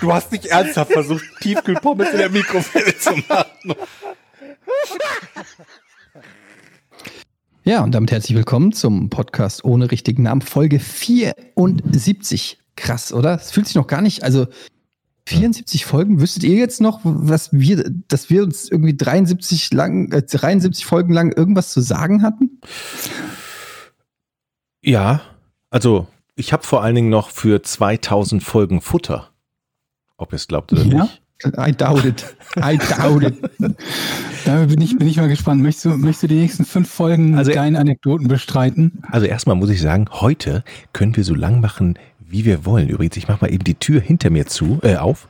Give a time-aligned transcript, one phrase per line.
[0.00, 3.74] Du hast nicht ernsthaft versucht, Tiefkühlpommes in der Mikrowelle zu machen.
[7.64, 12.58] Ja, und damit herzlich willkommen zum Podcast ohne richtigen Namen, Folge 74.
[12.76, 13.34] Krass, oder?
[13.34, 14.46] Es fühlt sich noch gar nicht, also
[15.26, 16.20] 74 Folgen.
[16.20, 21.12] Wüsstet ihr jetzt noch, was wir, dass wir uns irgendwie 73 lang, äh, 73 Folgen
[21.12, 22.60] lang irgendwas zu sagen hatten?
[24.80, 25.20] Ja,
[25.68, 29.29] also ich habe vor allen Dingen noch für 2000 Folgen Futter.
[30.20, 31.02] Ob ihr es glaubt oder Ja?
[31.04, 31.22] nicht.
[31.56, 32.36] I doubt it.
[32.58, 33.34] I doubt it.
[34.44, 35.62] Da bin ich, bin ich mal gespannt.
[35.62, 39.02] Möchtest du, möchtest du die nächsten fünf Folgen Also- mit deinen Anekdoten bestreiten?
[39.10, 42.88] Also erstmal muss ich sagen, heute können wir so lang machen, wie wir wollen.
[42.90, 45.28] Übrigens, ich mache mal eben die Tür hinter mir zu, äh, auf.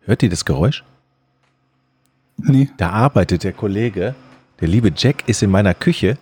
[0.00, 0.82] Hört ihr das Geräusch?
[2.38, 2.68] Nee.
[2.76, 4.14] Da arbeitet der Kollege,
[4.60, 6.18] der liebe Jack ist in meiner Küche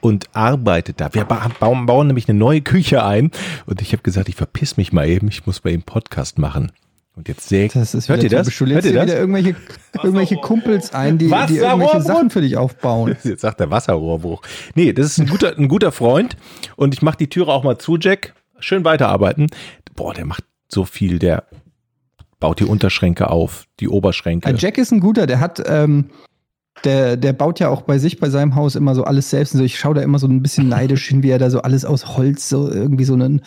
[0.00, 1.12] und arbeitet da.
[1.12, 3.32] Wir ba- bauen, bauen nämlich eine neue Küche ein
[3.66, 6.70] und ich habe gesagt, ich verpiss mich mal eben, ich muss mal eben Podcast machen.
[7.18, 7.74] Und jetzt sägt.
[7.74, 8.46] Das ist Hört ihr wieder das?
[8.46, 9.06] Du Hört lädst ihr dir das?
[9.08, 9.56] wieder irgendwelche,
[10.00, 12.00] irgendwelche Kumpels ein, die, die irgendwelche.
[12.00, 13.16] Sachen für dich aufbauen.
[13.24, 14.40] Jetzt sagt der Wasserrohrbruch.
[14.76, 16.36] Nee, das ist ein guter, ein guter Freund
[16.76, 18.34] und ich mache die Türe auch mal zu, Jack.
[18.60, 19.48] Schön weiterarbeiten.
[19.96, 21.42] Boah, der macht so viel, der
[22.38, 24.48] baut die Unterschränke auf, die Oberschränke.
[24.48, 26.10] Ja, Jack ist ein guter, der hat, ähm,
[26.84, 29.54] der, der baut ja auch bei sich, bei seinem Haus immer so alles selbst.
[29.54, 31.62] Und so, ich schaue da immer so ein bisschen neidisch hin, wie er da so
[31.62, 33.42] alles aus Holz, so irgendwie so einen,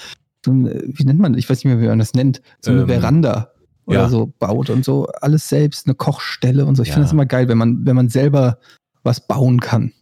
[0.46, 2.82] so ein, wie nennt man, ich weiß nicht mehr, wie man das nennt, so eine
[2.82, 3.54] Ähm, Veranda
[3.92, 4.10] oder ja.
[4.10, 6.84] so baut und so alles selbst, eine Kochstelle und so.
[6.84, 6.96] Ich Ja.
[6.96, 8.58] finde das immer geil, wenn man, wenn man selber
[9.04, 9.94] was bauen kann.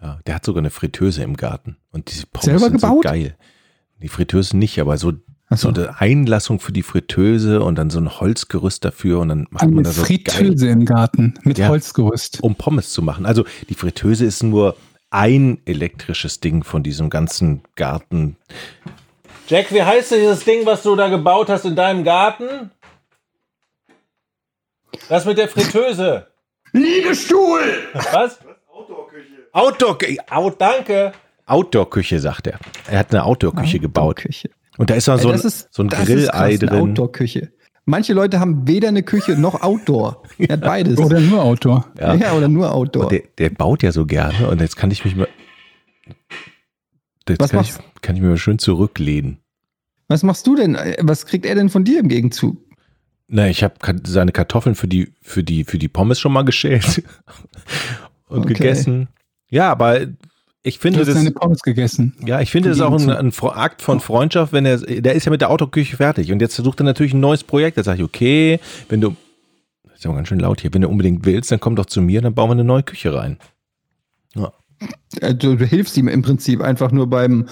[0.00, 1.76] Ja, der hat sogar eine Fritteuse im Garten.
[1.90, 3.02] Und diese Pommes Selber sind gebaut?
[3.04, 3.36] so geil.
[4.00, 5.12] Die Fritteuse nicht, aber so,
[5.48, 5.74] Achso.
[5.74, 9.64] so eine Einlassung für die Fritteuse und dann so ein Holzgerüst dafür und dann macht
[9.64, 11.68] man Eine da so geil, Fritteuse im Garten mit Ja.
[11.68, 12.40] Holzgerüst.
[12.42, 13.26] um Pommes zu machen.
[13.26, 14.76] Also die Fritteuse ist nur
[15.10, 18.36] ein elektrisches Ding von diesem ganzen Garten.
[19.48, 22.70] Jack, wie heißt dieses Ding, was du da gebaut hast in deinem Garten?
[25.08, 26.26] Das mit der Fritteuse.
[26.72, 27.60] Liegestuhl!
[28.12, 28.38] Was?
[28.72, 29.48] Outdoor-Küche.
[29.52, 29.98] Outdoor,
[30.30, 31.12] Out, danke.
[31.46, 32.58] Outdoor-Küche, sagt er.
[32.90, 34.16] Er hat eine Outdoor-Küche gebaut.
[34.16, 34.50] Küche.
[34.76, 36.90] Und da ist noch Ey, so ein, ist, so ein das ist Grillei drin.
[36.90, 37.52] Outdoor-Küche.
[37.84, 40.22] Manche Leute haben weder eine Küche noch Outdoor.
[40.38, 40.98] Er hat beides.
[40.98, 41.86] Oder nur Outdoor.
[41.98, 42.14] Ja.
[42.14, 42.32] ja.
[42.34, 43.08] oder nur Outdoor.
[43.08, 45.26] Der, der baut ja so gerne und jetzt kann ich mich mal.
[47.26, 49.38] Jetzt Was kann ich, machst- kann ich mir mal schön zurücklehnen.
[50.08, 50.76] Was machst du denn?
[51.00, 52.58] Was kriegt er denn von dir im Gegenzug?
[53.28, 53.74] Na, ich habe
[54.04, 57.02] seine Kartoffeln für die, für die, für die Pommes schon mal geschält
[58.28, 58.54] und Okay.
[58.54, 59.08] gegessen.
[59.50, 60.00] Ja, aber
[60.62, 62.14] ich Du finde hast das, deine Pommes gegessen.
[62.26, 65.30] ja, ich finde das auch ein, ein Akt von Freundschaft, wenn er, der ist ja
[65.30, 67.76] mit der Autoküche fertig und jetzt sucht er natürlich ein neues Projekt.
[67.78, 69.14] Da sage ich, okay, wenn du,
[69.94, 72.20] ist aber ganz schön laut hier, wenn du unbedingt willst, dann komm doch zu mir,
[72.22, 73.38] dann bauen wir eine neue Küche rein.
[75.20, 77.48] Äh, Du, du hilfst ihm im Prinzip einfach nur beim,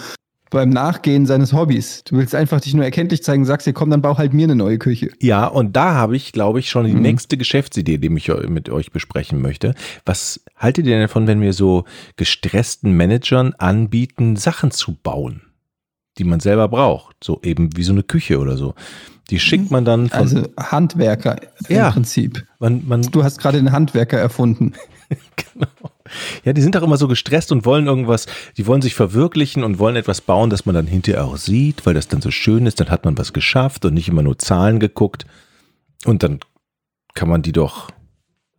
[0.50, 2.04] beim Nachgehen seines Hobbys.
[2.04, 4.54] Du willst einfach dich nur erkenntlich zeigen, sagst dir, komm, dann bau halt mir eine
[4.54, 5.10] neue Küche.
[5.20, 7.02] Ja, und da habe ich, glaube ich, schon die Mhm.
[7.02, 9.74] nächste Geschäftsidee, die ich mit euch besprechen möchte.
[10.04, 11.84] Was haltet ihr denn davon, wenn wir so
[12.16, 15.42] gestressten Managern anbieten, Sachen zu bauen,
[16.18, 17.16] die man selber braucht?
[17.24, 18.74] So eben wie so eine Küche oder so.
[19.30, 21.36] Die schickt man dann von, Also Handwerker
[21.68, 21.88] Ja.
[21.88, 22.46] im Prinzip.
[22.60, 24.74] man, man, Du hast gerade den Handwerker erfunden.
[25.36, 25.66] genau.
[26.44, 29.78] Ja, die sind doch immer so gestresst und wollen irgendwas, die wollen sich verwirklichen und
[29.78, 32.80] wollen etwas bauen, das man dann hinterher auch sieht, weil das dann so schön ist,
[32.80, 35.26] dann hat man was geschafft und nicht immer nur Zahlen geguckt.
[36.04, 36.40] Und dann
[37.14, 37.90] kann man die doch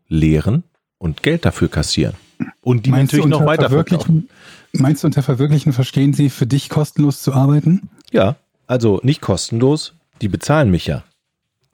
[0.07, 0.63] lehren
[0.97, 2.15] und Geld dafür kassieren.
[2.61, 4.27] Und die Meinst natürlich noch weiterverkaufen.
[4.27, 4.29] Verwirklichen,
[4.73, 7.89] meinst du, unter Verwirklichen verstehen sie, für dich kostenlos zu arbeiten?
[8.11, 8.35] Ja,
[8.67, 11.03] also nicht kostenlos, die bezahlen mich ja.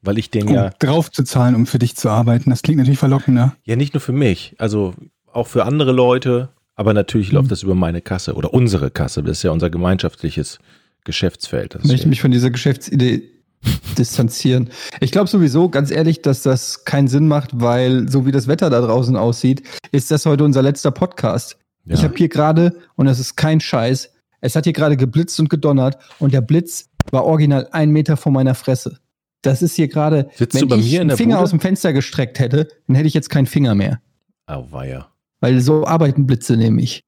[0.01, 2.50] Weil ich den Um ja, drauf zu zahlen, um für dich zu arbeiten.
[2.50, 3.56] Das klingt natürlich verlockender.
[3.63, 4.94] ja nicht nur für mich, also
[5.35, 9.24] auch für andere Leute, aber natürlich läuft das über meine Kasse oder unsere Kasse.
[9.24, 10.59] Das ist ja unser gemeinschaftliches
[11.03, 11.77] Geschäftsfeld.
[11.83, 13.30] Ich möchte mich von dieser Geschäftsidee
[13.97, 14.69] distanzieren.
[15.00, 18.69] Ich glaube sowieso, ganz ehrlich, dass das keinen Sinn macht, weil so wie das Wetter
[18.69, 21.57] da draußen aussieht, ist das heute unser letzter Podcast.
[21.85, 21.95] ja.
[21.95, 25.50] Ich habe hier gerade, und das ist kein Scheiß, es hat hier gerade geblitzt und
[25.50, 28.97] gedonnert und der Blitz war original ein Meter vor meiner Fresse.
[29.41, 31.44] Das ist hier gerade, wenn ich einen Finger Bude?
[31.44, 34.01] aus dem Fenster gestreckt hätte, dann hätte ich jetzt keinen Finger mehr.
[34.47, 35.12] Auweia.
[35.44, 37.04] Weil so arbeiten Blitze nämlich.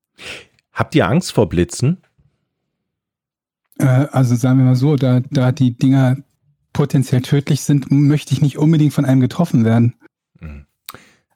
[0.73, 2.01] Habt ihr Angst vor Blitzen?
[3.79, 6.17] Äh, also sagen wir mal so, da, da die Dinger
[6.73, 9.95] potenziell tödlich sind, möchte ich nicht unbedingt von einem getroffen werden.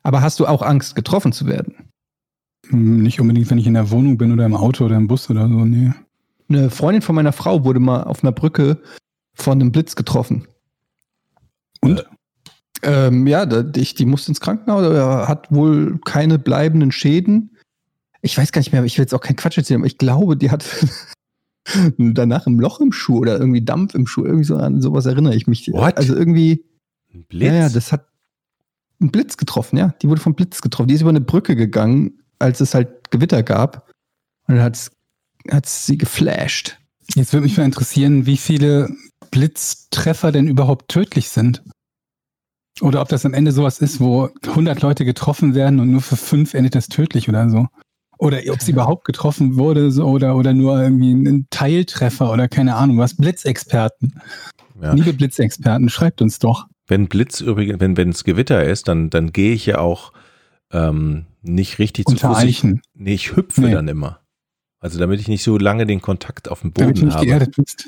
[0.03, 1.89] Aber hast du auch Angst, getroffen zu werden?
[2.67, 5.29] Hm, Nicht unbedingt, wenn ich in der Wohnung bin oder im Auto oder im Bus
[5.29, 5.93] oder so, nee.
[6.49, 8.77] Eine Freundin von meiner Frau wurde mal auf einer Brücke
[9.35, 10.49] von einem Blitz getroffen.
[11.79, 12.05] Und?
[12.81, 17.57] Ähm, ja, ich, die musste ins Krankenhaus, aber hat wohl keine bleibenden Schäden.
[18.21, 19.97] Ich weiß gar nicht mehr, aber ich will jetzt auch keinen Quatsch erzählen, aber ich
[19.97, 20.65] glaube, die hat
[21.97, 24.25] danach ein Loch im Schuh oder irgendwie Dampf im Schuh.
[24.25, 25.67] Irgendwie so an sowas erinnere ich mich.
[25.71, 25.97] What?
[25.97, 26.65] Also irgendwie,
[27.13, 27.47] Ein Blitz?
[27.47, 28.07] ja, ja, das hat
[28.99, 29.93] einen Blitz getroffen, ja.
[30.01, 30.87] Die wurde vom Blitz getroffen.
[30.87, 33.89] Die ist über eine Brücke gegangen, als es halt Gewitter gab.
[34.47, 34.91] Und dann hat's,
[35.49, 36.77] hat's sie geflasht.
[37.15, 38.89] Jetzt würde mich mal interessieren, wie viele
[39.31, 41.63] Blitztreffer denn überhaupt tödlich sind.
[42.81, 46.15] Oder ob das am Ende sowas ist, wo 100 Leute getroffen werden und nur für
[46.15, 47.67] fünf endet das tödlich oder so.
[48.17, 52.75] Oder ob sie überhaupt getroffen wurde so, oder, oder nur irgendwie ein Teiltreffer oder keine
[52.75, 53.15] Ahnung was.
[53.15, 54.19] Blitzexperten.
[54.81, 54.93] ja.
[54.93, 56.67] Liebe Blitzexperten, schreibt uns doch.
[56.87, 60.11] Wenn Blitz übrigens, wenn wenn es Gewitter ist, dann dann gehe ich ja auch
[60.71, 62.43] ähm, nicht richtig zu Fuß.
[62.43, 63.71] Ich, nee, ich hüpfe Nee.
[63.71, 64.19] dann immer.
[64.79, 67.25] Also damit ich nicht so lange den Kontakt auf dem damit du Boden nicht habe.
[67.25, 67.87] geerdet bist.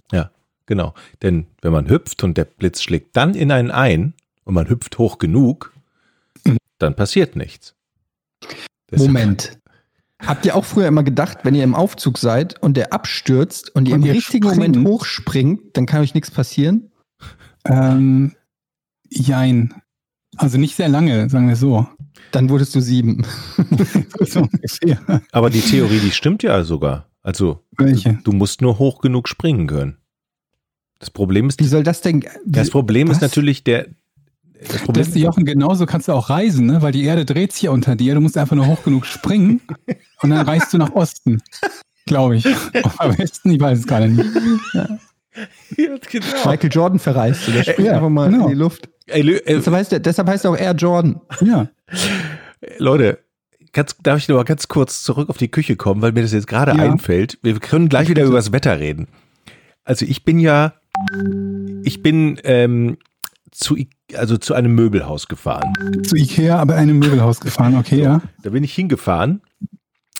[0.67, 0.93] Genau.
[1.21, 4.97] Denn wenn man hüpft und der Blitz schlägt dann in einen ein und man hüpft
[4.97, 5.73] hoch genug,
[6.77, 7.75] dann passiert nichts.
[8.89, 9.57] Deshalb- Moment.
[10.23, 13.87] Habt ihr auch früher immer gedacht, wenn ihr im Aufzug seid und der abstürzt und
[13.87, 14.75] ihr Und im ihr richtigen springt.
[14.75, 16.91] Moment hochspringt, dann kann euch nichts passieren?
[17.65, 18.35] Ähm,
[19.09, 19.73] jein.
[20.37, 21.87] Also nicht sehr lange, sagen wir so.
[22.31, 23.25] Dann wurdest du sieben.
[24.19, 24.47] so.
[25.31, 27.09] Aber die Theorie, die stimmt ja sogar.
[27.23, 28.19] Also Welche?
[28.23, 29.97] du musst nur hoch genug springen können.
[30.99, 32.23] Das Problem ist, Wie soll das denn?
[32.45, 33.21] das Problem ist was?
[33.21, 33.87] natürlich der.
[34.67, 36.81] Das Problem, Das Jochen, genauso kannst du auch reisen, ne?
[36.81, 38.13] weil die Erde dreht sich ja unter dir.
[38.13, 39.61] Du musst einfach nur hoch genug springen
[40.21, 41.41] und dann reist du nach Osten.
[42.05, 42.45] Glaube ich.
[42.97, 44.29] Am Westen, ich weiß es gerade nicht.
[44.73, 46.25] Ja, genau.
[46.45, 47.47] Michael Jordan verreist.
[47.47, 48.45] Der springt Ja, einfach mal genau.
[48.45, 48.89] in die Luft.
[49.07, 51.21] Ey, Lö- äh, Deshalb heißt, er, deshalb heißt er auch Air Jordan.
[51.41, 51.67] Ja.
[52.77, 53.19] Leute,
[53.73, 56.33] ganz, darf ich noch mal ganz kurz zurück auf die Küche kommen, weil mir das
[56.33, 56.83] jetzt gerade Ja.
[56.83, 57.39] einfällt.
[57.41, 59.07] Wir können gleich wieder über das Wetter reden.
[59.83, 60.73] Also ich bin ja,
[61.83, 62.97] ich bin ähm,
[63.51, 63.77] zu,
[64.15, 65.73] also zu einem Möbelhaus gefahren.
[66.03, 68.21] Zu Ikea, aber einem Möbelhaus gefahren, okay, ja.
[68.43, 69.41] Da bin ich hingefahren,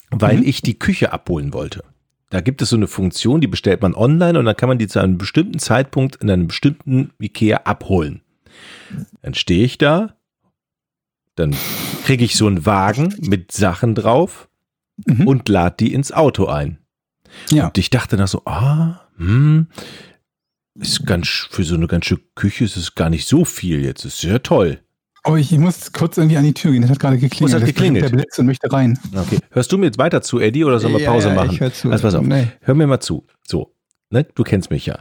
[0.09, 0.43] weil Mhm.
[0.43, 1.83] ich die Küche abholen wollte.
[2.29, 4.87] Da gibt es so eine Funktion, die bestellt man online und dann kann man die
[4.87, 8.21] zu einem bestimmten Zeitpunkt in einem bestimmten Ikea abholen.
[9.21, 10.15] Dann stehe ich da,
[11.35, 11.55] dann
[12.05, 14.49] kriege ich so einen Wagen mit Sachen drauf
[15.07, 15.27] Mhm.
[15.27, 16.77] und lade die ins Auto ein.
[17.49, 17.67] Ja.
[17.67, 19.67] Und ich dachte dann so, ah, hm,
[20.75, 24.05] ist ganz, für so eine ganze Küche ist es gar nicht so viel jetzt.
[24.05, 24.79] Ist ja toll.
[25.23, 26.81] Oh, ich, ich muss kurz irgendwie an die Tür gehen.
[26.81, 27.53] Das hat gerade geklingelt.
[27.53, 28.03] Hat Das ist geklingelt?
[28.03, 28.97] bestimmt Der Blitz und möchte rein.
[29.15, 29.37] Okay.
[29.51, 31.53] Hörst du mir jetzt weiter zu, Eddie, oder sollen wir Pause Ja, ja, machen?
[31.53, 31.91] Ich hör zu.
[31.91, 32.25] Also pass auf.
[32.25, 32.47] Nee.
[32.61, 33.27] Hör mir mal zu.
[33.47, 33.73] So,
[34.09, 34.25] ne?
[34.33, 34.99] Du kennst mich ja.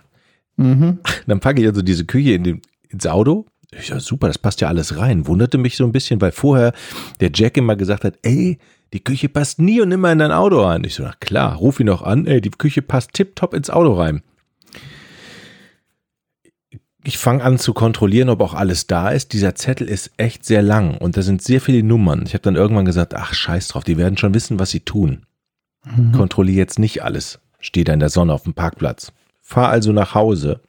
[0.56, 0.98] Mhm.
[1.26, 3.46] Dann packe ich also diese Küche in den, ins Auto.
[3.72, 5.26] Ich sag, super, das passt ja alles rein.
[5.26, 6.72] Wunderte mich so ein bisschen, weil vorher
[7.20, 8.58] der Jack immer gesagt hat, ey,
[8.92, 10.82] die Küche passt nie und nimmer in dein Auto rein.
[10.84, 13.94] Ich so, na klar, ruf ihn doch an, ey, die Küche passt tipptopp ins Auto
[13.94, 14.22] rein.
[17.02, 19.32] Ich fange an zu kontrollieren, ob auch alles da ist.
[19.32, 22.24] Dieser Zettel ist echt sehr lang und da sind sehr viele Nummern.
[22.26, 25.24] Ich habe dann irgendwann gesagt, ach scheiß drauf, die werden schon wissen, was sie tun.
[25.84, 26.12] Mhm.
[26.12, 27.40] Kontrolliere jetzt nicht alles.
[27.58, 29.12] Stehe da in der Sonne auf dem Parkplatz.
[29.40, 30.60] Fahr also nach Hause,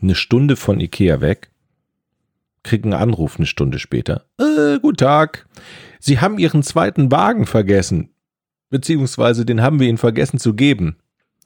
[0.00, 1.50] eine Stunde von Ikea weg,
[2.62, 4.26] krieg einen Anruf eine Stunde später.
[4.38, 5.46] Äh, guten Tag.
[5.98, 8.10] Sie haben Ihren zweiten Wagen vergessen.
[8.70, 10.96] Beziehungsweise den haben wir Ihnen vergessen zu geben.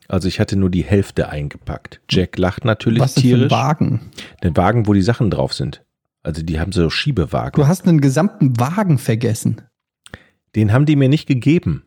[0.08, 2.00] Also ich hatte nur die Hälfte eingepackt.
[2.10, 3.50] Jack lacht natürlich Was denn für ein tierisch.
[3.52, 4.00] Wagen?
[4.42, 5.84] Den Wagen, wo die Sachen drauf sind.
[6.22, 7.60] Also die haben so Schiebewagen.
[7.60, 9.62] Du hast einen gesamten Wagen vergessen.
[10.54, 11.84] Den haben die mir nicht gegeben.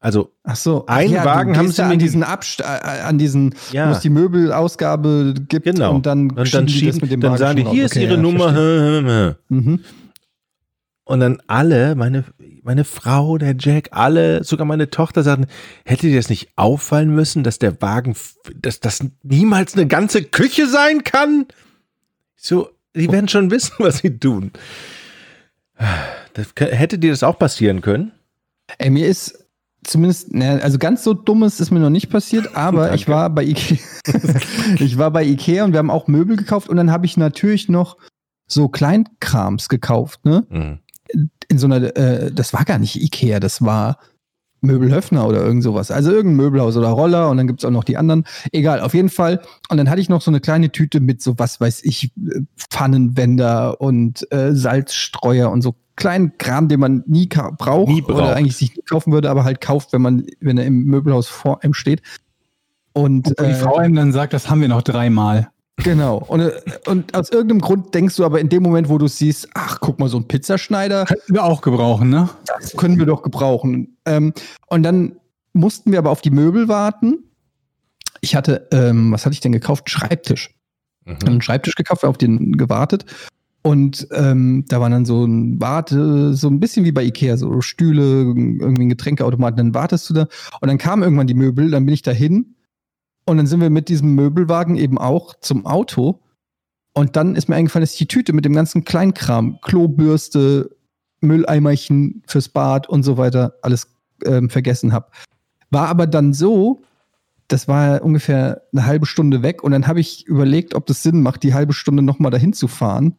[0.00, 0.84] Also Ach so.
[0.86, 3.88] Einen Ach Wagen haben sie mir an diesen Abst äh, an diesen, Ja.
[3.88, 5.94] wo es die Möbelausgabe gibt genau.
[5.94, 7.92] und dann und dann die schieben, das mit dem dann Wagen sagen die, hier raus.
[7.92, 9.36] ist Okay, ihre ja, Nummer.
[9.48, 9.80] Mhm.
[11.06, 12.24] Und dann alle, meine,
[12.64, 15.46] meine Frau, der Jack, alle, sogar meine Tochter sagten,
[15.84, 18.16] hätte dir das nicht auffallen müssen, dass der Wagen,
[18.56, 21.46] dass das niemals eine ganze Küche sein kann?
[22.36, 24.50] So, die werden schon wissen, was sie tun.
[26.32, 28.12] Das, hätte dir das auch passieren können?
[28.78, 29.44] Ey, mir ist
[29.82, 33.44] zumindest, ne, also ganz so dummes ist mir noch nicht passiert, aber ich war bei
[33.44, 33.78] Ikea,
[34.78, 37.68] ich war bei Ikea und wir haben auch Möbel gekauft und dann habe ich natürlich
[37.68, 37.98] noch
[38.46, 40.46] so Kleinkrams gekauft, ne?
[40.48, 40.78] Mhm.
[41.54, 43.98] In so einer, äh, das war gar nicht Ikea, das war
[44.60, 45.92] Möbelhöfner oder irgend sowas.
[45.92, 48.24] Also irgendein Möbelhaus oder Roller und dann gibt's auch noch die anderen.
[48.50, 49.40] Egal, auf jeden Fall.
[49.68, 52.40] Und dann hatte ich noch so eine kleine Tüte mit so, was weiß ich, äh,
[52.56, 58.16] Pfannenwender und äh, Salzstreuer und so kleinen Kram, den man nie braucht, Nie braucht.
[58.16, 61.28] oder eigentlich sich nie kaufen würde, aber halt kauft, wenn man, wenn er im Möbelhaus
[61.28, 62.02] vor einem steht.
[62.94, 65.50] Und, Und die äh, Frau einem dann sagt, das haben wir noch dreimal.
[65.76, 66.18] Genau.
[66.18, 69.18] Und, äh, und aus irgendeinem Grund denkst du aber in dem Moment, wo du es
[69.18, 72.28] siehst, ach, guck mal, so ein Pizzaschneider, Könnten wir auch gebrauchen, ne?
[72.46, 73.96] das können wir doch gebrauchen.
[74.04, 74.32] Ähm,
[74.68, 75.16] und dann
[75.52, 77.24] mussten wir aber auf die Möbel warten.
[78.20, 79.90] Ich hatte, ähm, was hatte ich denn gekauft?
[79.90, 80.54] Schreibtisch.
[81.04, 81.18] Mhm.
[81.26, 83.04] einen Schreibtisch gekauft, auf den gewartet.
[83.62, 87.62] Und ähm, da war dann so ein Warte, so ein bisschen wie bei Ikea, so
[87.62, 90.28] Stühle, irgendwie ein Getränkeautomaten, dann wartest du da.
[90.60, 92.56] Und dann kamen irgendwann die Möbel, dann bin ich dahin.
[93.26, 96.20] Und dann sind wir mit diesem Möbelwagen eben auch zum Auto.
[96.92, 100.76] Und dann ist mir eingefallen, dass ich die Tüte mit dem ganzen Kleinkram, Klobürste,
[101.20, 103.88] Mülleimerchen fürs Bad und so weiter, alles
[104.24, 105.10] ähm, vergessen habe.
[105.70, 106.82] War aber dann so,
[107.48, 111.20] das war ungefähr eine halbe Stunde weg und dann habe ich überlegt, ob das Sinn
[111.22, 113.16] macht, die halbe Stunde nochmal dahin zu fahren.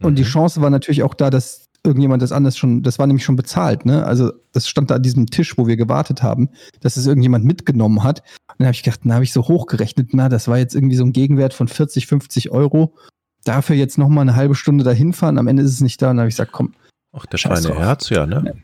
[0.00, 0.26] Und die Mhm.
[0.26, 3.84] Chance war natürlich auch da, dass irgendjemand das anders schon, das war nämlich schon bezahlt,
[3.84, 4.04] ne?
[4.06, 6.48] Also das stand da an diesem Tisch, wo wir gewartet haben,
[6.80, 8.22] dass es irgendjemand mitgenommen hat.
[8.52, 10.96] Und dann habe ich gedacht, na, habe ich so hochgerechnet, na, das war jetzt irgendwie
[10.96, 12.94] so ein Gegenwert von 40, 50 Euro.
[13.44, 16.10] Dafür jetzt nochmal eine halbe Stunde dahin fahren, am Ende ist es nicht da.
[16.10, 16.74] Und dann habe ich gesagt, komm,
[17.12, 17.84] Ach, der Scheiß feine drauf.
[17.84, 18.54] Herz, ja, ne?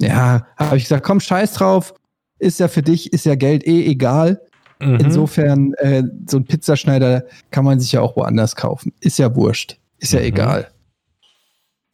[0.00, 1.94] ja, habe ich gesagt, komm, scheiß drauf.
[2.38, 4.40] Ist ja für dich, ist ja Geld eh egal.
[4.80, 4.96] Mhm.
[4.96, 8.92] Insofern, äh, so ein Pizzaschneider kann man sich ja auch woanders kaufen.
[9.00, 9.78] Ist ja wurscht.
[9.98, 10.26] Ist ja Mhm.
[10.26, 10.68] egal.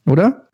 [0.06, 0.48] Oder?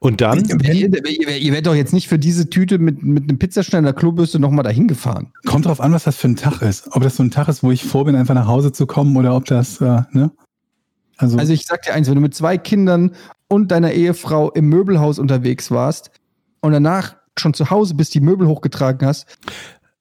[0.00, 3.38] Und dann, Ihr, ihr, ihr werdet doch jetzt nicht für diese Tüte mit, mit einem
[3.38, 5.32] Pizzaschneider Klobürste nochmal dahin gefahren.
[5.46, 6.88] Kommt drauf an, was das für ein Tag ist.
[6.94, 9.16] Ob das so ein Tag ist, wo ich vor bin, einfach nach Hause zu kommen
[9.16, 10.30] oder ob das, äh, ne?
[11.16, 13.12] Also, Also ich sag dir eins, wenn du mit zwei Kindern
[13.48, 16.10] und deiner Ehefrau im Möbelhaus unterwegs warst
[16.60, 19.26] und danach schon zu Hause bist, die Möbel hochgetragen hast,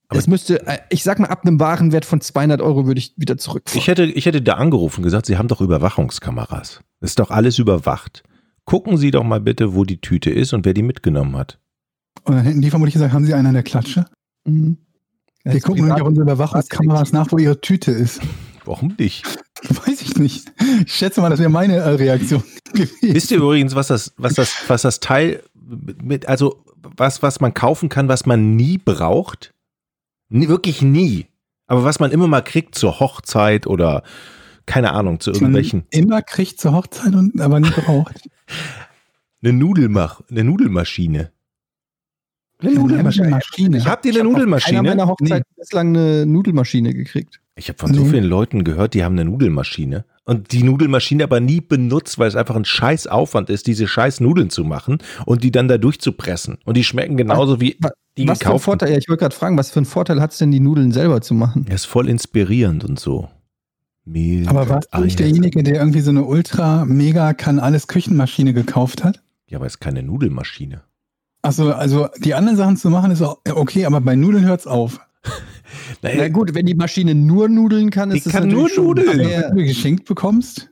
[0.09, 3.13] Aber- es müsste, äh, ich sag mal, ab einem Warenwert von 200 Euro würde ich
[3.15, 3.79] wieder zurückfahren.
[3.79, 6.81] ich hätte, ich hätte da angerufen und gesagt, Sie haben doch Überwachungskameras.
[6.99, 8.23] Ist doch alles überwacht.
[8.65, 11.59] Gucken Sie doch mal bitte, wo die Tüte ist und wer die mitgenommen hat.
[12.23, 14.05] und dann hätten die vermutlich gesagt, haben sie einen an der Klatsche?
[14.45, 14.77] Mhm.
[15.43, 18.19] Wir gucken nämlich auf unsere Überwachungskameras nach, wo ihre Tüte ist.
[18.65, 19.23] Warum nicht?
[19.85, 20.51] Weiß ich nicht.
[20.85, 22.43] Ich schätze mal, das wäre meine äh, Reaktion
[22.73, 22.97] gewesen.
[23.01, 25.43] Wisst ihr übrigens, was das, was das, was das Teil
[26.01, 26.63] mit, also
[26.97, 29.53] was, was man kaufen kann, was man nie braucht?
[30.29, 31.27] Nie, wirklich nie.
[31.67, 34.03] Aber was man immer mal kriegt zur Hochzeit oder
[34.65, 35.85] keine Ahnung, zu irgendwelchen.
[35.91, 38.21] immer kriegt zur Hochzeit und aber nie braucht.
[39.43, 41.31] Eine Nudelmach, eine Nudelmaschine.
[42.59, 43.29] Eine Nudelmaschine.
[43.29, 43.85] Maschine.
[43.85, 44.77] Habt ihr eine Ich hab Nudelmaschine?
[44.77, 47.41] Keiner meiner Hochzeit bislang eine Nudelmaschine gekriegt.
[47.55, 48.09] Ich habe von so Nee.
[48.09, 52.35] vielen Leuten gehört, die haben eine Nudelmaschine und die Nudelmaschine aber nie benutzt, weil es
[52.35, 56.57] einfach ein scheiß Aufwand ist, diese scheiß Nudeln zu machen und die dann da durchzupressen.
[56.65, 57.77] Und die schmecken genauso wie
[58.17, 58.59] die was für ein gekauften.
[58.59, 60.91] Vorteil, ja, ich wollte gerade fragen, was für einen Vorteil hat es denn, die Nudeln
[60.91, 61.65] selber zu machen?
[61.69, 63.29] Er ist voll inspirierend und so.
[64.05, 68.53] Mehl, Aber warst du nicht derjenige, der irgendwie so eine ultra mega kann alles Küchenmaschine
[68.53, 69.23] gekauft hat?
[69.47, 70.83] Ja, aber es ist keine Nudelmaschine.
[71.41, 74.99] Achso, also die anderen Sachen zu machen ist auch okay, aber bei Nudeln hört's auf.
[76.01, 79.07] Na gut, wenn die Maschine nur Nudeln kann, ist es kann natürlich nur schon Nudeln.
[79.19, 80.69] Wenn sehr- du geschenkt bekommst,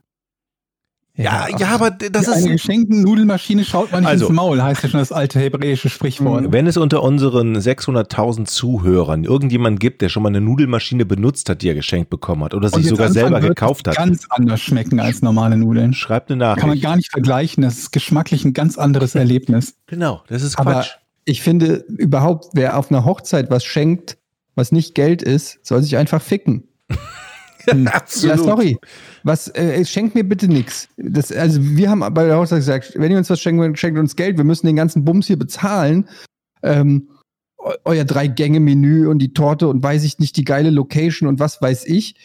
[1.15, 2.51] ja, ja, aber das eine ist.
[2.51, 6.51] geschenkten Nudelmaschine schaut man nicht Also- ins Maul, heißt ja schon das alte hebräische Sprichwort.
[6.51, 11.61] Wenn es unter unseren 600.000 Zuhörern irgendjemand gibt, der schon mal eine Nudelmaschine benutzt hat,
[11.61, 14.99] die er geschenkt bekommen hat oder sich sogar selber gekauft das hat, Ganz anders schmecken
[14.99, 15.93] als normale Nudeln.
[15.93, 16.83] schreibt eine Kann man Nachricht.
[16.83, 17.61] gar nicht vergleichen.
[17.63, 19.75] Das ist geschmacklich ein ganz anderes Erlebnis.
[19.85, 20.91] Genau, das ist Aber Quatsch.
[21.25, 24.17] ich finde überhaupt, wer auf einer Hochzeit was schenkt,
[24.55, 26.63] was nicht Geld ist, soll sich einfach ficken.
[28.23, 28.77] Ja, sorry.
[29.23, 30.89] Was, äh, schenkt mir bitte nichts.
[31.35, 34.37] Also wir haben bei der Hochzeit gesagt, wenn ihr uns was schenkt, schenkt uns Geld,
[34.37, 36.07] wir müssen den ganzen Bums hier bezahlen.
[36.61, 37.09] Ähm,
[37.57, 41.61] eu- euer Drei-Gänge-Menü und die Torte und weiß ich nicht, die geile Location und was
[41.61, 42.15] weiß ich.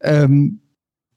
[0.00, 0.60] Ähm,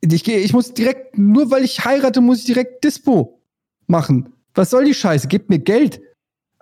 [0.02, 3.42] ich, gehe, ich muss direkt, nur weil ich heirate, muss ich direkt Dispo
[3.88, 4.34] machen.
[4.56, 5.28] Was soll die Scheiße?
[5.28, 6.02] Gebt mir Geld.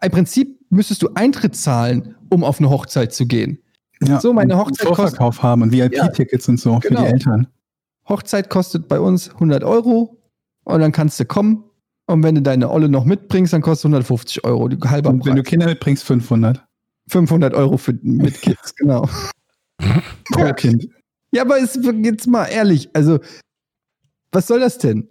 [0.02, 3.60] Im Prinzip müsstest du Eintritt zahlen, um auf eine Hochzeit zu gehen.
[4.04, 7.02] Ja, So, meine Hochzeit Vorverkauf haben und VIP-Tickets und so Genau.
[7.02, 7.48] für die Eltern.
[8.08, 10.18] Hochzeit kostet bei uns 100 Euro
[10.64, 11.64] und dann kannst du kommen.
[12.08, 15.36] Und wenn du deine Olle noch mitbringst, dann kostet 150 Euro, die halbe Und wenn
[15.36, 15.44] du.
[15.44, 16.66] Kinder mitbringst, 500
[17.08, 19.08] 500 Euro für, mit Kids, genau.
[20.32, 20.54] pro Ja.
[20.54, 20.88] Kind.
[21.32, 23.20] Ja, aber ist, jetzt mal ehrlich, also,
[24.32, 25.08] was soll das denn?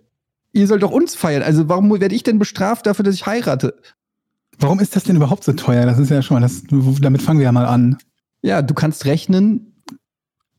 [0.52, 1.42] Ihr sollt doch uns feiern.
[1.42, 3.74] Also, warum werde ich denn bestraft dafür, dass ich heirate?
[4.58, 5.86] Warum ist das denn überhaupt so teuer?
[5.86, 6.62] Das ist ja schon mal, das,
[7.00, 7.98] damit fangen wir ja mal an.
[8.42, 9.74] Ja, du kannst rechnen,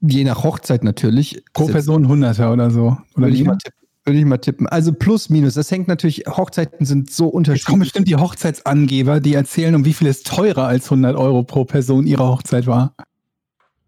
[0.01, 1.43] je nach Hochzeit natürlich.
[1.53, 2.97] Pro Person Hunderter oder so.
[3.15, 4.67] Oder Würde ich, mal tippen, würde ich mal tippen.
[4.67, 5.53] Also plus, minus.
[5.53, 7.79] Das hängt natürlich, Hochzeiten sind so Jetzt kommen unterschiedlich.
[7.79, 12.05] bestimmt die Hochzeitsangeber, die erzählen, um wie viel es teurer als 100 Euro pro Person
[12.07, 12.95] ihre Hochzeit war.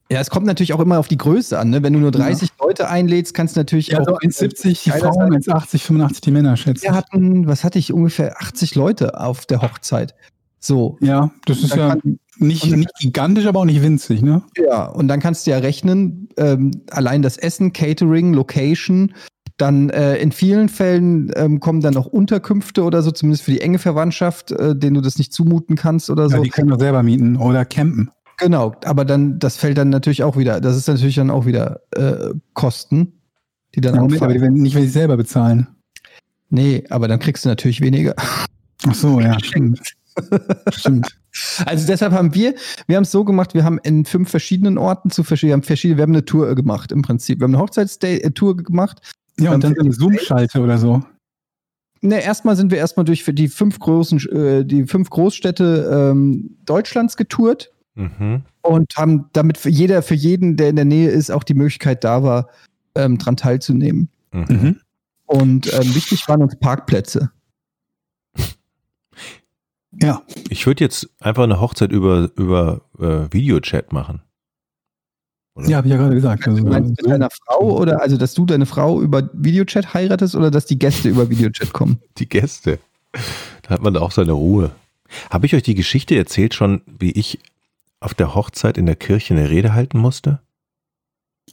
[0.09, 1.69] Ja, es kommt natürlich auch immer auf die Größe an.
[1.69, 1.83] Ne?
[1.83, 4.05] Wenn du nur 30 Leute einlädst, kannst du natürlich Ja, auch.
[4.05, 5.55] so 1,70 die Frauen, sein.
[5.55, 6.95] 1,80, 85 die Männer, schätze Wir ich.
[6.97, 10.13] hatten, was hatte ich, ungefähr 80 Leute auf der Hochzeit.
[10.59, 10.97] So.
[10.99, 14.41] Ja, das ist Dann ja kann- Nicht, nicht gigantisch, aber auch nicht winzig, ne?
[14.57, 19.13] Ja, und dann kannst du ja rechnen, ähm, allein das Essen, Catering, Location,
[19.57, 23.61] dann äh, in vielen Fällen ähm, kommen dann noch Unterkünfte oder so, zumindest für die
[23.61, 26.41] enge Verwandtschaft, äh, denen du das nicht zumuten kannst oder Ja, so.
[26.43, 28.09] die können wir selber mieten oder campen.
[28.39, 31.81] Genau, aber dann, das fällt dann natürlich auch wieder, das ist natürlich dann auch wieder
[31.95, 33.13] äh, Kosten,
[33.75, 35.67] die dann Ja, Moment, aber die werden nicht, wenn sie selber bezahlen.
[36.49, 38.15] Nee, aber dann kriegst du natürlich weniger.
[38.17, 39.79] Ach so, ja, stimmt.
[40.71, 41.20] stimmt.
[41.65, 42.55] Also deshalb haben wir,
[42.87, 45.63] wir haben es so gemacht, wir haben in fünf verschiedenen Orten zu verschiedenen, wir haben
[45.63, 47.39] verschiedene, wir haben eine Tour gemacht im Prinzip.
[47.39, 49.01] Wir haben eine Hochzeitstour gemacht.
[49.39, 51.03] Ja, und dann eine Zoom-Schalte oder so.
[52.01, 56.57] Ne, erstmal sind wir erstmal durch für die fünf großen, äh, die fünf Großstädte ähm,
[56.65, 58.43] Deutschlands getourt Mhm.
[58.61, 62.03] und haben damit für jeder, für jeden, der in der Nähe ist, auch die Möglichkeit
[62.03, 62.47] da war,
[62.95, 64.09] ähm, dran teilzunehmen.
[64.31, 64.45] Mhm.
[64.49, 64.79] Mhm.
[65.25, 67.31] Und ähm, wichtig waren uns Parkplätze.
[69.93, 74.21] Ja, Ich würde jetzt einfach eine Hochzeit über, über äh, Videochat machen.
[75.55, 75.67] Oder?
[75.67, 76.47] ja, habe ich ja gerade gesagt.
[76.47, 80.35] Also, Du meinst mit deiner Frau oder also, dass du deine Frau über Videochat heiratest
[80.35, 81.99] oder dass die Gäste über Videochat kommen?
[82.17, 82.79] Die Gäste.
[83.63, 84.71] Da hat man auch seine Ruhe.
[85.29, 87.39] Habe ich euch die Geschichte erzählt schon, wie ich
[87.99, 90.39] auf der Hochzeit in der Kirche eine Rede halten musste?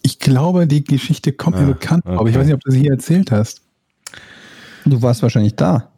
[0.03, 2.39] Ich glaube, die Geschichte kommt mir Ah, bekannt, vor, aber ich okay.
[2.41, 3.63] weiß nicht, ob du sie hier erzählt hast.
[4.85, 5.91] Du warst wahrscheinlich da.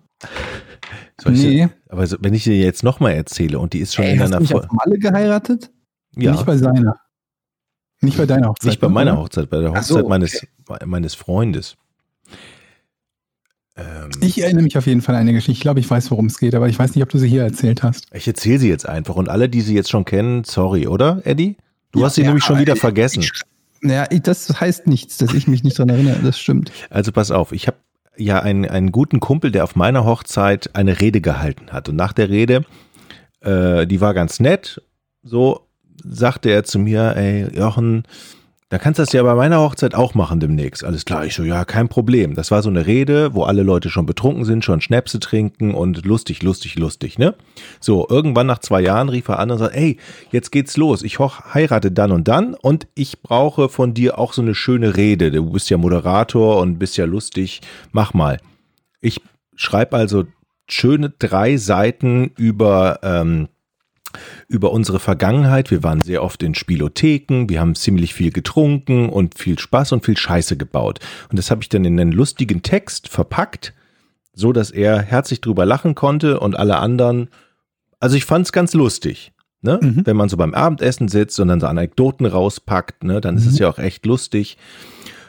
[1.23, 4.05] Soll ich nee, sie- aber wenn ich sie jetzt nochmal erzähle und die ist schon
[4.05, 4.69] Ey, in hast einer Folge.
[4.73, 5.71] Malle geheiratet?
[6.17, 6.97] Ja, nicht bei seiner.
[8.00, 8.71] Nicht bei deiner Hochzeit.
[8.71, 9.23] nicht bei ne, meiner oder?
[9.23, 10.09] Hochzeit, bei der Ach so, Hochzeit okay.
[10.09, 10.47] meines,
[10.87, 11.77] meines Freundes.
[13.77, 15.53] Ähm, Ich erinnere mich auf jeden Fall an eine Geschichte.
[15.53, 17.43] Ich glaube, ich weiß, worum es geht, aber ich weiß nicht, ob du sie hier
[17.43, 18.07] erzählt hast.
[18.12, 21.57] ich erzähle sie jetzt einfach und alle, die sie jetzt schon kennen, sorry, oder, Eddie?
[21.93, 23.25] Du Ja, hast sie ja, nämlich schon wieder ich- vergessen.
[23.83, 26.21] Naja, ich- das heißt nichts, dass ich mich nicht dran erinnere.
[26.23, 26.71] Das stimmt.
[26.91, 27.77] Also pass auf, ich habe
[28.21, 31.89] ja einen, einen guten Kumpel, der auf meiner Hochzeit eine Rede gehalten hat.
[31.89, 32.65] Und nach der Rede,
[33.41, 34.83] äh, die war ganz nett,
[35.23, 35.67] so
[36.03, 38.05] sagte er zu mir, ey Jochen,
[38.71, 40.85] da kannst du das ja bei meiner Hochzeit auch machen demnächst.
[40.85, 42.35] Alles klar, ich so, ja, kein Problem.
[42.37, 46.07] Das war so eine Rede, wo alle Leute schon betrunken sind, schon Schnäpse trinken und
[46.07, 47.35] lustig, lustig, lustig, ne?
[47.81, 49.99] So, irgendwann nach zwei Jahren rief er an und sagt, ey,
[50.31, 51.02] jetzt geht's los.
[51.02, 55.33] Ich heirate dann und dann und ich brauche von dir auch so eine schöne Rede.
[55.33, 57.63] Du bist ja Moderator und bist ja lustig.
[57.91, 58.39] Mach mal.
[59.00, 59.21] Ich
[59.56, 60.26] schreibe also
[60.69, 63.49] schöne drei Seiten über, ähm,
[64.49, 65.70] über unsere Vergangenheit.
[65.70, 70.04] Wir waren sehr oft in Spielotheken, wir haben ziemlich viel getrunken und viel Spaß und
[70.04, 71.00] viel Scheiße gebaut.
[71.28, 73.75] Und das habe ich dann in einen lustigen Text verpackt,
[74.32, 77.28] so dass er herzlich drüber lachen konnte und alle anderen.
[77.99, 79.32] Also ich fand es ganz lustig.
[79.62, 79.78] Ne?
[79.80, 80.06] Mhm.
[80.06, 83.58] Wenn man so beim Abendessen sitzt und dann so Anekdoten rauspackt, ne, dann ist es
[83.58, 84.56] ja auch echt lustig.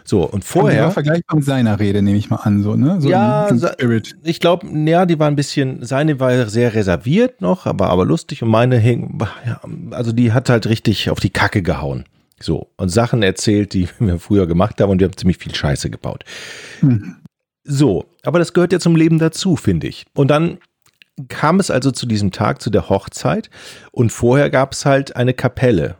[0.04, 0.86] So, und vorher.
[0.86, 3.00] war vergleichbar mit seiner Rede, nehme ich mal an, so, ne?
[3.00, 4.16] So Ja, Spirit.
[4.24, 8.44] Ich glaube, ja, die war ein bisschen, seine war sehr reserviert noch, aber, aber lustig
[8.44, 9.20] und meine hing,
[9.92, 12.06] also die hat halt richtig auf die Kacke gehauen.
[12.40, 15.90] So, und Sachen erzählt, die wir früher gemacht haben und wir haben ziemlich viel Scheiße
[15.90, 16.24] gebaut.
[16.80, 17.18] Hm.
[17.64, 20.06] So, aber das gehört ja zum Leben dazu, finde ich.
[20.16, 20.58] Und dann
[21.28, 23.50] kam es also zu diesem Tag, zu der Hochzeit
[23.92, 25.96] und vorher gab es halt eine Kapelle,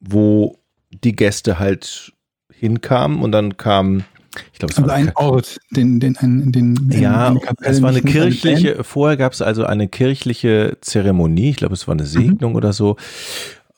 [0.00, 0.58] wo
[0.90, 2.12] die Gäste halt
[2.60, 4.04] hinkamen und dann kam,
[4.52, 7.90] ich glaube, es war Also eine ein Ort, den, den, den, den, ja, es war
[7.90, 12.54] eine kirchliche, vorher gab es also eine kirchliche Zeremonie, ich glaube, es war eine Segnung
[12.54, 12.96] oder so.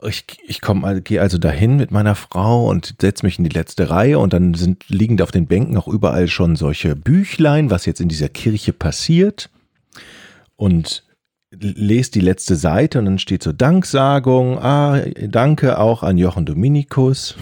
[0.05, 3.88] Ich, ich komme, gehe also dahin mit meiner Frau und setze mich in die letzte
[3.88, 7.87] Reihe und dann sind liegen da auf den Bänken auch überall schon solche Büchlein, was
[7.87, 9.49] jetzt in dieser Kirche passiert.
[10.57, 11.05] Und
[11.53, 17.37] lese die letzte Seite und dann steht so Danksagung, ah, danke auch an Jochen Dominikus.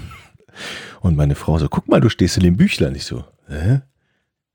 [1.01, 2.94] Und meine Frau so, guck mal, du stehst in dem Büchlein.
[2.94, 3.81] Ich so, hä?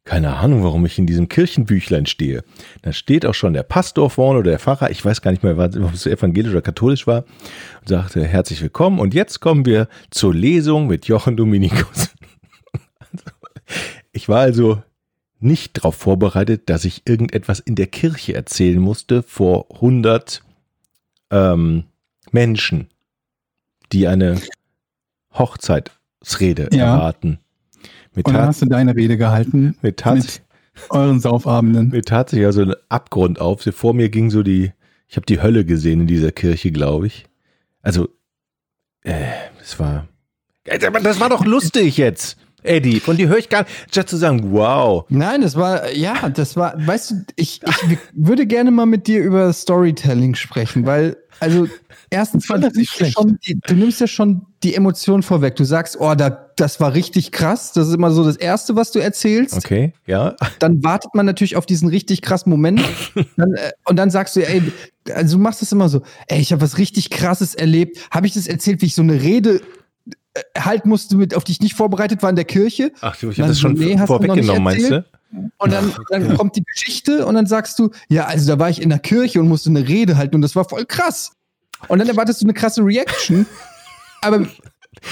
[0.03, 2.43] Keine Ahnung, warum ich in diesem Kirchenbüchlein stehe.
[2.83, 5.57] Da steht auch schon der Pastor vorne oder der Pfarrer, ich weiß gar nicht mehr,
[5.57, 7.25] ob es evangelisch oder katholisch war,
[7.81, 8.99] und sagte, herzlich willkommen.
[8.99, 12.09] Und jetzt kommen wir zur Lesung mit Jochen Dominikus.
[14.11, 14.81] Ich war also
[15.39, 20.41] nicht darauf vorbereitet, dass ich irgendetwas in der Kirche erzählen musste vor 100
[21.31, 21.83] ähm,
[22.31, 22.87] Menschen,
[23.91, 24.39] die eine
[25.37, 26.95] Hochzeitsrede Ja.
[26.95, 27.39] erwarten.
[28.13, 30.41] Mit, Und dann hast du deine Rede gehalten mit, mit
[30.89, 31.89] euren Saufabenden.
[31.89, 33.63] mir tat sich ja so ein Abgrund auf.
[33.63, 34.71] Vor mir ging so die,
[35.07, 37.25] ich habe die Hölle gesehen in dieser Kirche, glaube ich.
[37.81, 38.07] Also,
[39.03, 39.13] äh,
[39.61, 40.07] es war,
[40.63, 42.37] das war doch lustig jetzt.
[42.63, 45.05] Eddie, von dir höre ich gar nicht, statt zu sagen, wow.
[45.09, 49.21] Nein, das war, ja, das war, weißt du, ich, ich würde gerne mal mit dir
[49.23, 51.67] über Storytelling sprechen, weil, also,
[52.09, 55.55] erstens, fand nimmst ja schon, die, du nimmst ja schon die Emotion vorweg.
[55.55, 57.73] Du sagst, oh, da, das war richtig krass.
[57.73, 59.55] Das ist immer so das Erste, was du erzählst.
[59.55, 60.35] Okay, ja.
[60.59, 62.81] Dann wartet man natürlich auf diesen richtig krassen Moment.
[63.37, 64.61] dann, äh, und dann sagst du, ey,
[65.13, 67.97] also du machst das immer so, ey, ich habe was richtig krasses erlebt.
[68.11, 69.61] Habe ich das erzählt, wie ich so eine Rede
[70.33, 72.91] äh, halten musste, mit, auf die ich nicht vorbereitet war in der Kirche?
[73.01, 75.05] Ach, du, ich habe das schon nee, vorweggenommen, meinst du?
[75.57, 78.81] Und dann, dann kommt die Geschichte und dann sagst du, ja, also da war ich
[78.81, 81.33] in der Kirche und musste eine Rede halten und das war voll krass.
[81.87, 83.45] Und dann erwartest du eine krasse Reaction,
[84.21, 84.47] aber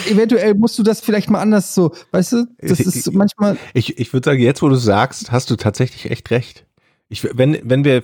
[0.09, 4.11] eventuell musst du das vielleicht mal anders so, weißt du, das ist manchmal, Ich, ich
[4.13, 6.65] würde sagen, jetzt, wo du sagst, hast du tatsächlich echt recht.
[7.09, 8.03] Ich, wenn, wenn wir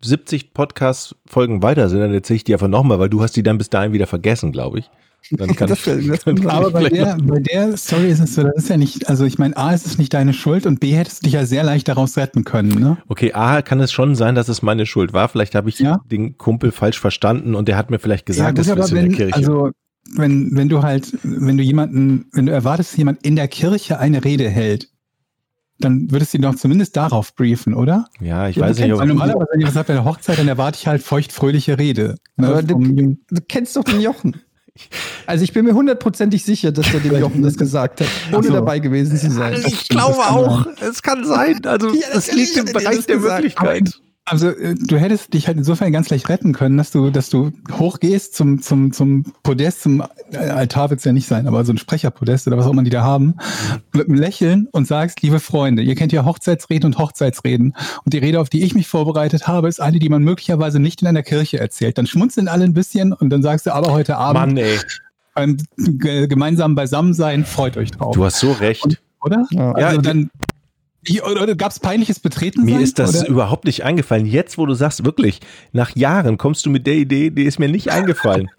[0.00, 3.58] 70 Podcast-Folgen weiter sind, dann erzähle ich die einfach nochmal, weil du hast die dann
[3.58, 4.90] bis dahin wieder vergessen, glaube ich.
[5.30, 8.44] Dann kann Das- ich, das- kann Aber bei der, bei der Story ist es so,
[8.44, 10.92] das ist ja nicht, also ich meine, A, ist es nicht deine Schuld und B,
[10.92, 12.96] hättest du dich ja sehr leicht daraus retten können, ne?
[13.08, 15.28] Okay, A, kann es schon sein, dass es meine Schuld war.
[15.28, 16.00] Vielleicht habe ich Ja.
[16.10, 19.04] den Kumpel falsch verstanden und der hat mir vielleicht gesagt, gut, das ist in der
[19.04, 19.34] wenn, Kirche.
[19.34, 19.70] also
[20.16, 23.98] wenn, wenn du halt, wenn du jemanden, wenn du erwartest, dass jemand in der Kirche
[23.98, 24.88] eine Rede hält,
[25.80, 28.06] dann würdest du ihn doch zumindest darauf briefen, oder?
[28.20, 30.78] ja, ich Ja, weiß nicht, ob normalerweise, wenn jemand sagt, bei der Hochzeit, dann erwarte
[30.80, 32.16] ich halt feuchtfröhliche Rede.
[32.36, 32.78] Ne, Aber du-
[33.30, 34.36] du kennst doch den Jochen.
[35.26, 38.52] Also ich bin mir hundertprozentig sicher, dass der dem Jochen das gesagt hat, ohne so.
[38.52, 39.62] dabei gewesen zu sein.
[39.66, 40.66] ich glaube das auch.
[40.80, 41.60] Es kann sein.
[41.64, 43.34] Also Ja, das natürlich liegt im er Bereich das der gesagt.
[43.42, 44.00] Möglichkeit.
[44.30, 47.50] Also äh, du hättest dich halt insofern ganz leicht retten können, dass du, dass du
[47.72, 51.78] hochgehst zum, zum, zum Podest, zum äh, Altar wird's ja nicht sein, aber so ein
[51.78, 53.34] Sprecherpodest oder was auch immer die da haben,
[53.92, 57.74] mit einem Lächeln und sagst, liebe Freunde, ihr kennt ja Hochzeitsreden und Hochzeitsreden.
[58.04, 61.00] Und die Rede, auf die ich mich vorbereitet habe, ist eine, die man möglicherweise nicht
[61.02, 61.98] in einer Kirche erzählt.
[61.98, 64.78] Dann schmunzeln alle ein bisschen und dann sagst du, aber heute Abend Mann, ey,
[65.34, 68.14] beim ge- gemeinsamen Beisammensein freut euch drauf.
[68.14, 69.00] du hast so recht.
[69.22, 69.46] oder?
[69.50, 69.72] Ja.
[69.72, 70.30] Also Ja, die- dann.
[71.22, 72.64] Oder oder gab's peinliches Betreten?
[72.64, 73.28] Mir sein, ist das oder?
[73.28, 74.26] überhaupt nicht eingefallen.
[74.26, 75.40] Jetzt, wo du sagst, wirklich,
[75.72, 78.50] nach Jahren kommst du mit der Idee, die ist mir nicht eingefallen.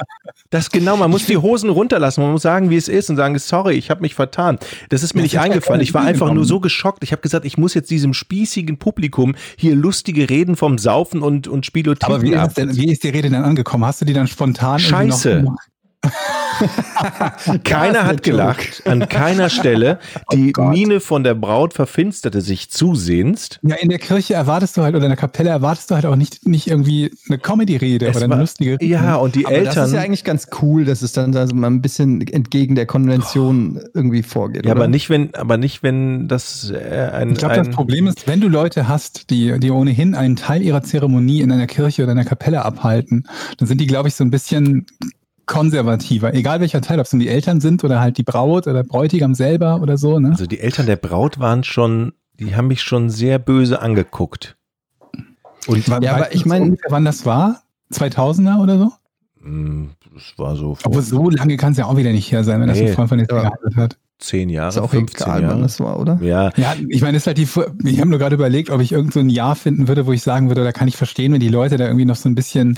[0.50, 3.38] Das genau, man muss die Hosen runterlassen, man muss sagen, wie es ist und sagen,
[3.40, 4.58] sorry, ich habe mich vertan.
[4.90, 5.82] Das ist mir Das nicht ist eingefallen.
[5.82, 6.48] Ich war Idee einfach nur genommen.
[6.48, 7.04] so geschockt.
[7.04, 11.48] Ich habe gesagt, ich muss jetzt diesem spießigen Publikum hier lustige Reden vom Saufen und,
[11.48, 12.48] und Spielotheken Aber wie ist, ab.
[12.50, 13.86] es denn, wie ist die Rede denn angekommen?
[13.86, 15.44] Hast du die dann spontan Scheiße.
[15.44, 15.56] Noch,
[17.64, 20.00] Keiner hat gelacht, an keiner Stelle.
[20.34, 23.60] Die Miene von der Braut verfinsterte sich zusehends.
[23.62, 26.16] ja, in der Kirche erwartest du halt oder in der Kapelle erwartest du halt auch
[26.16, 28.86] nicht, nicht irgendwie eine Comedy-Rede oder eine war- lustige Rede.
[28.86, 30.00] Ja, und die Aber das ist ja Eltern.
[30.00, 34.66] eigentlich ganz cool, dass es dann also mal ein bisschen entgegen der Konvention irgendwie vorgeht.
[34.66, 34.82] Ja, oder?
[34.82, 37.32] aber nicht, wenn, aber nicht, wenn das äh, ein.
[37.32, 40.84] Ich glaube, das Problem ist, wenn du Leute hast, die, die ohnehin einen Teil ihrer
[40.84, 43.26] Zeremonie in einer Kirche oder einer Kapelle abhalten,
[43.58, 44.86] dann sind die, glaube ich, so ein bisschen
[45.50, 46.34] konservativer.
[46.34, 49.34] Egal welcher Teil, ob es nun die Eltern sind oder halt die Braut oder Bräutigam
[49.34, 50.20] selber oder so.
[50.20, 50.30] Ne?
[50.30, 54.56] Also die Eltern der Braut waren schon, die haben mich schon sehr böse angeguckt.
[55.68, 57.62] Und Ja, aber ich du mein- ungefähr, wann das war?
[57.94, 58.92] 2000er oder so?
[60.14, 62.60] das war so vor Aber so lange kann es ja auch wieder nicht her sein,
[62.62, 62.90] wenn das Nee.
[62.90, 63.38] ein Freund von dir Ja.
[63.42, 63.98] geheiratet hat.
[64.22, 65.62] zehn Jahre, ist auch 15 egal, wann Jahre.
[65.62, 66.20] das war, oder?
[66.22, 67.48] Ja, Ja, ich meine, das ist halt die,
[67.90, 70.22] ich habe nur gerade überlegt, ob ich irgend so ein Jahr finden würde, wo ich
[70.24, 72.78] sagen würde, da kann ich verstehen, wenn die Leute da irgendwie noch so ein bisschen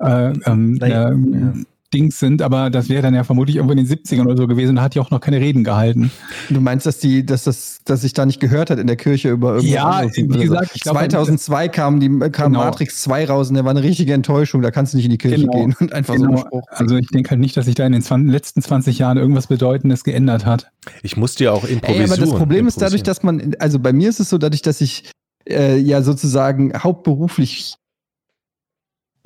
[0.00, 1.52] äh, ähm, Naja, äh, ja.
[1.92, 4.76] Dings sind, aber das wäre dann ja vermutlich irgendwo in den 70ern oder so gewesen,
[4.76, 6.10] da hat die auch noch keine Reden gehalten.
[6.48, 9.30] Du meinst, dass die, dass das, dass sich da nicht gehört hat in der Kirche
[9.30, 10.40] über irgendwas Ja, wie oder so.
[10.40, 12.64] gesagt, ich glaub, 2002 kam die kam Genau.
[12.64, 14.62] Matrix 2 raus und der war eine richtige Enttäuschung.
[14.62, 15.52] Da kannst du nicht in die Kirche Genau.
[15.52, 16.46] gehen und einfach so einen Genau.
[16.46, 16.62] Spruch.
[16.70, 19.48] Also ich denke halt nicht, dass sich da in den 20, letzten 20 Jahren irgendwas
[19.48, 20.70] Bedeutendes geändert hat.
[21.02, 22.10] ich musste ja auch Ey, improvisieren.
[22.12, 24.80] aber das Problem ist dadurch, dass man, also bei mir ist es so, dadurch, dass
[24.80, 25.10] ich
[25.48, 27.74] äh, ja sozusagen hauptberuflich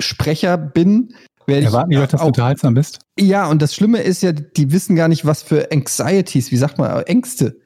[0.00, 1.14] Sprecher bin,
[1.46, 3.00] werde ich Erwarten die Leute, dass du auch, unterhaltsam bist?
[3.18, 6.78] ja, und das Schlimme ist ja, die wissen gar nicht, was für Anxieties, wie sagt
[6.78, 7.56] man, Ängste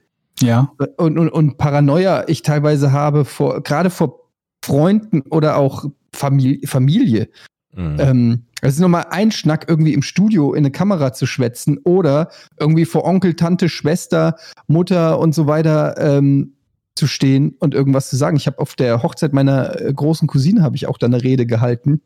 [0.41, 0.73] Ja.
[0.97, 4.31] und, und, und Paranoia ich teilweise habe vor, gerade vor
[4.65, 6.67] Freunden oder auch Familie.
[6.67, 7.29] Familie.
[7.75, 7.97] Mhm.
[7.99, 12.29] Ähm, es ist nochmal ein Schnack, irgendwie im Studio in eine Kamera zu schwätzen oder
[12.59, 14.37] irgendwie vor Onkel, Tante, Schwester,
[14.67, 16.55] Mutter und so weiter ähm,
[16.97, 18.37] zu stehen und irgendwas zu sagen.
[18.37, 21.47] Ich habe auf der Hochzeit meiner äh, großen Cousine habe ich auch da eine Rede
[21.47, 22.01] gehalten.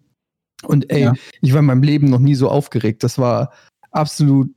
[0.65, 1.15] Und ey, Ja.
[1.41, 3.03] ich war in meinem Leben noch nie so aufgeregt.
[3.05, 3.53] Das war
[3.91, 4.51] absolut,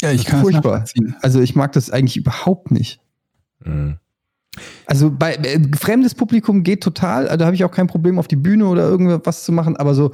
[0.00, 0.84] Ja, ich kann furchtbar.
[1.22, 3.00] also ich mag das eigentlich überhaupt nicht.
[3.64, 3.98] Mhm.
[4.86, 8.28] Also bei äh, fremdes Publikum geht total, also da habe ich auch kein Problem auf
[8.28, 10.12] die Bühne oder irgendwas zu machen, aber so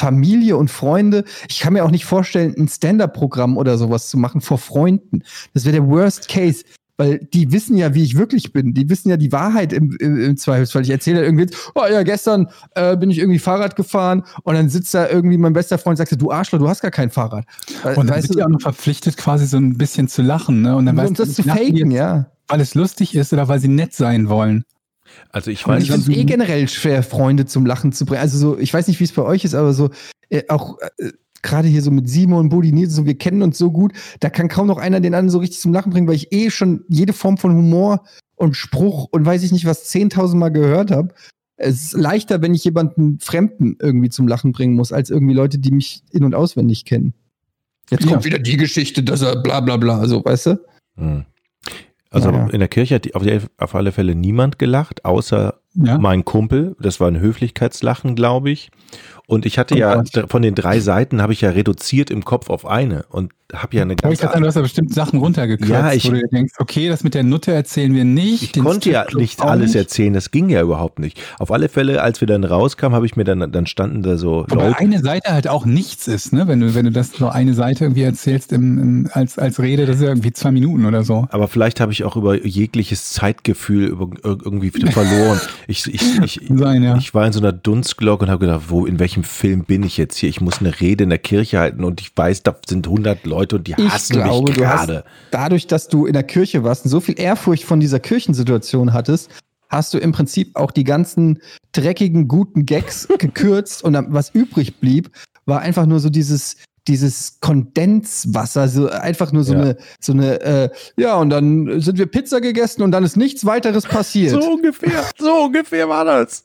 [0.00, 4.40] Familie und Freunde, ich kann mir auch nicht vorstellen, ein Stand-up-Programm oder sowas zu machen
[4.40, 5.22] vor Freunden.
[5.54, 6.64] Das wäre der Worst Case.
[6.98, 8.74] Weil die wissen ja, wie ich wirklich bin.
[8.74, 10.82] Die wissen ja die Wahrheit im, im, im Zweifelsfall.
[10.82, 14.68] Ich erzähle da irgendwie, oh ja, gestern äh, bin ich irgendwie Fahrrad gefahren und dann
[14.68, 17.44] sitzt da irgendwie mein bester Freund und sagt, du Arschloch, du hast gar kein Fahrrad.
[17.82, 20.20] Weil- Und dann weißt sind du, die auch noch verpflichtet, quasi so ein bisschen zu
[20.22, 20.76] lachen, ne?
[20.76, 22.30] Und dann um weißt das du, zu faken, jetzt, ja.
[22.48, 24.64] Weil es lustig ist oder weil sie nett sein wollen.
[25.30, 28.20] Also ich Und weiß, ich finde es eh generell schwer, Freunde zum Lachen zu bringen.
[28.20, 29.90] Also so, ich weiß nicht, wie es bei euch ist, aber so
[30.28, 31.10] äh, auch äh,
[31.42, 34.48] gerade hier so mit Simon, Bodi, Nils, so wir kennen uns so gut, da kann
[34.48, 37.12] kaum noch einer den anderen so richtig zum Lachen bringen, weil ich eh schon jede
[37.12, 38.04] Form von Humor
[38.36, 41.14] und Spruch und weiß ich nicht was 10.000 Mal gehört habe.
[41.56, 45.58] Es ist leichter, wenn ich jemanden Fremden irgendwie zum Lachen bringen muss, als irgendwie Leute,
[45.58, 47.14] die mich in- und auswendig kennen.
[47.90, 48.10] Jetzt Ja.
[48.12, 50.60] kommt wieder die Geschichte, dass er bla bla bla, so, weißt du?
[50.96, 51.24] Hm.
[52.10, 52.46] Also Ja, ja.
[52.48, 55.98] in der Kirche hat auf, die, auf alle Fälle niemand gelacht, außer Ja.
[55.98, 56.76] mein Kumpel.
[56.80, 58.70] Das war ein Höflichkeitslachen, glaube ich.
[59.26, 62.24] Und ich hatte Oh ja d- von den drei Seiten habe ich ja reduziert im
[62.24, 65.18] Kopf auf eine und habe ja eine Aber ich dachte, du hast ja bestimmt Sachen
[65.18, 68.56] runtergekürzt, Ja, ich- wo du denkst, okay, das mit der Nutte erzählen wir nicht.
[68.56, 69.76] Ich konnte ja nicht alles nicht.
[69.76, 71.18] erzählen, das ging ja überhaupt nicht.
[71.38, 74.44] Auf alle Fälle, als wir dann rauskamen, habe ich mir dann, dann standen da so
[74.48, 74.78] Wobei Leute.
[74.80, 76.48] eine Seite halt auch nichts ist, ne?
[76.48, 79.86] Wenn du, wenn du das so eine Seite irgendwie erzählst im, im, als, als Rede,
[79.86, 81.26] das ist ja irgendwie zwei Minuten oder so.
[81.30, 85.40] Aber vielleicht habe ich auch über jegliches Zeitgefühl irgendwie verloren.
[85.66, 86.96] Ich, ich, ich, Sein, ja.
[86.96, 89.96] ich war in so einer Dunstglocke und habe gedacht, wo, in welchem Film bin ich
[89.96, 90.28] jetzt hier?
[90.28, 93.56] Ich muss eine Rede in der Kirche halten und ich weiß, da sind 100 Leute
[93.56, 95.04] und die Ich hassen glaube, mich gerade.
[95.30, 99.30] dadurch, dass du in der Kirche warst und so viel Ehrfurcht von dieser Kirchensituation hattest,
[99.68, 101.40] hast du im Prinzip auch die ganzen
[101.72, 105.10] dreckigen, guten Gags gekürzt und was übrig blieb,
[105.46, 106.56] war einfach nur so dieses
[106.88, 109.60] dieses Kondenswasser, so einfach nur so Ja.
[109.60, 113.44] eine, so eine, äh, ja, und dann sind wir Pizza gegessen und dann ist nichts
[113.44, 114.32] weiteres passiert.
[114.42, 116.44] So ungefähr, so ungefähr war das.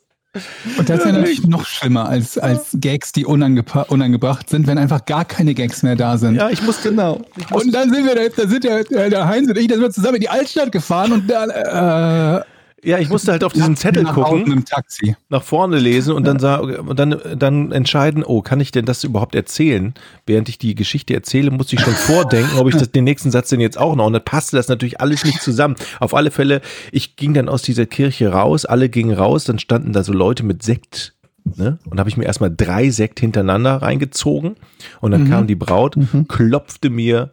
[0.77, 5.05] Und das ist ja natürlich noch schlimmer als, als Gags, die unangebracht sind, wenn einfach
[5.05, 6.35] gar keine Gags mehr da sind.
[6.35, 7.21] Ja, ich muss Genau.
[7.51, 9.83] Und dann sind wir, da, da sind der, der, der Heinz und ich, da sind
[9.83, 12.43] wir zusammen in die Altstadt gefahren und dann, äh,
[12.83, 14.51] ja, ich musste halt auf diesen Zettel nach gucken.
[14.51, 15.15] Im Taxi.
[15.29, 19.03] nach vorne lesen und dann sah, und dann, dann entscheiden, oh, kann ich denn das
[19.03, 19.95] überhaupt erzählen?
[20.27, 23.49] Während ich die Geschichte erzähle, musste ich schon vordenken, ob ich das, den nächsten Satz
[23.49, 24.05] denn jetzt auch noch.
[24.05, 25.75] Und dann passte das natürlich alles nicht zusammen.
[25.99, 26.61] Auf alle Fälle,
[26.91, 30.43] ich ging dann aus dieser Kirche raus, alle gingen raus, dann standen da so Leute
[30.43, 31.15] mit Sekt.
[31.55, 31.79] Ne?
[31.89, 34.55] Und habe ich mir erstmal drei Sekt hintereinander reingezogen.
[35.01, 37.31] Und dann kam die Braut, klopfte mir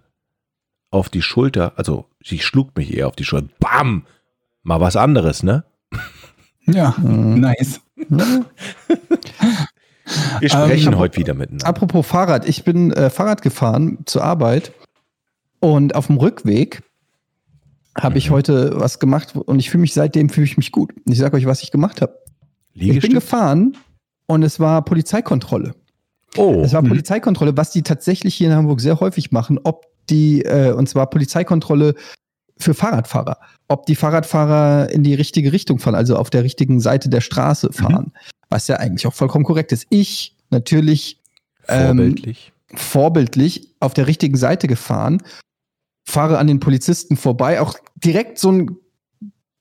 [0.90, 3.48] auf die Schulter, also sie schlug mich eher auf die Schulter.
[3.58, 4.04] Bam!
[4.64, 5.64] Mal was anderes, ne?
[6.66, 7.40] Ja, Mhm.
[7.40, 7.80] nice.
[10.40, 11.66] Wir sprechen Ähm, heute wieder miteinander.
[11.66, 14.72] Apropos Fahrrad, ich bin äh, Fahrrad gefahren zur Arbeit
[15.60, 16.82] und auf dem Rückweg
[17.98, 20.92] habe ich heute was gemacht und ich fühle mich seitdem fühle ich mich gut.
[20.94, 22.18] Und ich sage euch, was ich gemacht habe.
[22.74, 23.76] Ich bin gefahren
[24.26, 25.74] und es war Polizeikontrolle.
[26.36, 26.62] Oh.
[26.64, 26.88] Es war Mhm.
[26.88, 31.08] Polizeikontrolle, was die tatsächlich hier in Hamburg sehr häufig machen, ob die, äh, und zwar
[31.08, 31.94] Polizeikontrolle
[32.58, 33.38] für Fahrradfahrer,
[33.68, 37.72] ob die Fahrradfahrer in die richtige Richtung fahren, also auf der richtigen Seite der Straße
[37.72, 38.12] fahren,
[38.48, 39.86] was ja eigentlich auch vollkommen korrekt ist.
[39.90, 41.20] Ich natürlich
[41.68, 42.52] ähm, Vorbildlich.
[42.74, 45.22] vorbildlich auf der richtigen Seite gefahren,
[46.06, 48.76] fahre an den Polizisten vorbei, auch direkt so ein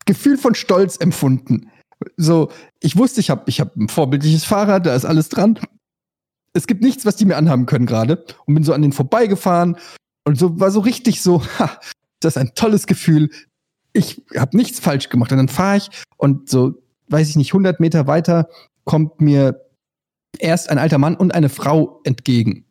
[0.06, 1.72] Gefühl von Stolz empfunden.
[2.18, 2.52] So,
[2.82, 5.58] ich wusste, ich habe ich hab ein vorbildliches Fahrrad, da ist alles dran.
[6.54, 8.26] Es gibt nichts, was die mir anhaben können gerade.
[8.46, 9.78] Und bin so an den vorbeigefahren
[10.26, 11.80] und so war so richtig so, ha,
[12.24, 13.30] das ist ein tolles Gefühl.
[13.94, 15.32] Ich habe nichts falsch gemacht.
[15.32, 16.74] Und dann fahre ich und so,
[17.10, 18.48] weiß ich nicht, 100 Meter weiter
[18.86, 19.62] kommt mir
[20.40, 22.66] erst ein alter Mann und eine Frau entgegen.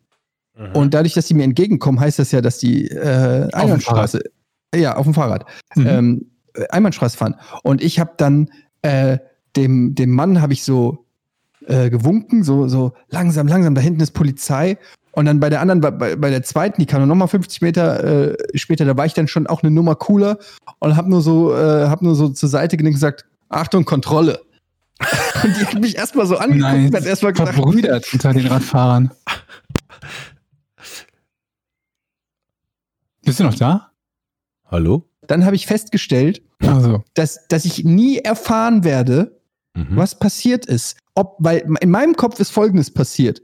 [0.56, 0.72] Mhm.
[0.74, 4.22] Und dadurch, dass sie mir entgegenkommen, heißt das ja, dass die äh, Einbahnstraße,
[4.74, 5.86] ja, auf dem Fahrrad, Mhm.
[5.86, 7.36] ähm, äh, Einbahnstraße fahren.
[7.62, 8.50] Und ich habe dann
[8.82, 9.18] äh,
[9.56, 11.06] dem, dem Mann habe ich so
[11.66, 14.78] äh, gewunken, so, so langsam, langsam, da hinten ist Polizei.
[15.12, 18.32] Und dann bei der anderen, bei, bei der zweiten, die kam noch mal 50 Meter
[18.32, 20.38] äh, später, da war ich dann schon auch eine Nummer cooler
[20.78, 24.40] und habe nur so, äh, hab nur so zur Seite genickt und gesagt, Achtung, Kontrolle.
[25.44, 26.88] und die hat mich erstmal so angeguckt Nice.
[26.90, 29.10] und hat erstmal gedacht, Verbrüdert unter den Radfahrern.
[33.24, 33.90] Bist du noch da?
[34.66, 35.08] Hallo?
[35.28, 39.38] dann habe ich festgestellt, Also, dass, dass ich nie erfahren werde,
[39.74, 39.96] Mhm.
[39.96, 40.98] was passiert ist.
[41.14, 43.40] Ob, weil in meinem Kopf ist Folgendes passiert.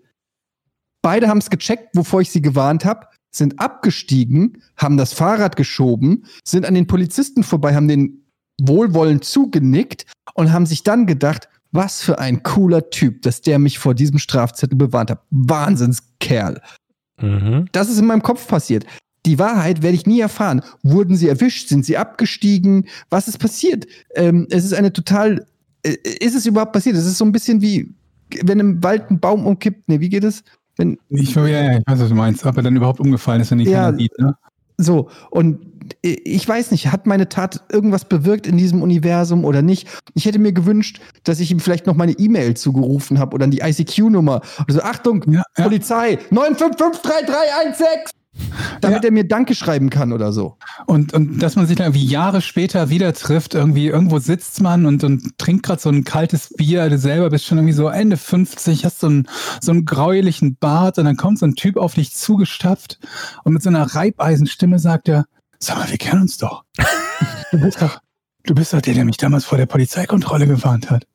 [1.02, 6.24] Beide haben es gecheckt, wovor ich sie gewarnt habe, sind abgestiegen, haben das Fahrrad geschoben,
[6.44, 8.24] sind an den Polizisten vorbei, haben den
[8.60, 13.78] wohlwollend zugenickt und haben sich dann gedacht, was für ein cooler Typ, dass der mich
[13.78, 15.22] vor diesem Strafzettel bewarnt hat.
[15.30, 16.60] Wahnsinnskerl.
[17.20, 17.66] Mhm.
[17.72, 18.86] Das ist in meinem Kopf passiert.
[19.26, 20.62] Die Wahrheit werde ich nie erfahren.
[20.82, 21.68] Wurden sie erwischt?
[21.68, 22.88] Sind sie abgestiegen?
[23.10, 23.86] Was ist passiert?
[24.14, 25.46] Ähm, es ist eine total.
[25.82, 26.96] Äh, ist es überhaupt passiert?
[26.96, 27.94] Es ist so ein bisschen wie,
[28.42, 29.88] wenn im Wald ein Baum umkippt.
[29.88, 30.44] Nee, wie geht es?
[30.78, 33.50] Wenn, ich, ja, ja, ich weiß, was du meinst, ob er dann überhaupt umgefallen ist,
[33.50, 33.92] wenn ihn Ja.
[33.92, 34.16] sieht.
[34.18, 34.34] Ne?
[34.78, 35.58] So, und
[36.02, 39.88] ich weiß nicht, hat meine Tat irgendwas bewirkt in diesem Universum oder nicht?
[40.14, 43.58] Ich hätte mir gewünscht, dass ich ihm vielleicht noch meine E-Mail zugerufen habe oder die
[43.60, 44.40] ICQ-Nummer.
[44.68, 45.64] Also Achtung, Ja, ja.
[45.64, 48.10] Polizei, 9553316!
[48.80, 50.56] Damit er mir Danke schreiben kann oder so.
[50.86, 54.86] Und, und dass man sich dann irgendwie Jahre später wieder trifft, irgendwie irgendwo sitzt man
[54.86, 58.16] und, und trinkt gerade so ein kaltes Bier, du selber bist schon irgendwie so Ende
[58.16, 59.28] 50, hast so einen,
[59.60, 62.98] so einen gräulichen Bart und dann kommt so ein Typ auf dich zugestapft
[63.44, 65.26] und mit so einer Reibeisenstimme sagt er,
[65.58, 66.64] sag mal, wir kennen uns doch.
[67.50, 67.98] Du bist doch,
[68.44, 71.06] du bist doch der, der mich damals vor der Polizeikontrolle gewarnt hat.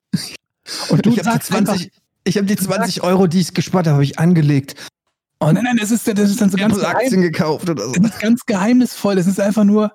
[0.90, 1.92] Und du ich habe die sagst 20,
[2.24, 4.76] ich hab die 20 Euro, die ich gespart habe, habe ich angelegt.
[5.44, 7.92] Oh nein, nein, das ist, das ist dann so ganz, Aktien gekauft oder so.
[7.94, 9.16] das ist ganz geheimnisvoll.
[9.16, 9.92] Das ist einfach nur,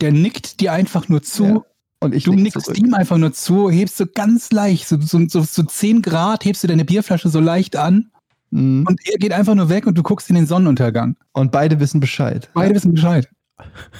[0.00, 1.44] der nickt dir einfach nur zu.
[1.44, 1.60] Ja,
[2.00, 2.78] Und ich du nickst zurück.
[2.78, 6.62] ihm einfach nur zu, hebst so ganz leicht, so, so, so, so 10 Grad, hebst
[6.64, 8.10] du deine Bierflasche so leicht an
[8.50, 8.84] Mhm.
[8.86, 11.16] und er geht einfach nur weg und du guckst in den Sonnenuntergang.
[11.32, 12.48] Und beide wissen Bescheid.
[12.54, 13.28] Beide wissen Bescheid.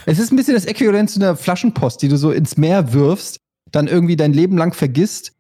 [0.07, 3.39] Es ist ein bisschen das Äquivalent zu einer Flaschenpost, die du so ins Meer wirfst,
[3.73, 5.33] dann irgendwie dein Leben lang vergisst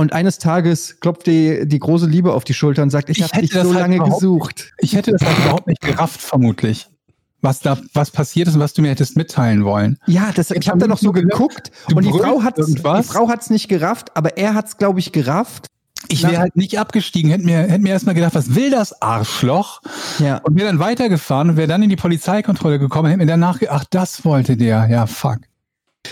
[0.00, 3.24] und eines Tages klopft dir die große Liebe auf die Schulter und sagt, ich, Ich
[3.24, 4.72] habe dich so halt lange gesucht.
[4.78, 6.88] Ich hätte das halt überhaupt nicht gerafft, vermutlich.
[7.42, 9.98] Was da, was passiert ist und was du mir hättest mitteilen wollen.
[10.06, 12.78] Ja, das, ich Ich habe hab da noch so geguckt und die Frau hat die.
[12.78, 15.66] Frau hat's nicht gerafft, aber er hat's glaube ich gerafft.
[16.08, 19.82] Ich wäre halt nicht abgestiegen, hätte mir, hätte mir erstmal gedacht, was will das Arschloch?
[20.18, 20.38] Ja.
[20.38, 23.76] Und wäre dann weitergefahren und wäre dann in die Polizeikontrolle gekommen, hätte mir danach gedacht,
[23.82, 25.40] ach, das wollte der, ja, fuck.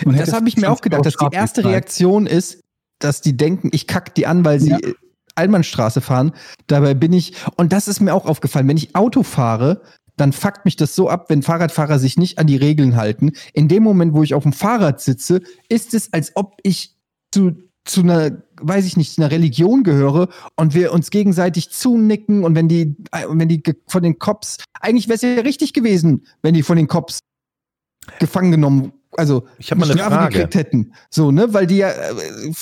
[0.04, 1.64] Und Das habe ich mir auch 50 gedacht, dass die erste.
[1.64, 2.60] Reaktion ist,
[2.98, 4.78] dass die denken, ich kack die an, weil sie Ja.
[4.78, 4.94] äh,
[5.34, 6.32] Allmannstraße fahren.
[6.66, 9.82] Dabei bin ich, und das ist mir auch aufgefallen, wenn ich Auto fahre,
[10.16, 13.30] dann fuckt mich das so ab, wenn Fahrradfahrer sich nicht an die Regeln halten.
[13.52, 16.96] In dem Moment, wo ich auf dem Fahrrad sitze, ist es, als ob ich
[17.32, 17.52] zu,
[17.84, 22.56] zu einer, weiß ich nicht, zu einer Religion gehöre und wir uns gegenseitig zunicken und
[22.56, 26.54] wenn die, äh, wenn die von den Cops, eigentlich wäre es ja richtig gewesen, wenn
[26.54, 27.20] die von den Cops
[28.18, 30.34] gefangen genommen, also Ich habe mal eine Strafe Frage.
[30.34, 30.92] gekriegt hätten.
[31.10, 32.52] So, ne, weil die ja äh,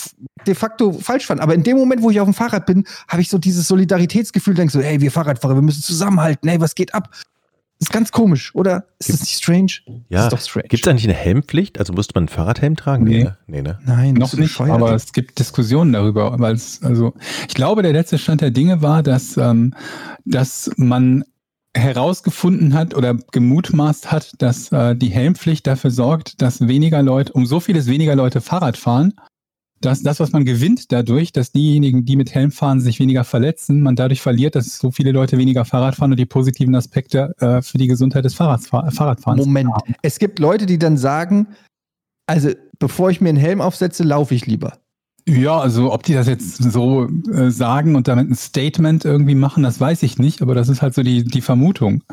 [0.46, 1.42] de facto falsch fanden.
[1.42, 4.54] Aber in dem Moment, wo ich auf dem Fahrrad bin, habe ich so dieses Solidaritätsgefühl,
[4.54, 7.11] denk so, hey, wir Fahrradfahrer, wir müssen zusammenhalten, hey, was geht ab?
[7.78, 8.87] ist ganz komisch, oder?
[8.98, 9.72] Ist das nicht strange?
[10.09, 10.68] Ja, ist doch strange.
[10.68, 11.78] Gibt es eigentlich eine Helmpflicht?
[11.78, 13.04] Also musste man einen Fahrradhelm tragen?
[13.04, 13.24] Nee.
[13.24, 13.37] ne?
[13.46, 13.78] nee ne?
[13.85, 14.72] Nein, Noch nicht, bescheuert?
[14.72, 17.12] aber es gibt Diskussionen darüber, weil es, also,
[17.48, 19.74] ich glaube, der letzte Stand der Dinge war, dass, ähm,
[20.24, 21.24] dass man
[21.76, 27.46] herausgefunden hat oder gemutmaßt hat, dass äh, die Helmpflicht dafür sorgt, dass weniger Leute, um
[27.46, 29.14] so vieles weniger Leute Fahrrad fahren,
[29.80, 33.82] dass das, was man gewinnt dadurch, dass diejenigen, die mit Helm fahren, sich weniger verletzen,
[33.82, 37.60] man dadurch verliert, dass so viele Leute weniger Fahrrad fahren und die positiven Aspekte äh,
[37.60, 39.44] für die Gesundheit des Fahrradfahr Fahrradfahrens.
[39.44, 39.70] Moment.
[39.72, 39.94] haben.
[40.02, 41.48] Es gibt Leute, die dann sagen,
[42.26, 44.78] also bevor ich mir einen Helm aufsetze, laufe ich lieber.
[45.28, 49.64] Ja, also ob die das jetzt so äh, sagen und damit ein Statement irgendwie machen,
[49.64, 52.04] das weiß ich nicht, aber das ist halt so die, die Vermutung.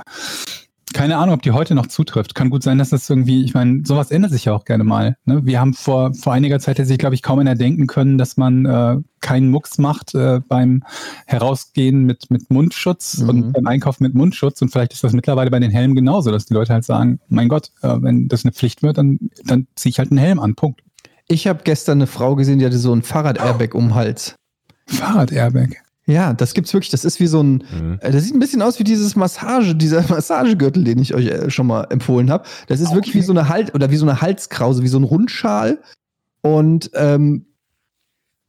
[0.93, 2.36] Keine Ahnung, ob die heute noch zutrifft.
[2.36, 5.17] Kann gut sein, dass das irgendwie, ich meine, sowas ändert sich ja auch gerne mal.
[5.26, 5.43] Ne?
[5.43, 8.38] Wir haben vor, vor einiger Zeit hätte sich, glaube ich, kaum einer denken können, dass
[8.38, 10.84] man äh, keinen Mucks macht äh, beim
[11.26, 13.30] Herausgehen mit, mit Mundschutz Mhm.
[13.30, 14.62] und beim Einkauf mit Mundschutz.
[14.62, 17.47] Und vielleicht ist das mittlerweile bei den Helmen genauso, dass die Leute halt sagen, mein
[17.49, 20.54] Gott, äh, wenn das eine Pflicht wird, dann, dann ziehe ich halt einen Helm an.
[20.56, 20.82] Punkt.
[21.28, 24.36] Ich habe gestern eine Frau gesehen, die hatte so ein Fahrrad-Airbag um den Hals.
[24.88, 25.78] Fahrrad-Airbag.
[26.06, 26.90] Ja, das gibt's wirklich.
[26.92, 27.98] Das ist wie so ein, Mhm.
[28.02, 31.50] äh, das sieht ein bisschen aus wie dieses Massage, dieser Massagegürtel, den ich euch äh,
[31.50, 32.44] schon mal empfohlen habe.
[32.68, 35.06] Das ist wirklich wie so eine Halt oder wie so eine Halskrause, wie so ein
[35.06, 35.80] Rundschal.
[36.42, 37.46] Und ähm,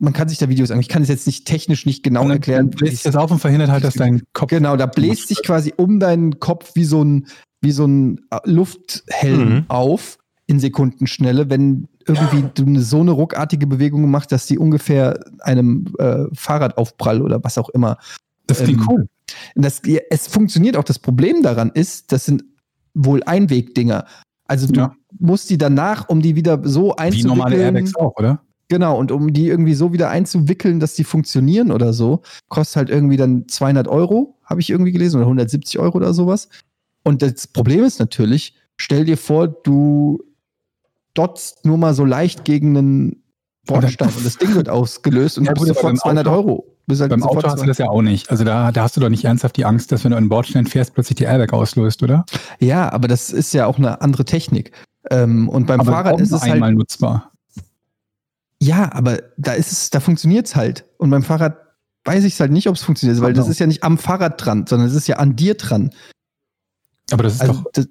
[0.01, 0.81] man kann sich da Videos an.
[0.81, 2.71] Ich kann es jetzt nicht technisch nicht genau dann erklären.
[2.71, 4.51] bläst sich das auf und verhindert halt, dass dein Kopf.
[4.51, 7.29] Genau, da bläst sich quasi um deinen Kopf wie so ein,
[7.61, 9.65] wie so ein äh, Lufthelm Mhm.
[9.69, 16.25] auf in Sekundenschnelle, wenn irgendwie so eine ruckartige Bewegung gemacht, dass die ungefähr einem äh,
[16.35, 17.99] Fahrradaufprall oder was auch immer.
[18.47, 19.09] Das klingt ähm, cool.
[19.55, 20.85] Und Das, ja, es funktioniert auch.
[20.85, 22.45] Das Problem daran ist, das sind
[22.95, 24.05] wohl Einwegdinger.
[24.47, 24.95] Also du Ja.
[25.19, 27.37] musst die danach, um die wieder so Wie einzuwickeln.
[27.39, 28.43] normale Airbags auch, oder?
[28.69, 32.91] Genau, und um die irgendwie so wieder einzuwickeln, dass die funktionieren oder so, kostet halt
[32.91, 36.49] irgendwie dann 200 Euro, habe ich irgendwie gelesen, oder 170 Euro oder sowas.
[37.03, 40.23] Und das Problem ist natürlich, stell dir vor, du
[41.15, 43.23] dotzt nur mal so leicht gegen einen
[43.67, 46.71] Bordstein und das Ding wird ausgelöst und Ja, du bist sofort beim 200 Auto- Euro.
[46.91, 48.31] Halt Beim Auto hast du 200 das ja auch nicht.
[48.31, 50.29] Also da, da hast du doch nicht ernsthaft die Angst, dass wenn du an den
[50.29, 52.27] Bordstein fährst, plötzlich die Airbag auslöst, oder?
[52.61, 54.73] Ja, aber das ist ja auch eine andere Technik.
[55.11, 56.53] Ähm, und beim Aber Fahrrad ist es halt.
[56.53, 57.33] einmal nutzbar.
[58.61, 60.85] Ja, aber da ist es, da funktioniert's halt.
[60.99, 61.57] Und beim Fahrrad
[62.05, 63.53] weiß ich halt nicht, ob es funktioniert, weil das Genau.
[63.53, 65.91] ist ja nicht am Fahrrad dran, sondern es ist ja an dir dran.
[67.13, 67.65] Aber das ist Also doch.
[67.73, 67.89] das,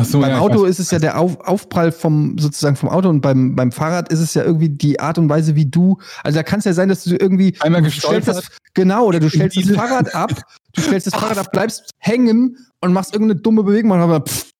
[0.00, 0.70] Ach so, beim ja, Auto weiß.
[0.70, 4.20] ist es ja der Auf, Aufprall vom sozusagen vom Auto und beim, beim Fahrrad ist
[4.20, 5.98] es ja irgendwie die Art und Weise, wie du.
[6.22, 9.20] Also da kann es ja sein, dass du irgendwie Einmal du stellst das, genau oder
[9.20, 10.42] du stellst das Fahrrad ab,
[10.74, 14.50] du stellst das Fahrrad ab, bleibst hängen und machst irgendeine dumme Bewegung, machst aber pff,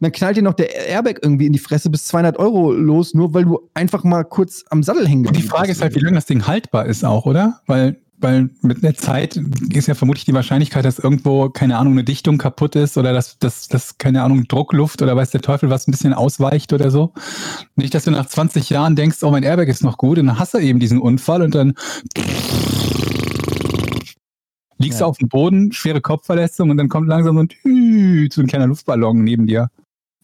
[0.00, 3.34] dann knallt dir noch der Airbag irgendwie in die Fresse bis 200 Euro los, nur
[3.34, 6.26] weil du einfach mal kurz am Sattel hängen Die Frage ist halt, wie lange das
[6.26, 7.60] Ding haltbar ist auch, oder?
[7.66, 9.40] Weil, weil mit der Zeit
[9.72, 13.38] ist ja vermutlich die Wahrscheinlichkeit, dass irgendwo, keine Ahnung, eine Dichtung kaputt ist oder dass,
[13.38, 17.12] dass, dass keine Ahnung, Druckluft oder weiß der Teufel was ein bisschen ausweicht oder so.
[17.76, 20.38] Nicht, dass du nach 20 Jahren denkst, oh, mein Airbag ist noch gut und dann
[20.38, 21.74] hast du eben diesen Unfall und dann
[24.78, 25.06] liegst Ja.
[25.06, 28.66] du auf dem Boden, schwere Kopfverletzung und dann kommt langsam so ein, so ein kleiner
[28.66, 29.70] Luftballon neben dir.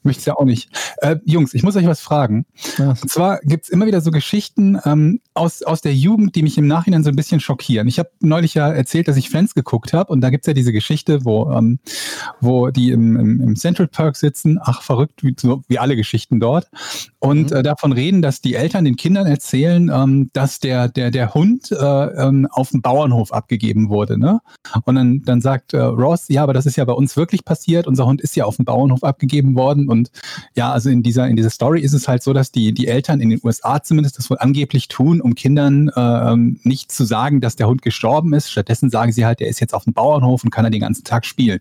[0.05, 0.71] Möchtest ja auch nicht.
[0.99, 2.47] Äh, Jungs, ich muss euch was fragen.
[2.79, 2.91] Ja.
[2.91, 6.67] Und zwar gibt's immer wieder so Geschichten ähm, aus, aus der Jugend, die mich im
[6.67, 7.89] Nachhinein so ein bisschen schockieren.
[7.89, 10.73] Ich habe neulich ja erzählt, dass ich Friends geguckt habe und da gibt's ja diese
[10.73, 11.79] Geschichte, wo, ähm,
[12.41, 16.39] wo die im, im, im Central Park sitzen, ach verrückt, wie, so, wie alle Geschichten
[16.41, 16.69] dort,
[17.19, 17.57] und Mhm.
[17.57, 21.73] äh, davon reden, dass die Eltern den Kindern erzählen, ähm, dass der, der, der Hund
[21.73, 24.19] äh, ähm, auf dem Bauernhof abgegeben wurde.
[24.19, 24.41] Ne?
[24.85, 27.87] Und dann, dann sagt äh, Ross, ja, aber das ist ja bei uns wirklich passiert.
[27.87, 29.89] Unser Hund ist ja auf dem Bauernhof abgegeben worden.
[29.95, 30.11] Und
[30.55, 33.21] ja, also in dieser, in dieser Story ist es halt so, dass die, die Eltern
[33.21, 37.41] in den USA zumindest das wohl angeblich tun, um Kindern äh, ähm, nicht zu sagen,
[37.41, 38.51] dass der Hund gestorben ist.
[38.51, 41.05] Stattdessen sagen sie halt, der ist jetzt auf dem Bauernhof und kann er den ganzen
[41.05, 41.61] Tag spielen.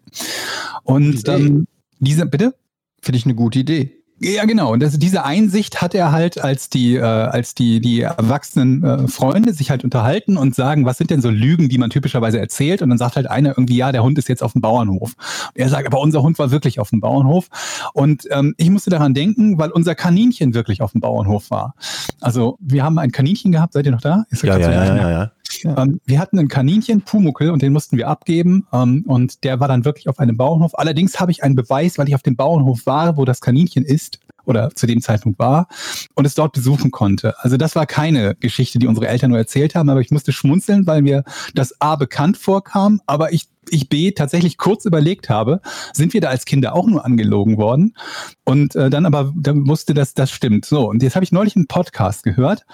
[0.83, 1.67] Und ähm,
[1.99, 2.55] diese, bitte?
[3.01, 4.02] Finde ich eine gute Idee.
[4.23, 4.71] Ja, genau.
[4.71, 9.07] Und das, diese Einsicht hat er halt, als die, äh, als die, die erwachsenen äh,
[9.07, 12.81] Freunde sich halt unterhalten und sagen, was sind denn so Lügen, die man typischerweise erzählt?
[12.81, 15.13] Und dann sagt halt einer irgendwie, ja, der Hund ist jetzt auf dem Bauernhof.
[15.53, 17.47] Und er sagt, aber unser Hund war wirklich auf dem Bauernhof.
[17.93, 21.75] Und ähm, ich musste daran denken, weil unser Kaninchen wirklich auf dem Bauernhof war.
[22.21, 23.73] Also wir haben ein Kaninchen gehabt.
[23.73, 24.25] Seid ihr noch da?
[24.29, 25.31] Ist Ja, ja, ja, ein- ja,
[25.63, 28.67] ähm, wir hatten einen Kaninchen, Pumuckel, und den mussten wir abgeben.
[28.71, 30.77] Ähm, und der war dann wirklich auf einem Bauernhof.
[30.77, 34.19] Allerdings habe ich einen Beweis, weil ich auf dem Bauernhof war, wo das Kaninchen ist
[34.45, 35.67] oder zu dem Zeitpunkt war
[36.15, 37.33] und es dort besuchen konnte.
[37.39, 40.85] Also das war keine Geschichte, die unsere Eltern nur erzählt haben, aber ich musste schmunzeln,
[40.87, 41.23] weil mir
[41.53, 45.61] das A bekannt vorkam, aber ich, ich B tatsächlich kurz überlegt habe,
[45.93, 47.95] sind wir da als Kinder auch nur angelogen worden?
[48.43, 50.65] Und äh, dann aber dann wusste, dass das stimmt.
[50.65, 52.65] So, und jetzt habe ich neulich einen Podcast gehört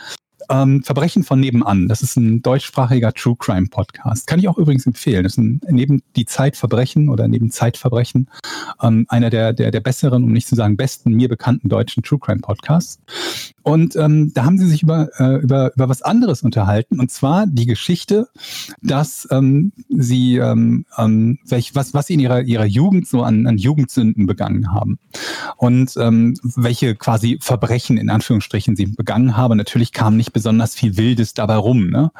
[0.50, 1.88] ähm, Verbrechen von nebenan.
[1.88, 4.28] Das ist ein deutschsprachiger True Crime Podcast.
[4.28, 5.24] Kann ich auch übrigens empfehlen.
[5.24, 8.30] Das ist ein, neben die Zeitverbrechen oder neben Zeitverbrechen
[8.82, 12.20] ähm, einer der, der, der besseren, um nicht zu sagen besten, mir bekannten deutschen True
[12.20, 13.00] Crime Podcasts.
[13.62, 17.00] Und ähm, da haben sie sich über, äh, über, über was anderes unterhalten.
[17.00, 18.28] Und zwar die Geschichte,
[18.82, 23.46] dass ähm, sie, ähm, ähm, welch, was, was sie in ihrer, ihrer Jugend so an,
[23.46, 24.98] an Jugendsünden begangen haben.
[25.58, 29.58] Und ähm, welche quasi Verbrechen in Anführungsstrichen sie begangen haben.
[29.58, 31.90] Natürlich kam nicht besonders viel Wildes dabei rum.
[31.90, 32.12] Ne?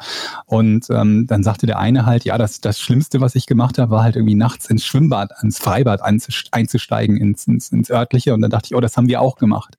[0.44, 3.90] Und ähm, dann sagte der eine halt, ja, das, das Schlimmste, was ich gemacht habe,
[3.92, 8.34] war halt irgendwie nachts ins Schwimmbad, ins Freibad einzus- einzusteigen, ins, ins, ins örtliche.
[8.34, 9.78] Und dann dachte ich, oh, das haben wir auch gemacht.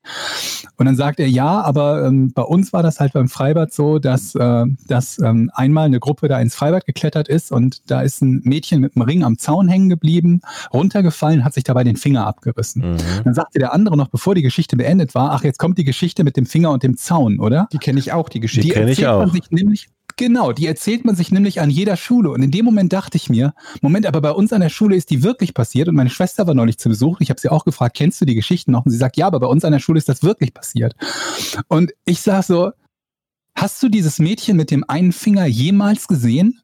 [0.78, 4.00] Und dann sagt er, ja, aber ähm, bei uns war das halt beim Freibad so,
[4.00, 8.24] dass, äh, dass ähm, einmal eine Gruppe da ins Freibad geklettert ist und da ist
[8.24, 10.42] ein Mädchen mit einem Ring am Zaun hängen geblieben,
[10.74, 12.94] runtergefallen, hat sich dabei den Finger abgerissen.
[12.94, 12.98] Mhm.
[13.24, 16.24] Dann sagte der andere noch, bevor die Geschichte beendet war, ach, jetzt kommt die Geschichte
[16.24, 17.68] mit dem Finger und dem Zaun, oder?
[17.72, 18.68] Die kenne ich auch, die Geschichte.
[18.68, 19.34] Die kenn ich erzählt man auch.
[19.34, 22.32] sich nämlich, genau, die erzählt man sich nämlich an jeder Schule.
[22.32, 25.10] Und in dem Moment dachte ich mir, Moment, aber bei uns an der Schule ist
[25.10, 25.88] die wirklich passiert.
[25.88, 27.20] Und meine Schwester war neulich zu Besuch.
[27.22, 28.86] Ich habe sie auch gefragt, kennst du die Geschichten noch?
[28.86, 30.96] Und sie sagt, ja, aber bei uns an der Schule ist das wirklich passiert.
[31.68, 32.72] Und ich sag so,
[33.56, 36.62] hast du dieses Mädchen mit dem einen Finger jemals gesehen?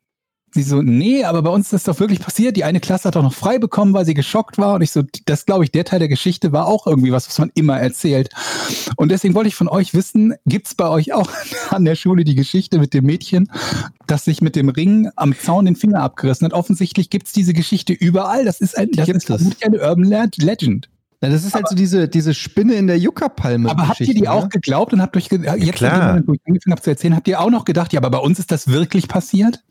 [0.51, 2.55] Sie so, nee, aber bei uns ist das doch wirklich passiert.
[2.57, 4.75] Die eine Klasse hat doch noch frei bekommen, weil sie geschockt war.
[4.75, 7.37] Und ich so, das glaube ich, der Teil der Geschichte war auch irgendwie was, was
[7.37, 8.29] man immer erzählt.
[8.95, 11.29] Und deswegen wollte ich von euch wissen, gibt's bei euch auch
[11.69, 13.51] an der Schule die Geschichte mit dem Mädchen,
[14.07, 16.53] das sich mit dem Ring am Zaun den Finger abgerissen hat?
[16.53, 18.45] Offensichtlich gibt's diese Geschichte überall.
[18.45, 20.89] Das ist, ein, das ist vermutlich eine Urban Le- Legend.
[21.19, 23.69] Na, das ist halt so diese, diese Spinne in der Juckerpalme.
[23.69, 24.49] Aber habt ihr die Geschichte, auch ne?
[24.49, 26.21] geglaubt und habt euch, ge- jetzt, klar.
[26.25, 28.39] wo ich angefangen habe zu erzählen, habt ihr auch noch gedacht, ja, aber bei uns
[28.39, 29.63] ist das wirklich passiert?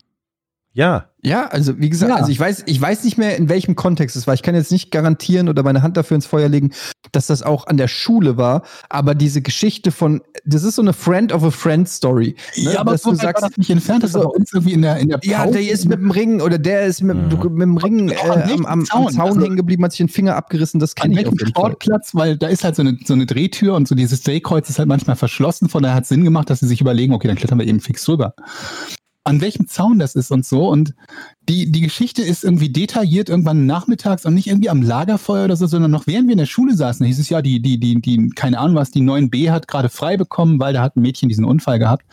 [0.77, 2.15] Ja, Ja, also wie gesagt, Ja.
[2.17, 4.33] also ich weiß, ich weiß nicht mehr, in welchem Kontext es war.
[4.35, 6.71] Ich kann jetzt nicht garantieren oder meine Hand dafür ins Feuer legen,
[7.11, 8.61] dass das auch an der Schule war.
[8.87, 12.35] Aber diese Geschichte von, das ist so eine Friend of a Friend Story.
[12.55, 12.73] ne?
[12.73, 14.03] Ja, aber Dass so du weit war sagst, das nicht entfernt.
[14.03, 15.57] Das so- bei uns irgendwie in der, in der ja, Pause.
[15.57, 17.53] der ist mit dem Ring oder der ist mit, Mhm.
[17.53, 19.11] mit dem Ring äh, am am, am, am Zaun.
[19.11, 20.79] Zaun Also- hängen geblieben, hat sich den Finger abgerissen.
[20.79, 21.49] Das kenne ich auf jeden Fall.
[21.49, 24.77] Sportplatz, weil da ist halt so eine, so eine Drehtür und so dieses Drehkreuz ist
[24.77, 27.35] halt manchmal verschlossen, von daher hat es Sinn gemacht, dass sie sich überlegen, okay, dann
[27.37, 28.35] klettern wir eben fix rüber.
[29.27, 30.93] An welchem Zaun das ist und so und
[31.49, 35.67] die, die Geschichte ist irgendwie detailliert irgendwann nachmittags und nicht irgendwie am Lagerfeuer oder so,
[35.67, 38.29] sondern noch während wir in der Schule saßen, hieß es ja, die, die, die, die,
[38.29, 41.43] keine Ahnung was, die 9b hat gerade frei bekommen, weil da hat ein Mädchen diesen
[41.43, 42.05] Unfall gehabt.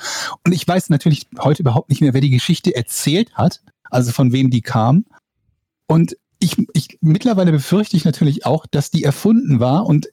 [0.45, 4.33] Und ich weiß natürlich heute überhaupt nicht mehr, wer die Geschichte erzählt hat, also von
[4.33, 5.05] wem die kam.
[5.87, 10.09] Und ich, ich mittlerweile befürchte ich natürlich auch, dass die erfunden war und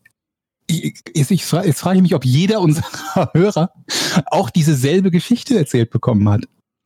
[0.67, 3.71] ich, ich, jetzt frage ich mich, ob jeder unserer Hörer
[4.27, 6.45] auch diese selbe Geschichte erzählt bekommen hat.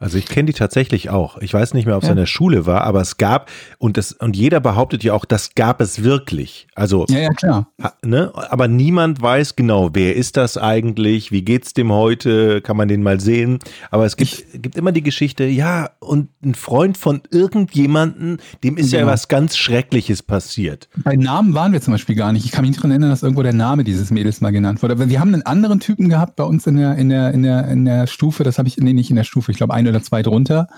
[0.00, 1.38] Also ich kenne die tatsächlich auch.
[1.38, 2.12] Ich weiß nicht mehr, ob es Ja.
[2.12, 5.54] an der Schule war, aber es gab und das und jeder behauptet ja auch, das
[5.54, 6.66] gab es wirklich.
[6.74, 7.68] Also Ja, ja, klar.
[8.04, 11.32] ne, aber niemand weiß genau, wer ist das eigentlich?
[11.32, 12.60] Wie geht's dem heute?
[12.60, 13.58] Kann man den mal sehen?
[13.90, 17.20] Aber es gibt gibt immer die Geschichte, ja, und ein Freund von
[17.68, 19.12] irgendjemanden, dem ist ja Genau.
[19.12, 20.88] was ganz Schreckliches passiert.
[21.04, 22.44] Bei Namen waren wir zum Beispiel gar nicht.
[22.44, 24.94] Ich kann mich nicht daran erinnern, dass irgendwo der Name dieses Mädels mal genannt wurde.
[24.94, 27.68] Aber wir haben einen anderen Typen gehabt bei uns in der, in der, in der,
[27.68, 30.22] in der Stufe, das habe ich, nee, nicht in der Stufe, ich glaube oder zwei
[30.22, 30.68] drunter,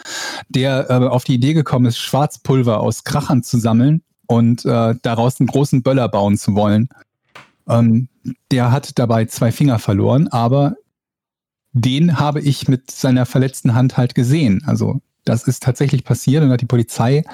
[0.49, 5.41] der äh, auf die Idee gekommen ist, Schwarzpulver aus Krachern zu sammeln und äh, daraus
[5.41, 6.89] einen großen Böller bauen zu wollen.
[7.69, 8.09] Ähm,
[8.51, 10.77] der hat dabei zwei Finger verloren, aber
[11.73, 14.63] den habe ich mit seiner verletzten Hand halt gesehen.
[14.67, 17.25] Also das ist tatsächlich passiert und hat die Polizei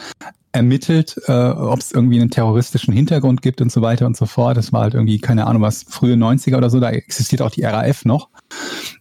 [0.56, 4.56] ermittelt, äh, ob es irgendwie einen terroristischen Hintergrund gibt und so weiter und so fort.
[4.56, 7.62] Das war halt irgendwie, keine Ahnung, was, frühe 90er oder so, da existiert auch die
[7.62, 8.28] RAF noch.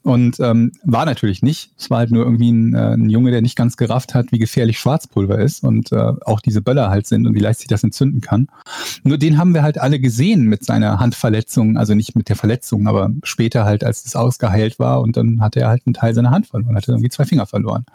[0.03, 1.71] Und ähm, war natürlich nicht.
[1.77, 4.37] Es war halt nur irgendwie ein, äh, ein Junge, der nicht ganz gerafft hat, wie
[4.37, 7.83] gefährlich Schwarzpulver ist und äh, auch diese Böller halt sind und wie leicht sich das
[7.83, 8.47] entzünden kann.
[9.03, 12.87] Nur den haben wir halt alle gesehen mit seiner Handverletzung, also nicht mit der Verletzung,
[12.87, 16.31] aber später halt, als es ausgeheilt war und dann hatte er halt einen Teil seiner
[16.31, 17.85] Hand verloren, hatte irgendwie zwei Finger verloren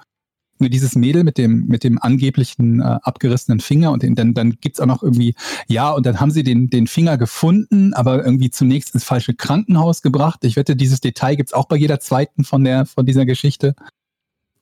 [0.60, 4.58] nur dieses Mädel mit dem, mit dem angeblichen äh, abgerissenen Finger und den, dann, dann
[4.60, 5.34] gibt's auch noch irgendwie,
[5.66, 10.02] ja, und dann haben sie den, den Finger gefunden, aber irgendwie zunächst ins falsche Krankenhaus
[10.02, 10.44] gebracht.
[10.44, 13.74] Ich wette, dieses Detail gibt's auch bei jeder zweiten von der, von dieser Geschichte.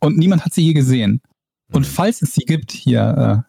[0.01, 1.21] Und niemand hat sie je gesehen.
[1.73, 3.49] Und falls es sie gibt, hier, äh,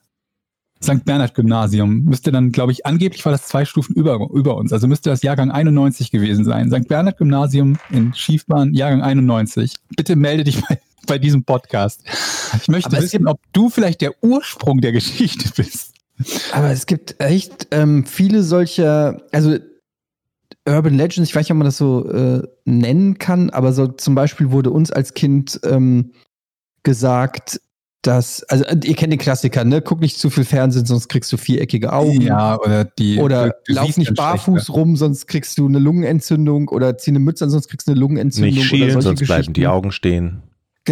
[0.82, 1.04] St.
[1.04, 4.72] Bernhard Gymnasium, müsste dann, glaube ich, angeblich war das zwei Stufen über, über uns.
[4.72, 6.72] Also müsste das Jahrgang 91 gewesen sein.
[6.72, 6.88] St.
[6.88, 9.76] Bernhard Gymnasium in Schiefbahn, Jahrgang 91.
[9.98, 12.04] Bitte melde dich bei, bei diesem Podcast.
[12.62, 15.94] Ich möchte Aber wissen, ob du vielleicht der Ursprung der Geschichte bist.
[16.52, 19.58] Aber es gibt echt ähm, viele solcher, also
[20.68, 24.16] Urban Legends, ich weiß nicht, ob man das so äh, nennen kann, aber so zum
[24.16, 26.12] Beispiel wurde uns als Kind ähm,
[26.84, 27.62] gesagt,
[28.02, 29.82] dass, also äh, ihr kennt den Klassiker, ne?
[29.82, 32.22] Guck nicht zu viel Fernsehen, sonst kriegst du viereckige Augen.
[32.22, 33.20] Ja, oder die.
[33.20, 34.74] Oder du- du lauf nicht barfuß schlechter.
[34.74, 38.00] rum, sonst kriegst du eine Lungenentzündung oder zieh eine Mütze an, sonst kriegst du eine
[38.00, 38.50] Lungenentzündung.
[38.54, 39.68] Nicht oder schielen, sonst bleiben die.
[39.68, 40.44] Augen stehen.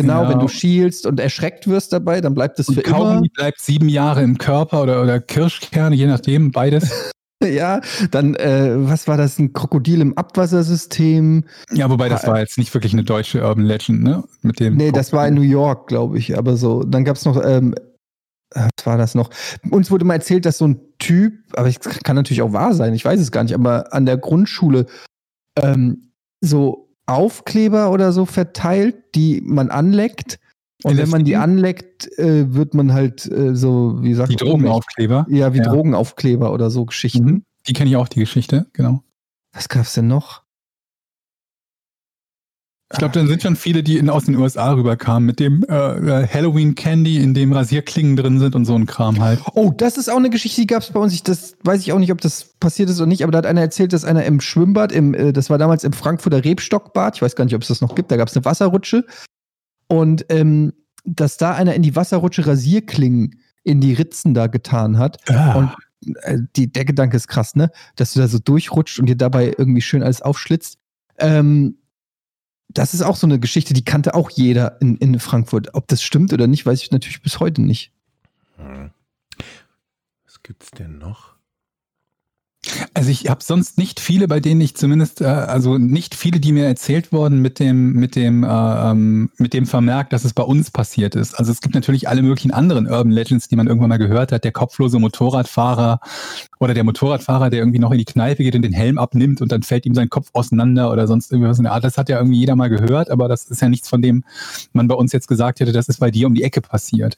[0.02, 0.30] Genau, Genau.
[0.30, 2.98] wenn du schielst und erschreckt wirst dabei, dann bleibt Und für immer.
[2.98, 6.92] Kaugummi bleibt sieben Jahre im Körper oder, oder Kirschkerne, je nachdem, beides.
[7.44, 9.38] Ja, dann, äh, was war das?
[9.38, 11.46] Ein Krokodil im Abwassersystem.
[11.72, 14.24] Ja, wobei das war jetzt nicht wirklich eine deutsche Urban Legend, ne?
[14.42, 16.36] Mit dem Nee, das war in New York, glaube ich.
[16.36, 17.76] Aber so, dann gab's noch, ähm,
[18.56, 19.30] äh, was war das noch?
[19.70, 22.96] Uns wurde mal erzählt, dass so ein Typ, aber es kann natürlich auch wahr sein,
[22.96, 24.88] ich weiß es gar nicht, aber an der Grundschule
[25.62, 26.10] ähm,
[26.42, 30.40] so Aufkleber oder so verteilt, die man anleckt.
[30.84, 31.44] Und wenn man die LSD?
[31.44, 35.26] anleckt, äh, wird man halt äh, so, wie sagt die man, Drogenaufkleber.
[35.30, 35.64] Ja, wie Ja.
[35.64, 37.26] Drogenaufkleber oder so Geschichten.
[37.26, 37.44] Mhm.
[37.68, 39.02] Die kenne ich auch, die Geschichte, genau.
[39.54, 40.44] Was gab's denn noch?
[42.94, 45.74] Ich glaube, dann sind schon viele, die in, aus den USA rüberkamen, mit dem äh,
[45.74, 49.42] äh, Halloween Candy, in dem Rasierklingen drin sind und so ein Kram halt.
[49.56, 51.14] Oh, das ist auch eine Geschichte, die gab es bei uns.
[51.14, 53.46] Ich, das weiß ich auch nicht, ob das passiert ist oder nicht, aber da hat
[53.46, 57.22] einer erzählt, dass einer im Schwimmbad, im, äh, das war damals im Frankfurter Rebstockbad, ich
[57.22, 59.06] weiß gar nicht, ob es das noch gibt, da gab es eine Wasserrutsche.
[59.88, 60.72] Und ähm,
[61.04, 65.18] dass da einer in die Wasserrutsche Rasierklingen in die Ritzen da getan hat.
[65.56, 65.72] Und
[66.22, 67.70] äh, die, der Gedanke ist krass, ne?
[67.96, 70.78] Dass du da so durchrutscht und dir dabei irgendwie schön alles aufschlitzt.
[71.18, 71.78] Ähm,
[72.78, 75.74] das ist auch so eine Geschichte, die kannte auch jeder in, in Frankfurt.
[75.74, 77.92] Ob das stimmt oder nicht, weiß ich natürlich bis heute nicht.
[78.58, 78.92] Hm.
[80.26, 81.37] Was gibt's denn noch?
[82.94, 86.52] Also ich habe sonst nicht viele, bei denen ich zumindest, äh, also nicht viele, die
[86.52, 90.44] mir erzählt wurden mit dem, mit dem, äh, ähm, mit dem Vermerk, dass es bei
[90.44, 91.36] uns passiert ist.
[91.36, 94.44] Also es gibt natürlich alle möglichen anderen Urban Legends, die man irgendwann mal gehört hat.
[94.44, 96.00] Der kopflose Motorradfahrer
[96.60, 99.52] oder der Motorradfahrer, der irgendwie noch in die Kneipe geht und den Helm abnimmt und
[99.52, 101.84] dann fällt ihm sein Kopf auseinander oder sonst irgendwas in der Art.
[101.84, 104.24] Das hat ja irgendwie jeder mal gehört, aber das ist ja nichts, von dem
[104.74, 107.18] man bei uns jetzt gesagt hätte, das ist bei dir um die Ecke passiert.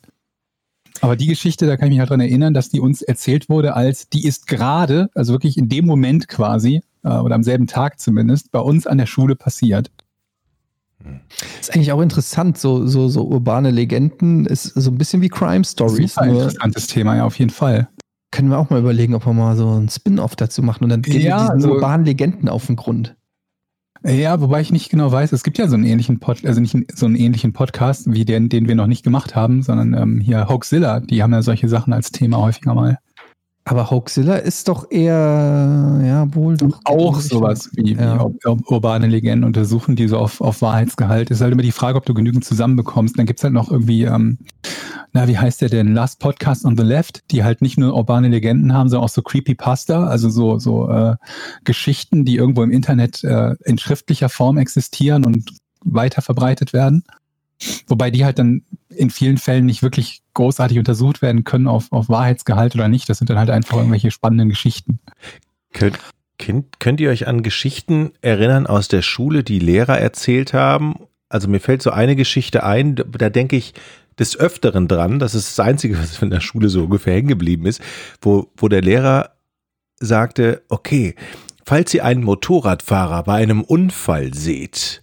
[1.01, 3.75] Aber die Geschichte, da kann ich mich halt dran erinnern, dass die uns erzählt wurde,
[3.75, 7.99] als die ist gerade, also wirklich in dem Moment quasi, äh, oder am selben Tag
[7.99, 9.91] zumindest, bei uns an der Schule passiert.
[11.61, 15.63] Ist eigentlich auch interessant, so, so, so urbane Legenden ist so ein bisschen wie Crime
[15.63, 16.15] Stories.
[16.15, 17.87] Super Nur interessantes Thema, ja, auf jeden Fall.
[18.31, 21.01] können wir auch mal überlegen, ob wir mal so ein Spin-off dazu machen und dann
[21.01, 23.15] gehen Ja, wir diesen also- urbanen Legenden auf den Grund.
[24.03, 26.75] Ja, wobei ich nicht genau weiß, es gibt ja so einen ähnlichen Pod, also nicht
[26.95, 30.47] so einen ähnlichen Podcast wie den, den wir noch nicht gemacht haben, sondern ähm, hier
[30.47, 32.99] Hoaxilla, die haben ja solche Sachen als Thema häufiger mal.
[33.65, 36.79] Aber Hoaxilla ist doch eher, ja, wohl doch.
[36.85, 38.23] Auch sowas wie, wie Ja.
[38.23, 41.29] ur- urbane Legenden untersuchen, die so auf, auf Wahrheitsgehalt.
[41.29, 43.19] Ist halt immer die Frage, ob du genügend zusammenbekommst.
[43.19, 44.39] Dann gibt's halt noch irgendwie, ähm,
[45.13, 45.93] na, wie heißt der denn?
[45.93, 49.21] Last Podcast on the Left, die halt nicht nur urbane Legenden haben, sondern auch so
[49.21, 51.15] Creepypasta, also so, so äh,
[51.63, 55.47] Geschichten, die irgendwo im Internet äh, in schriftlicher Form existieren und
[55.85, 57.03] weiter verbreitet werden.
[57.87, 62.09] Wobei die halt dann in vielen Fällen nicht wirklich großartig untersucht werden können auf, auf
[62.09, 63.09] Wahrheitsgehalt oder nicht.
[63.09, 64.99] Das sind dann halt einfach irgendwelche spannenden Geschichten.
[65.73, 65.99] Könnt,
[66.37, 70.95] könnt, könnt ihr euch an Geschichten erinnern aus der Schule, die Lehrer erzählt haben?
[71.27, 73.73] Also mir fällt so eine Geschichte ein, da, denke ich
[74.17, 77.65] des Öfteren dran, das ist das Einzige, was in der Schule so ungefähr hängen geblieben
[77.65, 77.81] ist,
[78.21, 79.31] wo, wo der Lehrer
[79.99, 81.15] sagte, okay,
[81.63, 85.01] falls ihr einen Motorradfahrer bei einem Unfall seht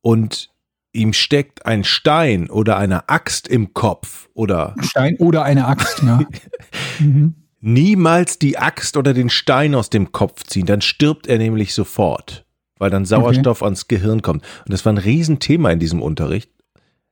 [0.00, 0.50] und
[0.96, 6.20] ihm steckt ein Stein oder eine Axt im Kopf oder Stein oder eine Axt, ja.
[6.98, 7.34] mhm.
[7.60, 12.46] niemals die Axt oder den Stein aus dem Kopf ziehen, dann stirbt er nämlich sofort,
[12.78, 13.66] weil dann Sauerstoff okay.
[13.66, 14.42] ans Gehirn kommt.
[14.64, 16.50] Und das war ein Riesenthema in diesem Unterricht.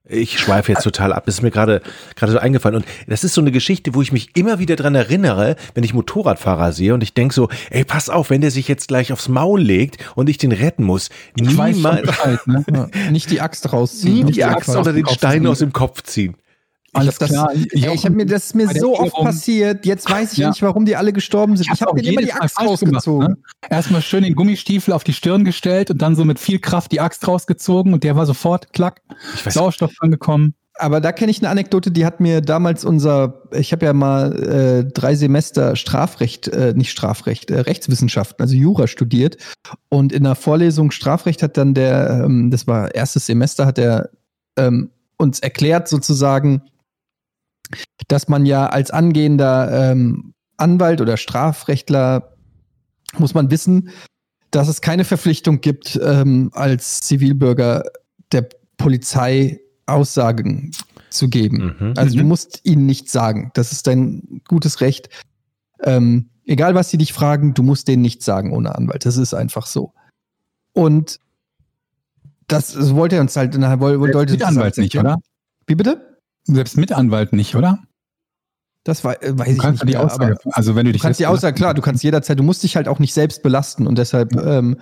[0.06, 1.80] Ich schweife jetzt total ab, das ist mir gerade
[2.14, 2.76] gerade so eingefallen.
[2.76, 5.94] Und das ist so eine Geschichte, wo ich mich immer wieder dran erinnere, wenn ich
[5.94, 9.28] Motorradfahrer sehe und ich denke so, ey, pass auf, wenn der sich jetzt gleich aufs
[9.28, 11.08] Maul legt und ich den retten muss.
[11.36, 12.90] Niemals, ne?
[13.10, 14.14] Nicht die Axt rausziehen.
[14.14, 16.36] Nie die, die Axt oder den Stein aus dem Kopf ziehen.
[16.94, 17.52] Alles das, klar.
[17.52, 19.84] Ey, ich habe mir das ist mir so oft passiert.
[19.84, 20.48] Jetzt weiß ich ja.
[20.48, 21.66] nicht, warum die alle gestorben sind.
[21.66, 23.26] Ich, ich habe mir immer die Axt rausgezogen.
[23.26, 23.68] Gemacht, ne?
[23.70, 27.00] Erstmal schön den Gummistiefel auf die Stirn gestellt und dann so mit viel Kraft die
[27.00, 29.02] Axt rausgezogen und der war sofort klack.
[29.44, 30.54] Sauerstoff angekommen.
[30.76, 34.42] Aber da kenne ich eine Anekdote, die hat mir damals unser, ich habe ja mal
[34.42, 39.36] äh, drei Semester Strafrecht, äh, nicht Strafrecht, äh, Rechtswissenschaften, also Jura studiert.
[39.88, 44.10] Und in der Vorlesung Strafrecht hat dann der, ähm, das war erstes Semester, hat er
[44.56, 46.62] ähm, uns erklärt sozusagen,
[48.08, 52.36] dass man ja als angehender ähm, Anwalt oder Strafrechtler
[53.18, 53.90] muss man wissen,
[54.50, 57.84] dass es keine Verpflichtung gibt, ähm, als Zivilbürger
[58.32, 60.70] der Polizei Aussagen
[61.10, 61.76] zu geben.
[61.78, 61.94] Mhm.
[61.96, 62.28] Also du mhm.
[62.28, 63.50] musst ihnen nichts sagen.
[63.54, 65.08] Das ist dein gutes Recht.
[65.82, 69.04] Ähm, egal was sie dich fragen, du musst denen nichts sagen ohne Anwalt.
[69.04, 69.92] Das ist einfach so.
[70.72, 71.20] Und
[72.48, 75.18] das, das wollte er uns halt, wollte mit Anwalt nicht, oder?
[75.66, 76.13] Wie bitte?
[76.44, 77.78] Selbst mit Anwalt nicht, oder?
[78.84, 79.82] Das war, äh, weiß ich nicht.
[79.82, 82.42] Die mehr, Aussage, also wenn du dich kannst die Aussage, klar, du kannst jederzeit, du
[82.42, 84.76] musst dich halt auch nicht selbst belasten und deshalb ähm,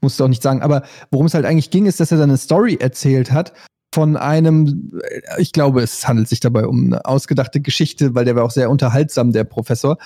[0.00, 0.62] musst du auch nicht sagen.
[0.62, 3.52] Aber worum es halt eigentlich ging, ist, dass er dann eine Story erzählt hat
[3.94, 8.34] von einem, äh, ich glaube, es handelt sich dabei um eine ausgedachte Geschichte, weil der
[8.34, 9.98] war auch sehr unterhaltsam, der Professor.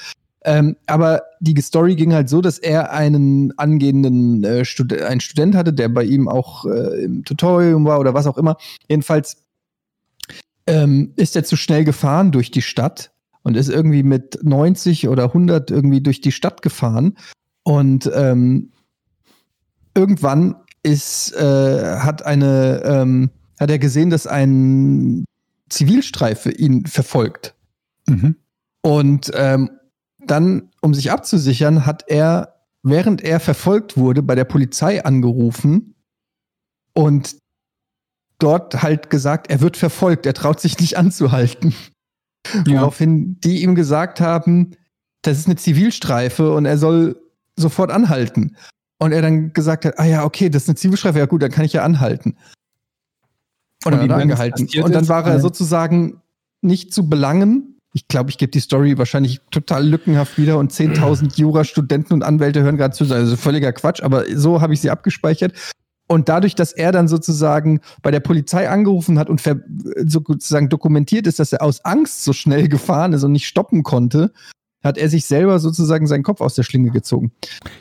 [0.44, 5.56] Ähm, aber die Story ging halt so, dass er einen angehenden äh, Stud einen Student
[5.56, 8.56] hatte, der bei ihm auch äh, im Tutorium war oder was auch immer.
[8.88, 9.47] Jedenfalls
[10.68, 13.10] ähm, ist er zu schnell gefahren durch die Stadt
[13.42, 17.16] und ist irgendwie mit 90 oder 100 irgendwie durch die Stadt gefahren.
[17.62, 18.70] Und ähm,
[19.94, 25.24] irgendwann ist, äh, hat eine, ähm, hat er gesehen, dass ein
[25.70, 27.54] Zivilstreife ihn verfolgt.
[28.06, 28.36] Mhm.
[28.82, 29.70] Und ähm,
[30.18, 35.94] dann, um sich abzusichern, hat er, während er verfolgt wurde, bei der Polizei angerufen
[36.92, 37.36] und
[38.38, 41.74] dort halt gesagt, er wird verfolgt, er traut sich nicht anzuhalten.
[42.66, 42.80] Ja.
[42.80, 44.76] Woraufhin die ihm gesagt haben,
[45.22, 47.20] das ist eine Zivilstreife und er soll
[47.56, 48.56] sofort anhalten.
[48.98, 51.50] Und er dann gesagt hat, ah ja, okay, das ist eine Zivilstreife, ja gut, dann
[51.50, 52.36] kann ich ja anhalten.
[53.84, 54.68] Und, dann hat er angehalten.
[54.82, 56.20] Und dann war er sozusagen
[56.62, 57.78] nicht zu belangen.
[57.92, 62.62] Ich glaube, ich gebe die Story wahrscheinlich total lückenhaft wieder und 10.000 Jurastudenten und Anwälte
[62.62, 63.04] hören gerade zu.
[63.12, 65.52] Also völliger Quatsch, aber so habe ich sie abgespeichert.
[66.08, 69.42] Und dadurch, dass er dann sozusagen bei der Polizei angerufen hat und
[70.06, 74.32] sozusagen dokumentiert ist, dass er aus Angst so schnell gefahren ist und nicht stoppen konnte,
[74.82, 77.32] hat er sich selber sozusagen seinen Kopf aus der Schlinge gezogen.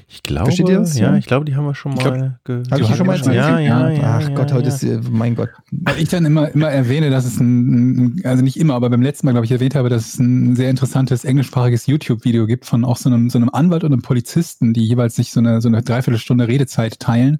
[0.08, 2.40] Ich glaube, ja, ich glaube, die haben wir schon mal.
[2.48, 3.36] Habe ich schon mal erzählt?
[3.36, 4.18] Ja, ja, ja.
[4.18, 5.50] Ach ja, Gott, heute ist, mein Gott.
[5.72, 9.28] Weil ich dann immer, immer erwähne, dass es ein, also nicht immer, aber beim letzten
[9.28, 12.98] Mal, glaube ich, erwähnt habe, dass es ein sehr interessantes englischsprachiges YouTube-Video gibt von auch
[12.98, 15.84] so einem, so einem Anwalt und einem Polizisten, die jeweils sich so eine, so eine
[15.84, 17.38] Dreiviertelstunde Redezeit teilen,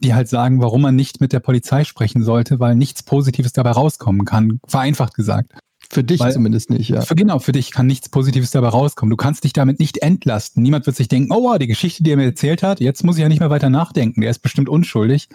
[0.00, 3.70] die halt sagen, warum man nicht mit der Polizei sprechen sollte, weil nichts Positives dabei
[3.70, 5.52] rauskommen kann, vereinfacht gesagt.
[5.90, 7.00] Für dich Weil, zumindest nicht, ja.
[7.00, 9.08] Für, genau, für dich kann nichts Positives dabei rauskommen.
[9.08, 10.62] Du kannst dich damit nicht entlasten.
[10.62, 13.16] Niemand wird sich denken, oh, wow, die Geschichte, die er mir erzählt hat, jetzt muss
[13.16, 14.20] ich ja nicht mehr weiter nachdenken.
[14.20, 15.28] Der ist bestimmt unschuldig.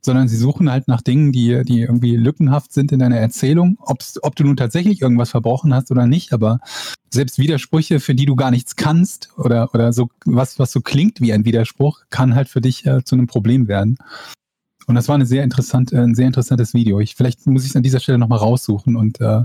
[0.00, 3.78] Sondern sie suchen halt nach Dingen, die, die irgendwie lückenhaft sind in deiner Erzählung.
[3.80, 6.60] Ob's, ob du nun tatsächlich irgendwas verbrochen hast oder nicht, aber
[7.10, 11.20] selbst Widersprüche, für die du gar nichts kannst oder, oder so was, was so klingt
[11.20, 13.98] wie ein Widerspruch, kann halt für dich äh, zu einem Problem werden.
[14.86, 17.00] Und das war eine sehr interessante, ein sehr interessantes Video.
[17.00, 19.42] Ich, vielleicht muss ich es an dieser Stelle nochmal raussuchen und äh,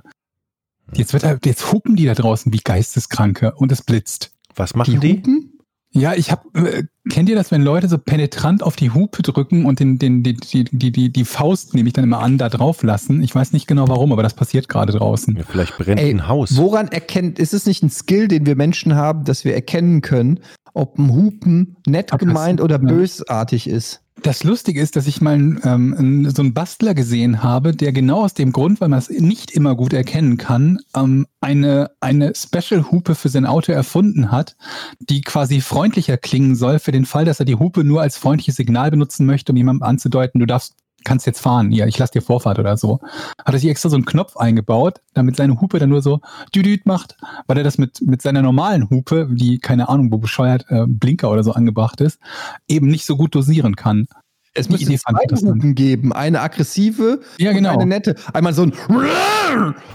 [0.93, 4.31] Jetzt wird jetzt hupen die da draußen wie Geisteskranke und es blitzt.
[4.55, 5.21] Was machen die?
[5.21, 5.51] die?
[5.93, 9.65] Ja, ich habe äh, kennt ihr das, wenn Leute so penetrant auf die Hupe drücken
[9.65, 12.47] und den, den, die, die, die, die, die Faust nehme ich dann immer an, da
[12.47, 13.21] drauf lassen?
[13.21, 15.35] Ich weiß nicht genau warum, aber das passiert gerade draußen.
[15.35, 16.55] Ja, vielleicht brennt Ey, ein Haus.
[16.55, 20.39] Woran erkennt, ist es nicht ein Skill, den wir Menschen haben, dass wir erkennen können,
[20.73, 24.01] ob ein Hupen nett gemeint oder bösartig ist?
[24.23, 28.35] Das Lustige ist, dass ich mal ähm, so einen Bastler gesehen habe, der genau aus
[28.35, 33.29] dem Grund, weil man es nicht immer gut erkennen kann, ähm, eine, eine Special-Hupe für
[33.29, 34.55] sein Auto erfunden hat,
[34.99, 38.57] die quasi freundlicher klingen soll für den Fall, dass er die Hupe nur als freundliches
[38.57, 42.21] Signal benutzen möchte, um jemandem anzudeuten, du darfst, kannst jetzt fahren, ja, ich lass dir
[42.21, 42.99] Vorfahrt oder so.
[43.43, 46.19] Hat er sich extra so einen Knopf eingebaut, damit seine Hupe dann nur so
[46.55, 50.65] düdüt macht, weil er das mit, mit seiner normalen Hupe, die keine Ahnung, wo bescheuert
[50.69, 52.19] äh, Blinker oder so angebracht ist,
[52.67, 54.07] eben nicht so gut dosieren kann.
[54.53, 55.49] Es Die müsste Idee zwei.
[55.49, 56.11] Hupen geben.
[56.11, 57.73] Eine aggressive Ja, und genau.
[57.73, 58.15] eine nette.
[58.33, 58.73] Einmal so ein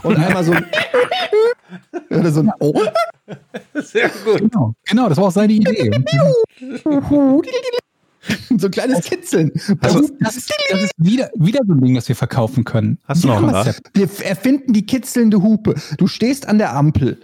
[0.03, 0.65] und einmal so ein
[2.11, 2.81] oder so ein oh.
[3.75, 4.39] Sehr gut.
[4.39, 5.91] Genau, genau, das war auch seine Idee.
[8.59, 9.51] so ein kleines Kitzeln.
[9.81, 12.99] Das, ist, das, ist, das ist wieder, wieder so ein Ding, das wir verkaufen können.
[13.05, 13.81] Hast du noch was?
[13.95, 15.75] Wir erfinden die kitzelnde Hupe.
[15.99, 17.21] Du stehst an der Ampel.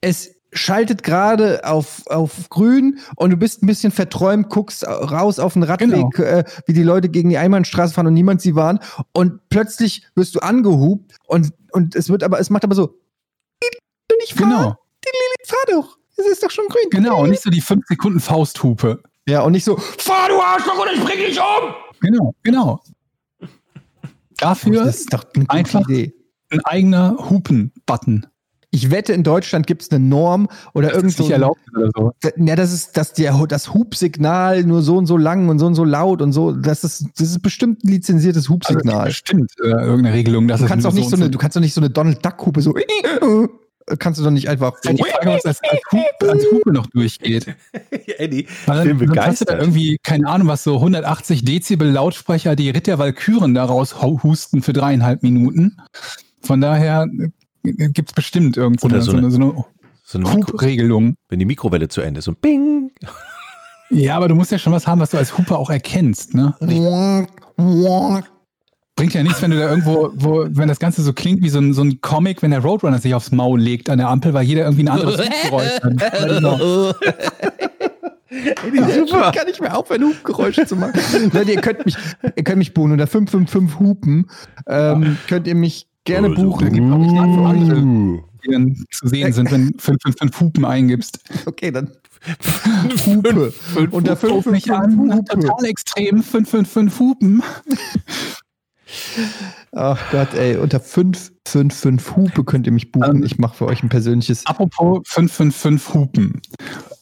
[0.00, 5.54] Es schaltet gerade auf, auf grün und du bist ein bisschen verträumt, guckst raus auf
[5.54, 6.10] den Radweg, Genau.
[6.16, 8.78] äh, wie die Leute gegen die Einbahnstraße fahren und niemand sie waren.
[9.12, 12.96] Und plötzlich wirst du angehupt und, und es wird aber, es macht aber so,
[14.22, 14.76] ich fahr, Genau,
[15.44, 15.98] fahr doch.
[16.16, 16.84] Es ist doch schon grün.
[16.90, 17.22] genau.
[17.22, 19.02] Und nicht so die 5 Sekunden Fausthupe.
[19.26, 21.74] Ja, und nicht so, fahr du Arschloch und ich bring dich um.
[22.00, 22.80] Genau, genau.
[24.36, 26.14] Dafür Das ist doch eine einfach- Idee.
[26.50, 28.26] ein eigener Hupen-Button.
[28.70, 31.60] Ich wette, in Deutschland gibt es eine Norm oder Das irgend ist so nicht erlaubt
[31.76, 32.12] oder so.
[32.36, 35.76] Ja, das ist, dass der, das Hubsignal nur so und so lang und so und
[35.76, 36.50] so laut und so.
[36.50, 39.06] Das ist, das ist bestimmt ein lizenziertes Also, Hubsignal.
[39.06, 40.48] bestimmt äh, irgendeine Regelung.
[40.48, 42.24] Dass du kannst doch nicht so und eine, du kannst doch nicht so eine Donald
[42.26, 42.74] Duck Hupe so.
[43.98, 44.74] Kannst du doch nicht einfach.
[44.76, 47.54] Ist halt die Frage, was als, als, Hupe, als Hupe noch durchgeht.
[48.18, 49.60] Eddie, ich bin dann, dann hast du da begeistert.
[49.60, 54.72] irgendwie, keine Ahnung, was so 180 Dezibel Lautsprecher, die Ritter Walküren daraus hu- husten für
[54.72, 55.76] dreieinhalb Minuten.
[56.40, 57.06] Von daher
[57.64, 59.64] äh, gibt's bestimmt irgendwo so so eine- so eine
[60.04, 61.16] So eine Hupregelung.
[61.28, 62.90] wenn die Mikrowelle zu Ende ist, so ein Bing.
[63.90, 66.34] Ja, aber du musst ja schon was haben, was du als Hupe auch erkennst.
[66.34, 66.54] Ne?
[68.96, 71.58] Bringt ja nichts, wenn du da irgendwo, wo, wenn das Ganze so klingt wie so
[71.58, 74.44] ein, so ein Comic, wenn der Roadrunner sich aufs Maul legt an der Ampel, weil
[74.44, 76.94] jeder irgendwie ein anderes Hupgeräusch hat.
[78.30, 79.20] Ja, genau.
[79.28, 80.98] Ich kann nicht mehr aufhören, Hubgeräusche zu machen.
[81.32, 81.96] Leute, ihr könnt mich,
[82.34, 84.26] ihr könnt mich buchen unter 555 Hupen.
[84.66, 86.72] Ähm, könnt ihr mich gerne Also, buchen.
[86.72, 87.80] gibt auch nicht andere.
[88.44, 91.20] Die dann zu sehen sind, wenn 555 Hupen eingibst.
[91.46, 91.90] Okay, dann
[93.06, 93.52] Hupe.
[93.92, 95.24] Unter Ruf mich 555 an, Hupe.
[95.40, 97.42] total extrem, 555 Hupen.
[99.72, 103.16] Ach Gott, ey, unter 555 Hupe könnt ihr mich buchen.
[103.18, 104.46] Ähm, ich mache für euch ein persönliches.
[104.46, 106.42] Apropos 555 Hupen.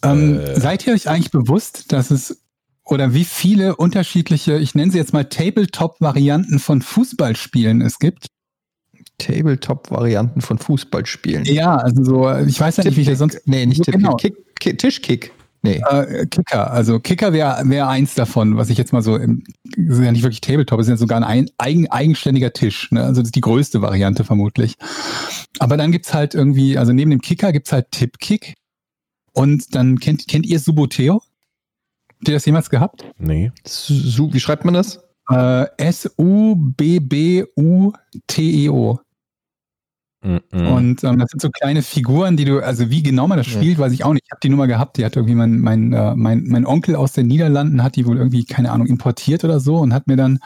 [0.02, 2.42] Ähm, Seid ihr euch eigentlich bewusst, dass es
[2.84, 8.26] oder wie viele unterschiedliche, ich nenne sie jetzt mal Tabletop-Varianten von Fußballspielen es gibt?
[9.18, 11.44] Tabletop-Varianten von Fußballspielen.
[11.44, 13.40] Ja, also so, ich weiß ja nicht, wie ich das sonst.
[13.46, 14.02] Nee, nicht So, Tippkick.
[14.02, 14.16] genau.
[14.16, 15.32] Kick, Kick, Tischkick.
[15.62, 15.80] Nee.
[15.88, 19.44] Äh, Kicker, also Kicker wäre wär eins davon, was ich jetzt mal so, im,
[19.76, 22.90] das ist ja nicht wirklich Tabletop, es ist ja sogar ein ein eigen, eigenständiger Tisch,
[22.90, 23.04] ne?
[23.04, 24.74] also das ist die größte Variante vermutlich.
[25.60, 28.54] Aber dann gibt's halt irgendwie, also neben dem Kicker gibt's halt Tippkick
[29.32, 31.22] und dann kennt, kennt ihr Suboteo?
[32.08, 33.04] Habt ihr das jemals gehabt?
[33.18, 33.52] Nee.
[33.64, 35.00] Su, wie schreibt man das?
[35.30, 36.80] Äh, S-U-B-B-U-T-E-O.
[40.22, 40.76] -mm.
[40.76, 43.78] Und ähm, das sind so kleine Figuren, die du, also wie genau man das spielt,
[43.78, 44.24] weiß ich auch nicht.
[44.26, 47.12] Ich habe die Nummer gehabt, die hat irgendwie mein, mein, äh, mein, mein Onkel aus
[47.12, 50.38] den Niederlanden, hat die wohl irgendwie, keine Ahnung, importiert oder so und hat mir dann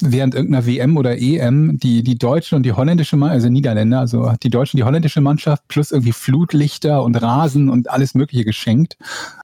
[0.00, 4.42] während irgendeiner WM oder EM die, die deutsche und die holländische, also Niederländer, also hat
[4.42, 8.96] die deutsche und die holländische Mannschaft plus irgendwie Flutlichter und Rasen und alles Mögliche geschenkt.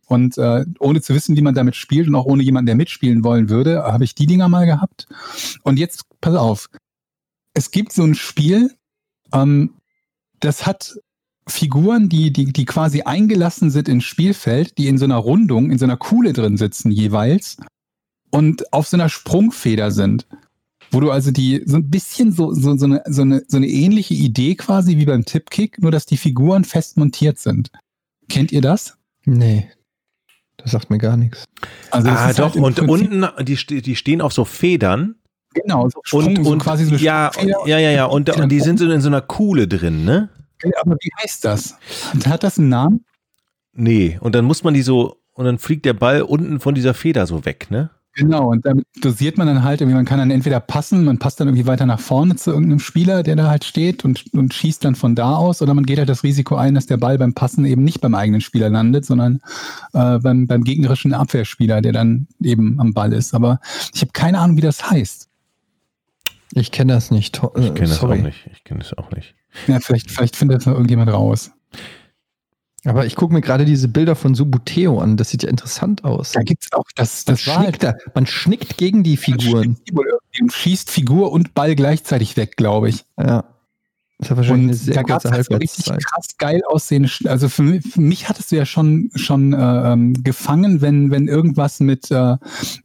[0.07, 3.23] Und äh, ohne zu wissen, wie man damit spielt und auch ohne jemanden, der mitspielen
[3.23, 5.07] wollen würde, habe ich die Dinger mal gehabt.
[5.63, 6.69] Und jetzt, pass auf,
[7.55, 8.73] es gibt so ein Spiel,
[9.33, 9.75] ähm,
[10.41, 10.97] das hat
[11.47, 15.79] Figuren, die, die, die quasi eingelassen sind ins Spielfeld, die in so einer Rundung, in
[15.79, 17.57] so einer Kuhle drin sitzen jeweils
[18.31, 20.27] und auf so einer Sprungfeder sind.
[20.93, 23.69] Wo du also die, so ein bisschen so, so, so, eine, so, eine, so eine
[23.69, 27.71] ähnliche Idee quasi wie beim Tippkick, nur dass die Figuren fest montiert sind.
[28.29, 28.97] Kennt ihr das?
[29.25, 29.71] Nee.
[30.57, 31.45] Das sagt mir gar nichts.
[31.91, 35.15] Also ah, ist doch, halt und Prinzip- unten, die, die stehen auf so Federn.
[35.55, 37.31] Genau, so, Sprung, Und, so und quasi so eine ja,
[37.67, 38.05] ja, ja, ja.
[38.05, 40.29] Und, und die sind so in so einer Kuhle drin, ne?
[40.81, 41.77] Aber wie heißt das?
[42.27, 43.05] Hat das einen Namen?
[43.73, 44.19] Nee.
[44.21, 47.27] Und dann muss man die so, und dann fliegt der Ball unten von dieser Feder
[47.27, 47.91] so weg, ne?
[48.15, 51.39] Genau, und damit dosiert man dann halt irgendwie, man kann dann entweder passen, man passt
[51.39, 54.85] dann irgendwie weiter nach vorne zu irgendeinem Spieler, der da halt steht und, und schießt
[54.85, 57.35] dann von da aus, oder man geht halt das Risiko ein, dass der Ball beim
[57.35, 59.41] Passen eben nicht beim eigenen Spieler landet, sondern
[59.93, 63.33] äh, beim, beim gegnerischen Abwehrspieler, der dann eben am Ball ist.
[63.33, 63.61] Aber
[63.95, 65.30] ich habe keine Ahnung, wie das heißt.
[66.55, 67.41] Ich kenne das nicht.
[67.57, 68.19] Ich äh, kenne das sorry.
[68.21, 68.49] auch nicht.
[68.53, 69.35] Ich kenne das auch nicht.
[69.67, 71.51] Ja, vielleicht, vielleicht findet das noch irgendjemand raus.
[72.85, 75.17] Aber ich gucke mir gerade diese Bilder von Subuteo an.
[75.19, 76.33] Das sieht ja interessant aus.
[76.33, 79.77] Da gibt's auch, das, Man das war halt, schnickt, da, man schnickt gegen die Figuren.
[80.41, 83.05] und schießt Figur und Ball gleichzeitig weg, glaube ich.
[83.19, 83.45] Ja.
[84.19, 86.13] Das hat wahrscheinlich eine Und sehr da gab es kurze halt so richtig Halbwertszeit.
[86.13, 89.57] krass geil aussehende, Sch- also für mich, für mich hattest du ja schon, schon äh,
[89.93, 92.37] ähm, gefangen, wenn, wenn irgendwas mit, äh,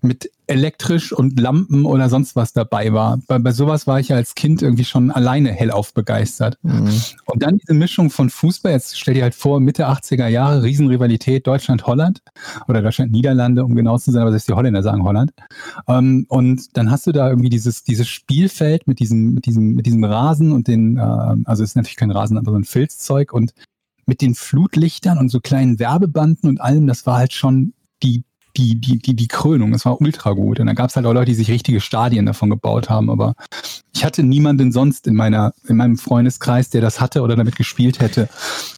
[0.01, 3.19] mit elektrisch und Lampen oder sonst was dabei war.
[3.27, 6.57] Bei, bei sowas war ich ja als Kind irgendwie schon alleine hellauf begeistert.
[6.61, 6.89] Mhm.
[7.25, 11.47] Und dann diese Mischung von Fußball, jetzt stell dir halt vor, Mitte 80er Jahre, Riesenrivalität
[11.47, 12.21] Deutschland-Holland
[12.67, 15.31] oder Deutschland-Niederlande, um genau zu sein, aber selbst die Holländer sagen Holland.
[15.87, 19.85] Ähm, und dann hast du da irgendwie dieses, dieses Spielfeld mit diesem, mit diesem, mit
[19.85, 23.33] diesem Rasen und den, ähm, also es ist natürlich kein Rasen, aber so ein Filzzeug
[23.33, 23.53] und
[24.05, 27.73] mit den Flutlichtern und so kleinen Werbebanden und allem, das war halt schon
[28.03, 28.23] die
[28.57, 29.73] die, die, die, die Krönung.
[29.73, 30.59] Es war ultra gut.
[30.59, 33.09] Und dann gab es halt auch Leute, die sich richtige Stadien davon gebaut haben.
[33.09, 33.35] Aber
[33.93, 37.99] ich hatte niemanden sonst in meiner, in meinem Freundeskreis, der das hatte oder damit gespielt
[37.99, 38.29] hätte.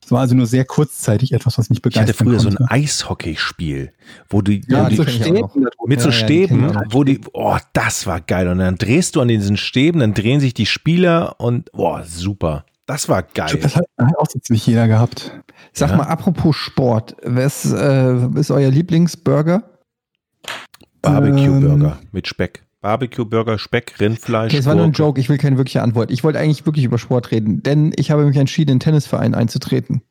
[0.03, 2.55] Es war also nur sehr kurzzeitig etwas, was mich Ich hatte begeistert früher so ein
[2.55, 2.71] konnte.
[2.71, 3.91] Eishockeyspiel,
[4.29, 5.49] wo die, ja, so da
[5.85, 6.83] mit so Ja, ja, Stäben, auch.
[6.89, 8.47] wo die, oh, das war geil.
[8.47, 12.65] Und dann drehst du an diesen Stäben, dann drehen sich die Spieler und, boah, super.
[12.87, 13.59] Das war geil.
[13.61, 13.85] Das hat,
[14.17, 15.31] auch so ziemlich jeder gehabt.
[15.73, 15.97] Sag Ja.
[15.97, 19.63] mal, apropos Sport, was äh, ist euer Lieblingsburger?
[21.01, 22.63] Barbecue-Burger mit Speck.
[22.81, 24.51] Barbecue-Burger, Speck, Rindfleisch.
[24.53, 24.93] Okay, es war nur ein.
[24.93, 26.11] Joke, ich will keine wirkliche Antwort.
[26.11, 29.35] Ich wollte eigentlich wirklich über Sport reden, denn ich habe mich entschieden, in den Tennisverein
[29.35, 30.01] einzutreten.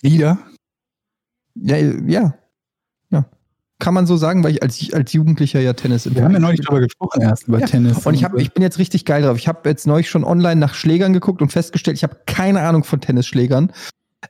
[0.00, 0.38] Wieder?
[1.54, 1.76] Ja.
[1.76, 2.34] Ja.
[3.84, 6.62] Kann man so sagen, weil ich als, als Jugendlicher ja Tennis Wir haben ja neulich
[6.62, 8.06] drüber gesprochen erst, über Ja, Tennis.
[8.06, 9.36] Und ich, hab, ich bin jetzt richtig geil drauf.
[9.36, 12.82] Ich habe jetzt neulich schon online nach Schlägern geguckt und festgestellt, ich habe keine Ahnung
[12.82, 13.72] von Tennisschlägern.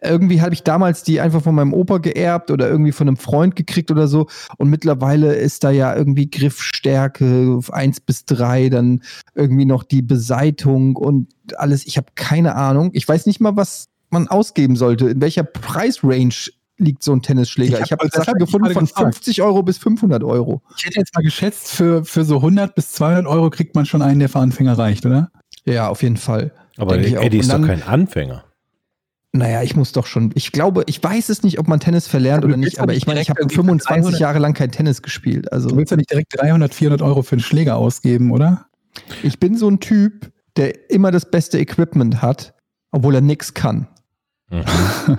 [0.02, 3.54] Irgendwie habe ich damals die einfach von meinem Opa geerbt oder irgendwie von einem Freund
[3.54, 4.26] gekriegt oder so.
[4.58, 9.04] Und mittlerweile ist da ja irgendwie Griffstärke auf 1 bis 3, dann
[9.36, 11.86] irgendwie noch die Beseitung und alles.
[11.86, 12.90] Ich habe keine Ahnung.
[12.92, 15.10] Ich weiß nicht mal, was man ausgeben sollte.
[15.10, 17.78] In welcher Preisrange liegt so ein Tennisschläger?
[17.78, 19.14] Ich Ich hab- habe das Sachen hab ich gefunden von gefragt.
[19.14, 20.62] 50 Euro bis 500 Euro.
[20.76, 24.02] ich hätte jetzt mal geschätzt, für, für so 100 bis 200 Euro kriegt man schon
[24.02, 25.30] einen, der für Anfänger reicht, oder?
[25.64, 26.52] Ja, auf jeden Fall.
[26.76, 26.96] Aber.
[26.98, 28.44] Eddie ist Und doch dann- kein Anfänger.
[29.36, 30.30] Naja, ich muss doch schon.
[30.36, 32.92] Ich glaube, ich weiß es nicht, ob man Tennis verlernt Aber du oder nicht, aber
[32.92, 35.46] nicht ich meine, ich habe irgendwie 25 300 Jahre lang kein Tennis gespielt.
[35.46, 38.66] Du Also willst ja nicht direkt 300, 400 Euro für einen Schläger ausgeben, oder?
[39.24, 42.54] ich bin so ein Typ, der immer das beste Equipment hat,
[42.92, 43.88] obwohl er nichts kann.
[44.50, 44.62] Mhm.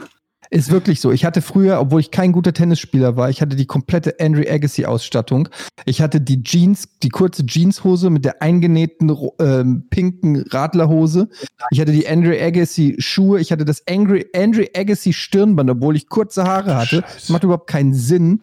[0.49, 1.11] Ist wirklich so.
[1.11, 5.49] Ich hatte früher, obwohl ich kein guter Tennisspieler war, ich hatte die komplette Andre Agassi-Ausstattung.
[5.85, 11.29] Ich hatte die Jeans, die kurze Jeanshose mit der eingenähten ähm, pinken Radlerhose.
[11.71, 13.39] Ich hatte die Andre Agassi-Schuhe.
[13.39, 17.01] Ich hatte das Andre, Andre Agassi-Stirnband, obwohl ich kurze Haare hatte.
[17.01, 17.31] Das Scheiße.
[17.31, 18.41] macht überhaupt keinen Sinn.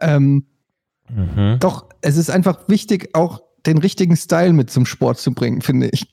[0.00, 0.46] Ähm,
[1.08, 1.58] Mhm.
[1.60, 5.88] doch, es ist einfach wichtig, auch den richtigen Style mit zum Sport zu bringen, finde
[5.92, 6.06] ich.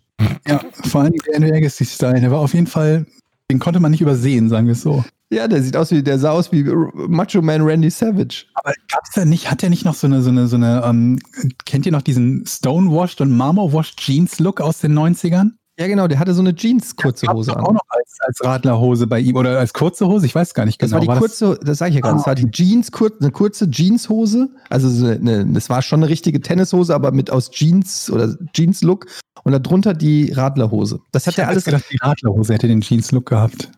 [0.47, 3.07] Ja, vor allem der Andrew Agassi-Style, der war auf jeden Fall,
[3.51, 5.03] den konnte man nicht übersehen, sagen wir es so.
[5.31, 8.45] Ja, der sieht aus wie, der sah aus wie Macho Man Randy Savage.
[8.53, 11.19] Aber gab's da nicht, hat der nicht noch so eine, so eine, so eine, ähm,
[11.65, 15.51] kennt ihr noch diesen Stonewashed und Marmorwashed Jeans Look aus den 90ern?
[15.79, 17.63] Ja, genau, der hatte so eine Jeans kurze Gab's Hose an.
[17.65, 20.79] auch noch als, als Radlerhose bei ihm oder als kurze Hose, ich weiß gar nicht
[20.79, 21.07] Das genau.
[21.07, 23.67] war die kurze, das, sage ich ja gerade, das war die Jeans, kur, eine kurze
[23.71, 24.49] Jeanshose.
[24.69, 29.07] Also so eine, das war schon eine richtige Tennishose, aber mit aus Jeans oder Jeans-Look
[29.43, 30.99] und darunter die Radlerhose.
[31.11, 31.65] Das hat ich er hab alles.
[31.65, 33.71] gedacht, die Radlerhose hätte den Jeans Look gehabt.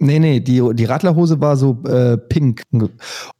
[0.00, 2.62] Nee, nee, die, die Radlerhose war so äh, pink,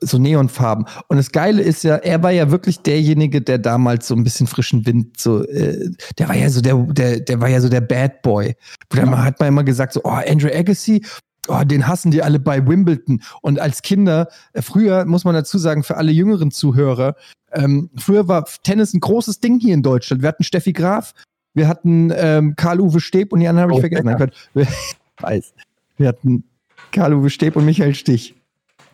[0.01, 0.87] so neonfarben.
[1.07, 4.49] Und das Geile ist ja, er war ja wirklich derjenige, der damals so ein bisschen
[4.49, 5.89] frischen Wind, so, äh,
[6.19, 8.57] der war ja so der, der, der war ja so der Bad Boy.
[8.89, 9.25] Da Ja.
[9.25, 11.05] hat man immer gesagt, so, oh, Andrew Agassi,
[11.47, 13.23] oh, den hassen die alle bei Wimbledon.
[13.41, 17.15] Und als Kinder, äh, früher muss man dazu sagen, für alle jüngeren Zuhörer,
[17.53, 20.23] ähm, früher war Tennis ein großes Ding hier in Deutschland.
[20.23, 21.13] Wir hatten Steffi Graf,
[21.55, 24.31] wir hatten ähm, Karl-Uwe Steb und die anderen habe ich Oh, vergessen.
[24.55, 24.67] Nein,
[25.21, 25.55] weiß.
[25.97, 26.45] Wir hatten
[26.93, 28.35] Karl-Uwe Steb und Michael Stich.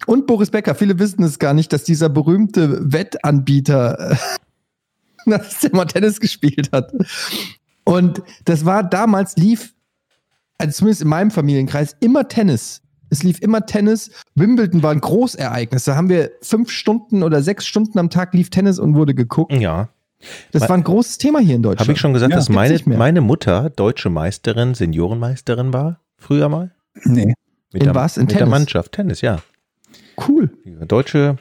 [0.06, 0.74] Und Boris Becker.
[0.74, 4.16] Viele wissen es gar nicht, dass dieser berühmte Wettanbieter, äh,
[5.26, 6.92] dass der mal Tennis gespielt hat.
[7.84, 9.74] Und das war damals lief,
[10.58, 12.82] also zumindest in meinem Familienkreis, immer Tennis.
[13.10, 14.10] Es lief immer Tennis.
[14.34, 15.84] Wimbledon war ein Großereignis.
[15.84, 19.52] Da haben wir fünf Stunden oder sechs Stunden am Tag lief Tennis und wurde geguckt.
[19.52, 19.88] Ja.
[20.52, 21.80] Das war ein großes Thema hier in Deutschland.
[21.80, 26.00] Habe ich schon gesagt, Ja, dass meine, meine Mutter deutsche Meisterin, Seniorenmeisterin war?
[26.16, 26.72] Früher mal?
[27.04, 27.34] Nee.
[27.72, 28.16] Mit In der, was?
[28.16, 28.50] In mit der Tennis?
[28.50, 29.38] Mannschaft, Tennis, ja.
[30.28, 30.50] Cool.
[30.86, 31.36] Deutsche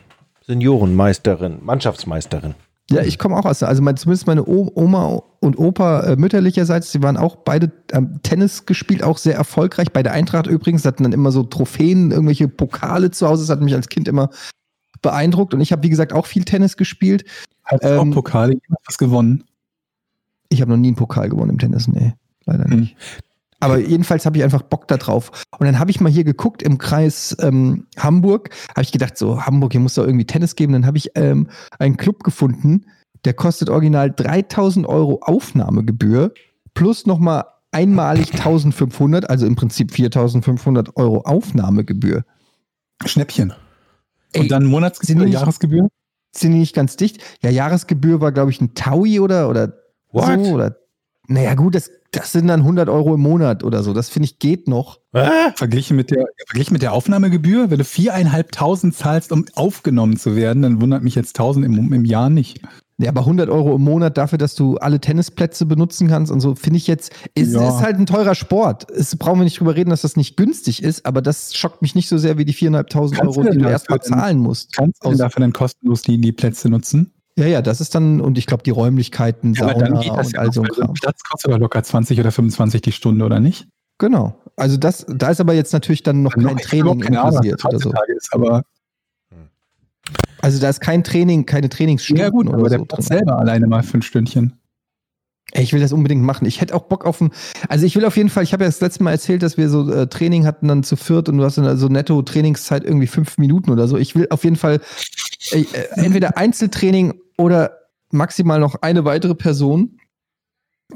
[0.48, 2.56] Seniorenmeisterin, Mannschaftsmeisterin.
[2.90, 7.02] Ja, ich komme auch aus, also mein, zumindest meine Oma und Opa äh, mütterlicherseits, die
[7.02, 9.92] waren auch beide ähm, Tennis gespielt, auch sehr erfolgreich.
[9.94, 13.44] Bei der Eintracht übrigens hatten dann immer so Trophäen, irgendwelche Pokale zu Hause.
[13.44, 14.30] Das hat mich als Kind immer
[15.04, 15.54] beeindruckt.
[15.54, 17.26] Und ich habe, wie gesagt, auch viel Tennis gespielt.
[17.64, 19.44] Hat Ähm, auch Pokale, was gewonnen.
[20.50, 22.14] Ich habe noch nie einen Pokal gewonnen im Tennis, nee,
[22.46, 22.80] leider Hm.
[22.82, 22.98] nicht.
[23.60, 25.32] Aber jedenfalls habe ich einfach Bock da drauf.
[25.58, 28.50] Und dann habe ich mal hier geguckt im Kreis ähm, Hamburg.
[28.72, 30.74] Habe ich gedacht, so Hamburg, hier muss doch irgendwie Tennis geben.
[30.74, 31.48] Dann habe ich ähm,
[31.80, 32.86] einen Club gefunden,
[33.24, 36.34] der kostet original 3000 Euro Aufnahmegebühr
[36.74, 42.26] plus nochmal einmalig 1500, also im Prinzip 4500 Euro Aufnahmegebühr.
[43.06, 43.54] Schnäppchen.
[44.42, 45.88] Und dann Monatsgebühr, nicht- Jahresgebühr?
[46.36, 47.20] Sind die nicht ganz dicht?
[47.44, 49.74] Ja, Jahresgebühr war, glaube ich, ein Taui oder, oder
[50.12, 50.44] What?
[50.46, 50.52] so.
[50.54, 50.78] Oder,
[51.28, 53.94] naja, gut, das, das sind dann 100 Euro im Monat oder so.
[53.94, 55.00] Das finde ich geht noch.
[55.14, 60.36] Ah, Verglichen mit, der, verglichen mit der Aufnahmegebühr, wenn du viereinhalbtausend zahlst, um aufgenommen zu
[60.36, 62.62] werden, dann wundert mich jetzt 1000 im, im Jahr nicht.
[63.00, 66.54] Ja, aber 100 Euro im Monat dafür, dass du alle Tennisplätze benutzen kannst und so,
[66.56, 67.68] finde ich jetzt, es Ja.
[67.68, 68.90] ist halt ein teurer Sport.
[68.92, 71.96] Es brauchen wir nicht drüber reden, dass das nicht günstig ist, aber das schockt mich
[71.96, 74.76] nicht so sehr wie die 4.500 Kannst Euro, die du erstmal zahlen musst.
[74.76, 77.12] Kannst du denn dafür dann kostenlos die, die Plätze nutzen?
[77.36, 80.28] Ja, ja, das ist dann, und ich glaube, die Räumlichkeiten, aber Sauna dann geht das
[80.28, 80.94] und ja all so ein Kram.
[80.94, 83.68] Platz kostet doch locker 20 oder 25 die Stunde, oder nicht?
[83.98, 84.36] Genau.
[84.56, 87.22] Also das, da ist aber jetzt natürlich dann noch Dann kein ich hab Training keine
[87.22, 87.92] Ahnung, inkludiert oder so.
[88.16, 88.62] Ist, aber
[90.44, 93.02] Also da ist kein Training, keine Trainingsstunden ja gut, oder aber der so drin.
[93.02, 94.60] selber alleine mal ein Stündchen.
[95.54, 96.46] Ich will das unbedingt machen.
[96.46, 97.32] Ich hätte auch Bock auf ein.
[97.70, 99.70] Also ich will auf jeden Fall, ich habe ja das letzte Mal erzählt, dass wir
[99.70, 103.08] so äh, Training hatten dann zu viert und du hast dann so netto Trainingszeit irgendwie
[103.08, 103.96] fünf Minuten oder so.
[103.98, 104.82] Ich will auf jeden Fall
[105.52, 105.66] äh, äh,
[105.96, 107.78] entweder Einzeltraining oder
[108.12, 109.98] maximal noch eine weitere Person.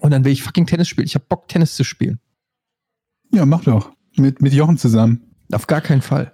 [0.01, 1.07] Und dann will ich fucking Tennis spielen.
[1.07, 2.19] Ich habe Bock, Tennis zu spielen.
[3.31, 3.93] Ja, mach doch.
[4.17, 5.21] Mit, mit Jochen zusammen.
[5.53, 6.33] Auf gar keinen Fall.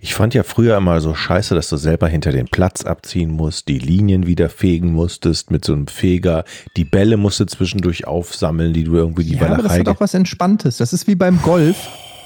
[0.00, 3.68] Ich fand ja früher immer so scheiße, dass du selber hinter den Platz abziehen musst,
[3.68, 6.44] die Linien wieder fegen musstest mit so einem Feger,
[6.76, 10.00] die Bälle musst du zwischendurch aufsammeln, die du irgendwie die Ja, aber das hat auch
[10.00, 10.76] was Entspanntes.
[10.78, 11.76] Das ist wie beim Golf,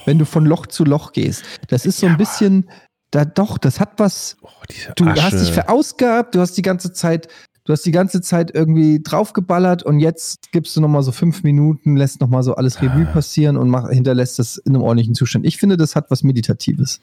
[0.04, 1.44] wenn du von Loch zu Loch gehst.
[1.68, 2.68] Das ist so ein bisschen,
[3.10, 4.36] da doch, das hat was.
[4.42, 4.48] oh,
[4.96, 5.22] Du Asche.
[5.22, 7.28] hast dich verausgabt, du hast die ganze Zeit,
[7.64, 11.96] du hast die ganze Zeit irgendwie draufgeballert und jetzt gibst du nochmal so fünf Minuten,
[11.96, 15.44] lässt nochmal so alles Revue passieren und mach, hinterlässt das in einem ordentlichen Zustand.
[15.46, 17.00] Ich finde, das hat was Meditatives.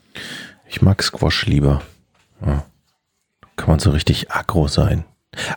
[0.67, 1.81] Ich mag Squash lieber.
[2.45, 2.65] Ja.
[3.55, 5.05] Kann man so richtig aggro sein.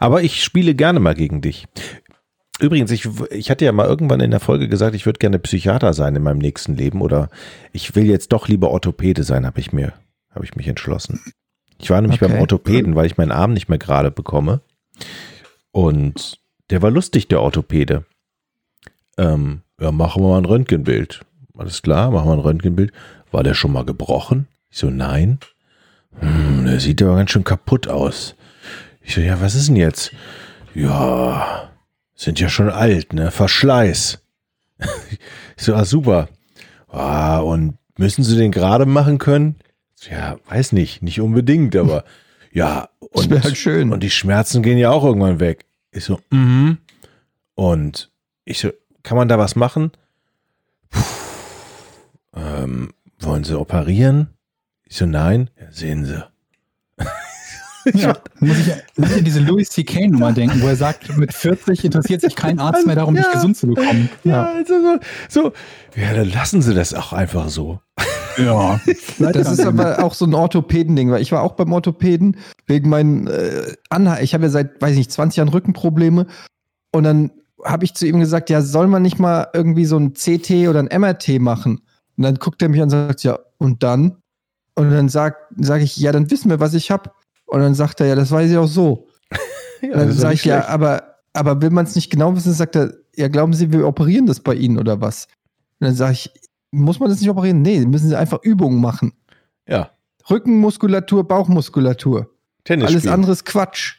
[0.00, 1.66] Aber ich spiele gerne mal gegen dich.
[2.58, 5.92] Übrigens, ich, ich hatte ja mal irgendwann in der Folge gesagt, ich würde gerne Psychiater
[5.92, 7.28] sein in meinem nächsten Leben oder
[7.72, 9.92] ich will jetzt doch lieber Orthopäde sein, habe ich mir,
[10.30, 11.20] habe ich mich entschlossen.
[11.78, 12.32] Ich war nämlich Okay.
[12.32, 14.62] beim Orthopäden, weil ich meinen Arm nicht mehr gerade bekomme.
[15.70, 16.38] Und
[16.70, 18.04] der war lustig, der Orthopäde.
[19.18, 21.20] Ähm, ja, machen wir mal ein Röntgenbild.
[21.58, 22.92] Alles klar, machen wir ein Röntgenbild.
[23.30, 24.46] War der schon mal gebrochen?
[24.70, 25.38] Ich so, nein.
[26.18, 28.34] Hm, der sieht aber ganz schön kaputt aus.
[29.02, 30.12] Ich so, ja, was ist denn jetzt?
[30.74, 31.70] Ja,
[32.14, 33.30] sind ja schon alt, ne?
[33.30, 34.18] Verschleiß.
[35.56, 36.28] ich so, ah, super.
[36.88, 39.56] Ah, und müssen Sie den gerade machen können?
[40.10, 42.04] Ja, weiß nicht, nicht unbedingt, aber
[42.52, 42.88] ja.
[43.12, 43.92] Das Und, wäre halt schön.
[43.92, 45.64] und die Schmerzen gehen ja auch irgendwann weg.
[45.90, 46.78] Ich so, mhm.
[47.54, 48.10] Und
[48.44, 48.70] ich so,
[49.02, 49.92] kann man da was machen?
[50.90, 51.00] Puh,
[52.34, 54.28] ähm, wollen Sie operieren?
[54.88, 55.50] Ich so, nein.
[55.60, 56.22] Ja, sehen Sie.
[57.94, 58.66] Ja, muss ich,
[58.96, 60.08] muss ich an diese Louis C.K.
[60.08, 63.30] Nummer denken, wo er sagt, mit 40 interessiert sich kein Arzt mehr darum, dich Ja.
[63.34, 64.10] gesund zu bekommen.
[64.24, 65.52] Ja, also so, so.
[65.94, 67.78] Ja, dann lassen Sie das auch einfach so.
[68.38, 68.80] Ja.
[69.18, 73.28] Das ist aber auch so ein Orthopäden-Ding, weil ich war auch beim Orthopäden wegen meinen
[73.28, 74.24] äh, Anhalt.
[74.24, 76.26] Ich habe ja seit, weiß ich nicht, 20 Jahren Rückenprobleme.
[76.90, 77.30] Und dann
[77.64, 80.80] habe ich zu ihm gesagt, ja, soll man nicht mal irgendwie so ein CT oder
[80.80, 81.82] ein MRT machen?
[82.16, 84.16] Und dann guckt er mich an und sagt, ja, und dann?
[84.76, 87.10] Und dann sage sag ich, ja, dann wissen wir, was ich habe.
[87.46, 89.08] Und dann sagt er, ja, das weiß ich auch so.
[89.82, 90.70] Ja, dann sage ich, ja, schlecht.
[90.70, 94.24] aber, aber will man es nicht genau wissen, sagt er, ja, glauben Sie, wir operieren
[94.24, 95.26] das bei Ihnen oder was?
[95.78, 96.32] Und dann sage ich,
[96.70, 97.60] muss man das nicht operieren?
[97.60, 99.12] Nee, müssen Sie einfach Übungen machen.
[99.68, 99.90] Ja,
[100.30, 102.30] Rückenmuskulatur, Bauchmuskulatur.
[102.64, 103.14] Tennis Alles spielen.
[103.14, 103.96] andere ist Quatsch.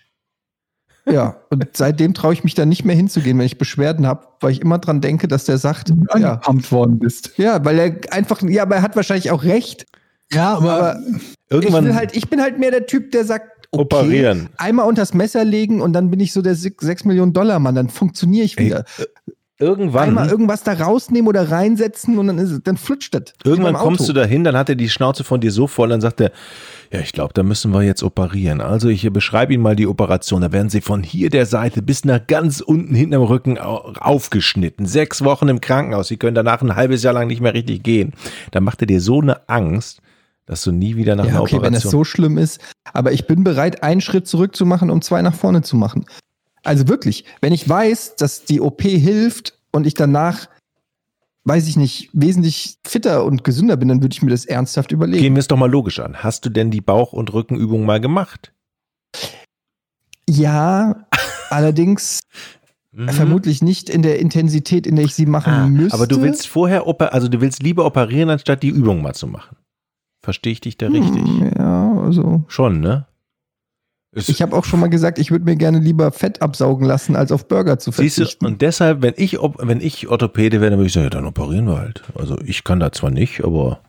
[1.09, 4.51] Ja, und seitdem traue ich mich da nicht mehr hinzugehen, wenn ich Beschwerden habe, weil
[4.51, 7.37] ich immer dran denke, dass der sagt, ja, angepumpt worden bist.
[7.37, 9.85] ja, weil er einfach, ja, aber er hat wahrscheinlich auch recht.
[10.33, 13.67] Ja, aber, Aber ich, Irgendwann will halt, ich bin halt mehr der Typ, der sagt,
[13.71, 14.49] okay, operieren.
[14.57, 17.89] einmal unters Messer legen und dann bin ich so der 6 Millionen Dollar Mann, dann
[17.89, 18.85] funktioniere ich Ey, wieder.
[19.59, 23.33] Irgendwann, Einmal irgendwas da rausnehmen oder reinsetzen und dann ist es, dann flutscht das.
[23.43, 26.21] irgendwann kommst du dahin, dann hat er die Schnauze von dir so voll, dann sagt
[26.21, 26.31] er,
[26.91, 28.61] ja, ich glaube, da müssen wir jetzt operieren.
[28.61, 30.41] Also ich beschreibe Ihnen mal die Operation.
[30.41, 33.93] Da werden Sie von hier der Seite bis nach ganz unten hinten am Rücken au-
[33.99, 34.85] aufgeschnitten.
[34.85, 36.07] Sechs Wochen im Krankenhaus.
[36.09, 38.13] Sie können danach ein halbes Jahr lang nicht mehr richtig gehen.
[38.51, 40.01] Da macht er dir so eine Angst,
[40.47, 41.91] dass du nie wieder nach Ja, einer okay, wenn es Operation.
[41.91, 42.59] so schlimm ist.
[42.93, 46.05] Aber ich bin bereit, einen Schritt zurück zu machen, um zwei nach vorne zu machen.
[46.63, 50.49] Also wirklich, wenn ich weiß, dass die OP hilft und ich danach,
[51.43, 55.21] weiß ich nicht, wesentlich fitter und gesünder bin, dann würde ich mir das ernsthaft überlegen.
[55.21, 56.15] Gehen wir es doch mal logisch an.
[56.23, 58.51] Hast du denn die Bauch- und Rückenübung mal gemacht?
[60.29, 61.07] Ja,
[61.49, 62.19] allerdings
[62.93, 63.09] Mhm.
[63.09, 65.93] Vermutlich nicht in der Intensität, in der ich sie machen Ah, müsste.
[65.93, 69.27] aber du willst vorher, oper also du willst lieber operieren, anstatt die Übung mal zu
[69.27, 69.55] machen.
[70.27, 71.23] Verstehe ich dich da richtig?
[71.23, 72.43] Hm, Ja, also.
[72.49, 73.05] Schon, ne?
[74.11, 77.15] Es- Ich habe auch schon mal gesagt, ich würde mir gerne lieber Fett absaugen lassen,
[77.15, 78.45] als auf Burger zu Siehst du, verzichten.
[78.45, 81.65] und deshalb, wenn ich, wenn ich Orthopäde wäre, dann würde ich sagen, ja, dann operieren
[81.67, 82.03] wir halt.
[82.13, 83.79] Also ich kann da zwar nicht, aber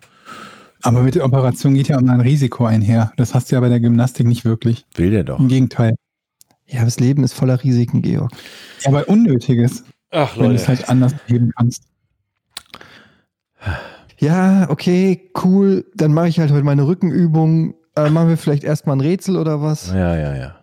[0.82, 3.10] Aber mit der Operation geht ja immer ein Risiko einher.
[3.16, 4.86] Das hast du ja bei der Gymnastik nicht wirklich.
[4.94, 5.40] will der doch.
[5.40, 5.96] Im Gegenteil.
[6.66, 8.30] ja, das Leben ist voller Risiken, Georg.
[8.84, 9.82] Aber Unnötiges,
[10.12, 11.82] Ach, wenn du es halt anders heben kannst.
[14.20, 15.86] Ja, okay, cool.
[15.94, 17.74] Dann mache ich halt heute meine Rückenübung.
[17.96, 19.92] Äh, machen wir vielleicht erstmal ein Rätsel oder was?
[19.92, 20.54] Ja, ja, ja.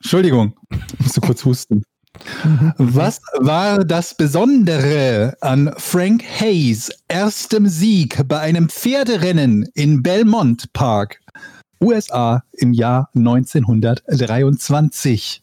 [0.00, 1.82] Entschuldigung, ich musste kurz husten.
[2.78, 11.20] Was war das Besondere an Frank Hayes erstem Sieg bei einem Pferderennen in Belmont Park,
[11.80, 15.42] USA im Jahr 1923?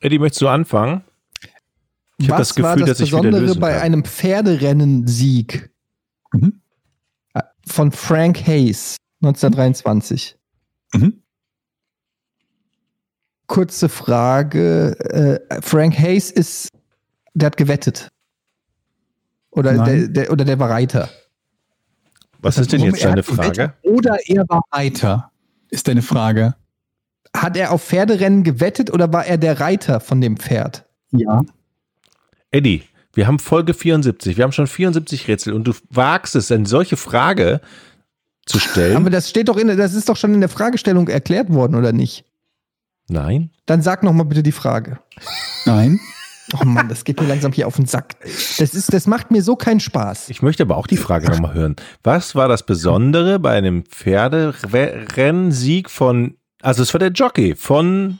[0.00, 1.04] Eddie, möchtest du anfangen?
[2.18, 3.82] Ich habe was das Gefühl, war das dass ich wieder Besondere lösen bei kann.
[3.82, 5.70] einem Pferderennen-Sieg
[6.32, 6.60] Mhm.
[7.66, 10.36] Von Frank Hayes 1923?
[10.94, 11.22] Mhm.
[13.46, 15.40] Kurze Frage.
[15.50, 16.68] Äh, Frank Hayes ist,
[17.34, 18.08] der hat gewettet.
[19.50, 21.08] Oder der, der, oder der war Reiter.
[22.42, 23.74] Was ist denn jetzt deine Frage?
[23.82, 25.30] Oder er war Reiter,
[25.70, 26.54] ist deine Frage.
[27.36, 30.84] Hat er auf Pferderennen gewettet oder war er der Reiter von dem Pferd?
[31.12, 31.42] Ja.
[32.50, 32.82] Eddie,
[33.14, 36.96] wir haben Folge 74, wir haben schon 74 Rätsel und du wagst es, eine solche
[36.96, 37.60] Frage
[38.46, 38.96] zu stellen?
[38.96, 41.74] Aber das steht doch in, der- das ist doch schon in der Fragestellung erklärt worden,
[41.76, 42.24] oder nicht?
[43.08, 43.50] Nein?
[43.66, 44.98] Dann sag noch mal bitte die Frage.
[45.66, 46.00] Nein.
[46.60, 48.16] Oh Mann, das geht mir langsam hier auf den Sack.
[48.58, 50.28] Das ist, das macht mir so keinen Spaß.
[50.30, 51.76] Ich möchte aber auch die Frage nochmal hören.
[52.02, 58.18] Was war das Besondere bei einem Pferderennsieg von, also es war der Jockey von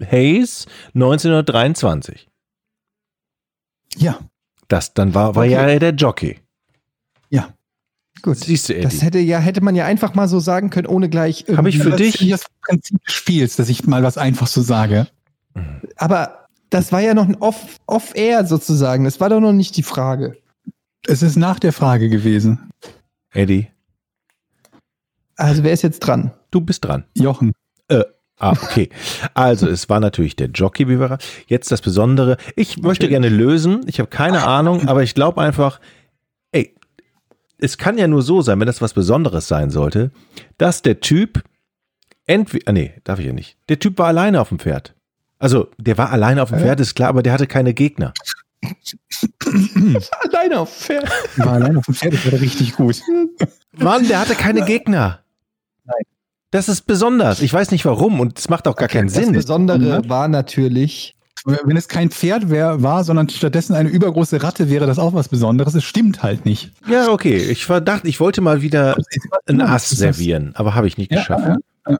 [0.00, 2.28] Hayes 1923.
[3.96, 4.18] Ja.
[4.68, 5.52] Das dann war, war Okay.
[5.52, 6.40] ja der Jockey.
[7.30, 7.48] Ja.
[8.22, 8.38] Gut.
[8.38, 9.04] Siehst du, Das Eddie?
[9.04, 11.90] hätte ja, hätte man ja einfach mal so sagen können, ohne gleich Hab ich für
[11.92, 15.06] dich- Das das Prinzip des Spiels, dass ich mal was einfach so sage.
[15.96, 16.43] Aber
[16.74, 19.04] das war ja noch ein Off- Off-Air sozusagen.
[19.04, 20.36] Das war doch noch nicht die Frage.
[21.06, 22.70] Es ist nach der Frage gewesen.
[23.32, 23.68] Eddie,
[25.36, 26.32] Also wer ist jetzt dran?
[26.50, 27.04] du bist dran.
[27.14, 27.52] Jochen.
[28.40, 28.88] Ah, okay.
[29.32, 32.36] Also, es war natürlich der Jockey, wie wir Jetzt das Besondere.
[32.56, 33.82] Ich möchte gerne lösen.
[33.86, 35.80] Ich habe keine Ahnung, aber ich glaube einfach,
[36.50, 36.74] ey,
[37.58, 40.10] es kann ja nur so sein, wenn das was Besonderes sein sollte,
[40.58, 41.44] dass der Typ
[42.26, 43.56] entweder, nee, darf ich ja nicht.
[43.68, 44.94] Der Typ war alleine auf dem Pferd.
[45.44, 48.14] Also, der war alleine auf dem Pferd, ist klar, aber der hatte keine Gegner.
[50.30, 51.06] Alleine auf Pferd.
[51.36, 53.02] War allein auf dem Pferd, das wäre richtig gut.
[53.76, 55.20] Mann, der hatte keine Gegner.
[55.84, 56.02] Nein.
[56.50, 57.42] Das ist besonders.
[57.42, 59.32] Ich weiß nicht warum und es macht auch gar keinen Das Sinn.
[59.34, 60.08] Besondere Mhm.
[60.08, 61.14] war natürlich,
[61.44, 65.28] Wenn es kein Pferd wär, war, sondern stattdessen eine übergroße Ratte, wäre das auch was
[65.28, 65.74] Besonderes.
[65.74, 66.72] Es stimmt halt nicht.
[66.88, 67.36] Ja, okay.
[67.36, 68.96] Ich verdachte, ich wollte mal wieder
[69.44, 71.44] ein Ass servieren, aber habe ich nicht Ja, geschafft.
[71.86, 71.98] ja.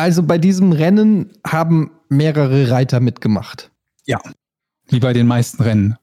[0.00, 3.70] Also bei diesem Rennen haben mehrere Reiter mitgemacht.
[4.88, 5.96] Wie bei den meisten Rennen.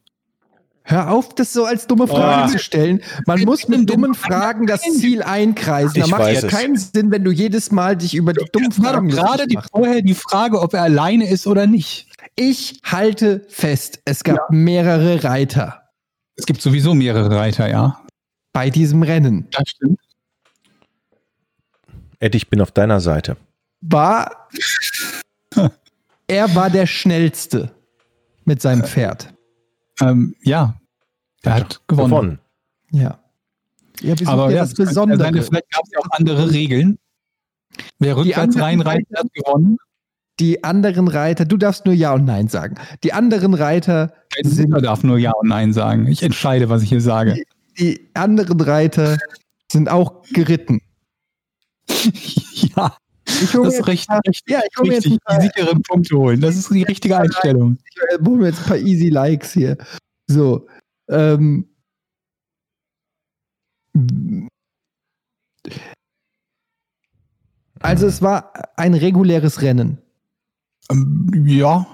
[0.83, 2.51] Hör auf, das so als dumme Frage Oh.
[2.53, 3.01] zu stellen.
[3.25, 5.99] Man muss mit dummen Fragen das Ziel einkreisen.
[5.99, 6.47] Da Ich macht es.
[6.47, 10.01] keinen Sinn, wenn du jedes Mal dich über die dummen Fragen doch gerade die, vorher
[10.01, 12.07] die Frage, ob er alleine ist oder nicht.
[12.37, 15.81] Ich halte fest, es gab mehrere Reiter
[16.37, 17.99] Es gibt sowieso mehrere Reiter, ja.
[18.53, 19.49] bei diesem Rennen.
[19.51, 19.99] Das stimmt.
[22.19, 23.35] Ed, ich bin auf deiner Seite.
[23.82, 24.49] War
[26.28, 27.71] er war der schnellste
[28.45, 29.34] mit seinem Pferd.
[30.01, 30.80] Ähm, ja.
[31.43, 32.09] Er hat gewonnen.
[32.09, 32.39] Gewonnen.
[32.91, 33.19] Ja.
[34.01, 35.43] Ja, Aber ja das ja sein, Besondere.
[35.43, 36.99] vielleicht gab es ja auch andere Regeln.
[37.99, 39.78] Wer rückwärts anderen reinreitet, hat gewonnen.
[40.39, 42.75] Die anderen Reiter, du darfst nur Ja und Nein sagen.
[43.03, 46.05] Die anderen Reiter, Kein Sieger darf nur Ja und Nein sagen.
[46.07, 47.43] Ich entscheide, was ich hier sage.
[47.80, 49.17] die anderen Reiter
[49.71, 50.80] sind auch geritten.
[51.89, 52.95] ja,
[53.28, 55.19] Ich hole mir, das recht, paar- recht ja, ich hol mir jetzt richtig.
[55.19, 56.41] Die paar, sicheren Punkte holen.
[56.41, 57.78] Das ist die richtige Einstellung.
[57.93, 59.78] ich hol mir jetzt ein paar easy Likes hier.
[60.28, 60.67] So.
[61.09, 61.67] Ähm,
[67.80, 69.99] also es war ein reguläres Rennen.
[70.91, 71.85] Ähm, ja,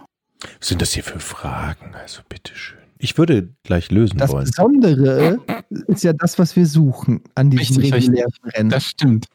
[0.60, 1.94] Was sind das hier für Fragen?
[1.96, 2.80] Also bitteschön.
[3.00, 4.46] Ich würde gleich lösen Das wollen.
[4.46, 5.40] Besondere
[5.88, 8.70] ist ja das, was wir suchen an diesem Richtig, regulären Rennen.
[8.70, 9.26] das stimmt.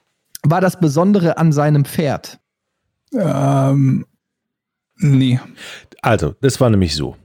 [0.50, 2.38] War das Besondere an seinem Pferd.
[3.12, 4.06] Ähm,
[4.96, 5.40] nee.
[6.02, 7.16] Also, das war nämlich so.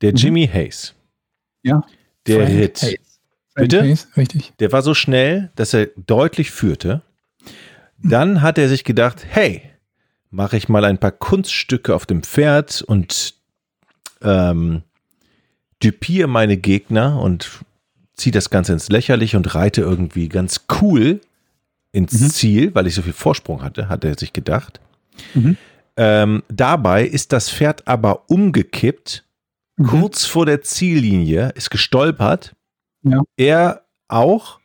[0.00, 0.16] Der Mhm.
[0.16, 0.94] Jimmy Hayes
[1.62, 1.82] Ja.
[2.26, 2.82] Der Frank Ritt.
[2.82, 3.20] Hayes.
[3.54, 3.82] Bitte?
[3.82, 4.52] Hayes, richtig.
[4.60, 7.02] Der war so schnell, dass er deutlich führte.
[8.02, 9.62] Dann hat er sich gedacht, hey,
[10.30, 13.34] mache ich mal ein paar Kunststücke auf dem Pferd und
[14.22, 14.82] ähm,
[15.82, 17.60] düpiere meine Gegner und
[18.14, 21.20] ziehe das Ganze ins Lächerliche und reite irgendwie ganz cool
[21.92, 22.30] ins Mhm.
[22.30, 24.80] Ziel, weil ich so viel Vorsprung hatte, hat er sich gedacht.
[25.34, 25.56] Mhm.
[25.96, 29.24] Ähm, dabei ist das Pferd aber umgekippt,
[29.76, 29.86] Mhm.
[29.86, 32.54] kurz vor der Ziellinie, ist gestolpert.
[33.02, 33.20] Ja.
[33.36, 34.60] Er auch,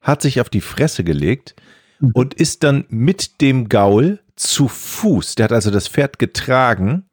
[0.00, 1.54] hat sich auf die Fresse gelegt
[2.00, 2.10] Mhm.
[2.14, 5.34] und ist dann mit dem Gaul zu Fuß.
[5.34, 7.04] Der hat also das Pferd getragen,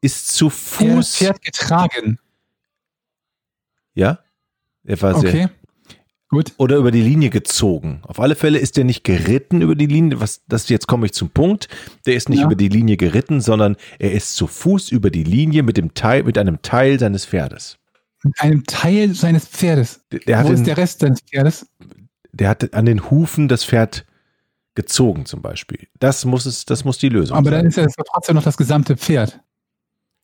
[0.00, 1.16] ist zu Fuß.
[1.16, 2.18] Pferd getragen.
[3.94, 4.18] Ja,
[4.82, 5.50] er war sehr.
[6.34, 6.52] Gut.
[6.58, 8.00] Oder über die Linie gezogen.
[8.02, 10.20] Auf alle Fälle ist er nicht geritten über die Linie.
[10.20, 11.68] Was, das jetzt komme ich zum Punkt.
[12.06, 12.46] Der ist nicht Ja.
[12.46, 16.24] über die Linie geritten, sondern er ist zu Fuß über die Linie mit dem Teil,
[16.24, 17.78] mit einem Teil seines Pferdes.
[18.22, 20.00] Mit einem Teil seines Pferdes.
[20.10, 21.66] Der, der, hat Wo ist den, der Rest seines Pferdes?
[22.32, 24.04] der hat an den Hufen das Pferd
[24.74, 25.86] gezogen, zum Beispiel.
[26.00, 27.60] Das muss es, das muss die Lösung Aber sein.
[27.60, 29.40] dann ist ja trotzdem noch das gesamte Pferd.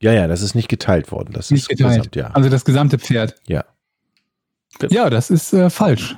[0.02, 1.32] ja, ja, das ist nicht geteilt worden.
[1.34, 1.96] Das Nicht ist geteilt.
[1.98, 2.26] gesamt, ja.
[2.32, 3.36] Also das gesamte Pferd.
[3.46, 3.64] Ja.
[4.90, 6.16] Ja, das ist äh, falsch.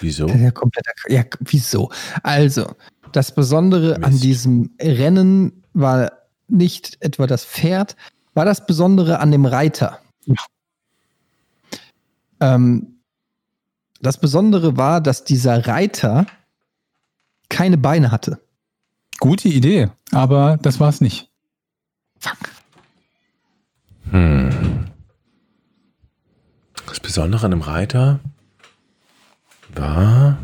[0.00, 0.28] Wieso?
[0.28, 1.90] Ja kompletter Ja, wieso?
[2.22, 2.74] Also,
[3.12, 4.24] das Besondere an Mist.
[4.24, 6.12] diesem Rennen war
[6.48, 7.96] nicht etwa das Pferd,
[8.34, 10.00] war das Besondere an dem Reiter.
[10.26, 10.36] Ja.
[12.40, 12.98] Ähm,
[14.00, 16.26] das Besondere war, dass dieser Reiter
[17.48, 18.40] keine Beine hatte.
[19.18, 21.28] Gute Idee, aber das war es nicht.
[24.10, 24.87] Hm.
[27.08, 28.20] Besondere an einem Reiter
[29.74, 30.36] war.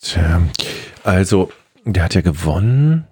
[0.00, 0.42] Tja,
[1.02, 1.50] also,
[1.84, 3.04] der hat ja gewonnen.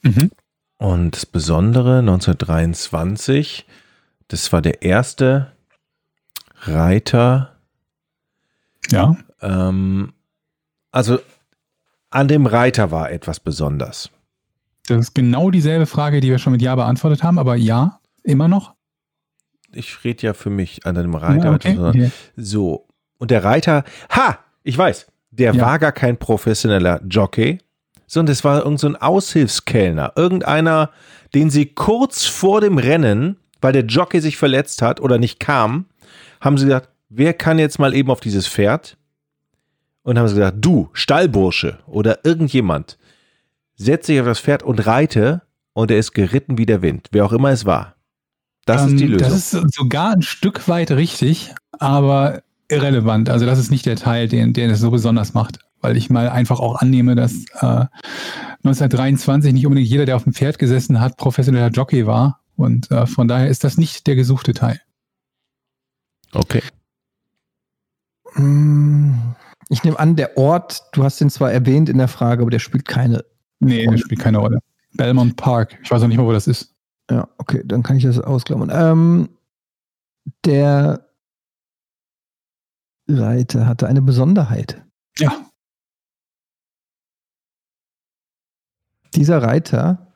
[0.00, 0.30] Mhm.
[0.78, 3.66] Und das Besondere 1923,
[4.28, 5.52] das war der erste
[6.62, 7.56] Reiter.
[8.90, 9.14] Ja.
[9.42, 10.14] Ähm,
[10.92, 11.18] also,
[12.08, 14.08] an dem Reiter war etwas besonders.
[14.86, 18.48] Das ist genau dieselbe Frage, die wir schon mit Ja beantwortet haben, aber ja, immer
[18.48, 18.71] noch.
[19.74, 21.44] Ich rede ja für mich an einem Reiter.
[21.46, 21.78] Ja, okay.
[21.78, 22.10] okay.
[22.36, 22.86] So.
[23.18, 25.62] Und der Reiter, ha, ich weiß, der Ja.
[25.62, 27.58] war gar kein professioneller Jockey,
[28.06, 30.12] sondern es war irgendein so ein Aushilfskellner.
[30.16, 30.90] Irgendeiner,
[31.34, 35.86] den sie kurz vor dem Rennen, weil der Jockey sich verletzt hat oder nicht kam,
[36.40, 38.96] haben sie gesagt, wer kann jetzt mal eben auf dieses Pferd?
[40.02, 42.98] Und haben sie gesagt, du, Stallbursche oder irgendjemand,
[43.76, 45.42] setz dich auf das Pferd und reite
[45.74, 47.94] und er ist geritten wie der Wind, wer auch immer es war.
[48.64, 49.28] Das ist die Ähm, Lösung.
[49.28, 53.28] Das ist sogar ein Stück weit richtig, aber irrelevant.
[53.28, 55.58] Also das ist nicht der Teil, den, den es so besonders macht.
[55.80, 57.86] Weil ich mal einfach auch annehme, dass äh,
[58.64, 62.40] 1923 nicht unbedingt jeder, der auf dem Pferd gesessen hat, professioneller Jockey war.
[62.56, 64.80] Und äh, von daher ist das nicht der gesuchte Teil.
[66.32, 66.62] okay.
[68.34, 69.34] Hm,
[69.68, 72.58] Ich nehme an, der Ort, du hast ihn zwar erwähnt in der Frage, aber der
[72.60, 73.24] spielt keine.
[73.60, 74.58] Nee, das spielt keine Rolle.
[74.94, 75.78] Belmont Park.
[75.82, 76.71] Ich weiß auch nicht mal, wo das ist.
[77.12, 78.70] Ja, okay, dann kann ich das ausklammern.
[78.72, 79.28] Ähm,
[80.46, 81.06] der
[83.06, 84.82] Reiter hatte eine Besonderheit.
[85.18, 85.44] Ja.
[89.14, 90.14] Dieser Reiter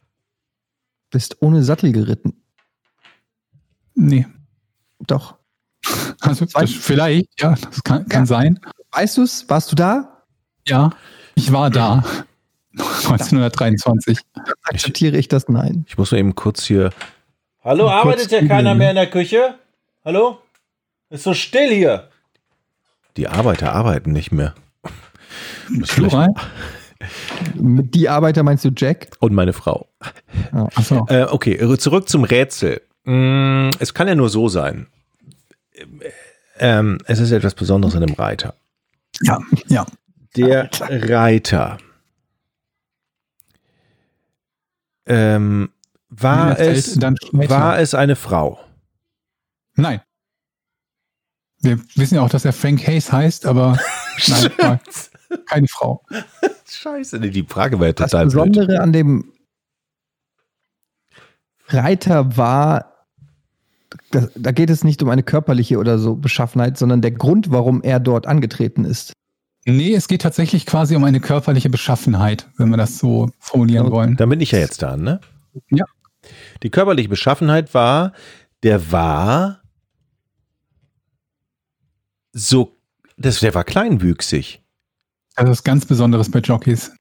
[1.12, 2.42] ist ohne Sattel geritten.
[3.94, 4.26] Nee.
[5.00, 5.38] Doch.
[6.20, 8.26] Also vielleicht, ja, das kann, kann Ja.
[8.26, 8.60] sein.
[8.92, 9.48] Weißt du es?
[9.50, 10.24] Warst du da?
[10.66, 10.90] Ja,
[11.34, 12.02] ich war da.
[12.78, 14.18] 1923.
[14.64, 15.48] Akzeptiere ich das?
[15.48, 15.84] Nein.
[15.88, 16.90] Ich muss mal eben kurz hier.
[17.64, 19.54] Hallo, Kurz arbeitet ja keiner mehr in der Küche?
[20.04, 20.38] Hallo?
[21.10, 22.10] Ist so still hier.
[23.16, 24.54] Die Arbeiter arbeiten nicht mehr.
[25.88, 26.28] Plural?
[27.54, 29.08] Mit die Arbeiter meinst du Jack?
[29.20, 29.88] Und meine Frau.
[30.52, 31.06] Achso.
[31.08, 32.82] Äh, okay, zurück zum Rätsel.
[33.04, 34.86] Mm, Es kann ja nur so sein.
[36.58, 38.54] Ähm, es ist etwas Besonderes an dem Reiter.
[39.22, 39.86] Ja, ja.
[40.36, 41.78] Der Reiter.
[45.06, 45.70] Ähm,
[46.08, 48.58] war, es, war es eine Frau?
[49.74, 50.00] Nein.
[51.60, 53.78] Wir wissen ja auch, dass er Frank Hayes heißt, aber
[54.58, 54.80] nein,
[55.46, 56.04] keine Frau.
[56.68, 58.52] Scheiße, nee, die Frage war ja Das total blöd.
[58.52, 59.32] Besondere an dem
[61.68, 63.06] Reiter war,
[64.10, 67.82] da, da geht es nicht um eine körperliche oder so Beschaffenheit, sondern der Grund, warum
[67.82, 69.12] er dort angetreten ist.
[69.66, 74.16] Nee, es geht tatsächlich quasi um eine körperliche Beschaffenheit, wenn wir das so formulieren wollen.
[74.16, 75.20] Dann bin ich ja jetzt dran, ne?
[75.70, 75.84] Ja.
[76.62, 78.12] Die körperliche Beschaffenheit war,
[78.62, 79.62] der war
[82.32, 82.76] so,
[83.16, 84.62] das, der war kleinwüchsig.
[85.36, 86.92] Das ist ganz Besonderes bei Jockeys.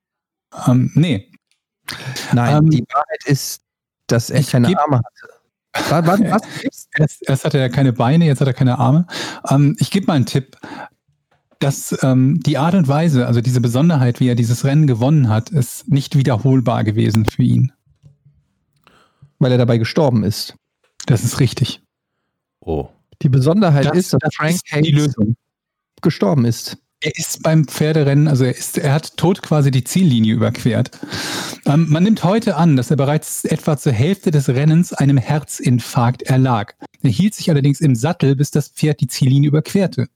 [0.67, 1.29] Ähm, nee,
[2.33, 3.61] Nein, Ähm, die Wahrheit ist,
[4.07, 5.89] dass er ich keine geb- Arme hatte.
[5.91, 6.41] Wa- wa- Was?
[6.97, 9.05] Erst, erst hatte er keine Beine, jetzt hat er keine Arme.
[9.49, 10.57] Ähm, ich gebe mal einen Tipp.
[11.59, 15.49] Dass ähm, die Art und Weise, also diese Besonderheit, wie er dieses Rennen gewonnen hat,
[15.49, 17.71] ist nicht wiederholbar gewesen für ihn.
[19.39, 20.55] Weil er dabei gestorben ist.
[21.05, 21.81] Das ist richtig.
[22.59, 22.89] Oh.
[23.21, 25.35] Die Besonderheit Das, ist, dass das Frank ist die Hayes Lösung.
[26.01, 26.77] gestorben ist.
[27.05, 30.89] Er ist beim Pferderennen, also er, ist, er hat tot quasi die Ziellinie überquert.
[31.67, 36.23] Ähm, man nimmt heute an, dass er bereits etwa zur Hälfte des Rennens einem Herzinfarkt
[36.23, 36.73] erlag.
[37.03, 40.07] Er hielt sich allerdings im Sattel, bis das Pferd die Ziellinie überquerte.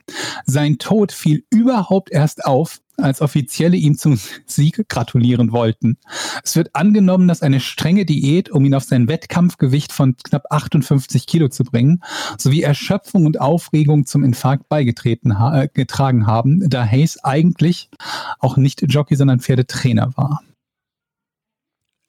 [0.48, 5.98] Sein Tod fiel überhaupt erst auf, als Offizielle ihm zum Sieg gratulieren wollten.
[6.44, 11.28] Es wird angenommen, dass eine strenge Diät, um ihn auf sein Wettkampfgewicht von knapp 58
[11.28, 12.02] Kilo zu bringen,
[12.38, 17.90] sowie Erschöpfung und Aufregung zum Infarkt beigetreten ha äh, getragen haben, da Hayes eigentlich
[18.40, 20.42] auch nicht Jockey, sondern Pferdetrainer war.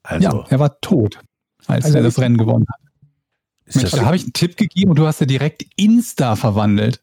[0.02, 1.20] Also, Ja, er war tot,
[1.66, 2.80] als Also er das Rennen gewonnen hat.
[3.74, 7.02] Mensch, da habe ich einen Tipp gegeben und du hast ja direkt Insta verwandelt.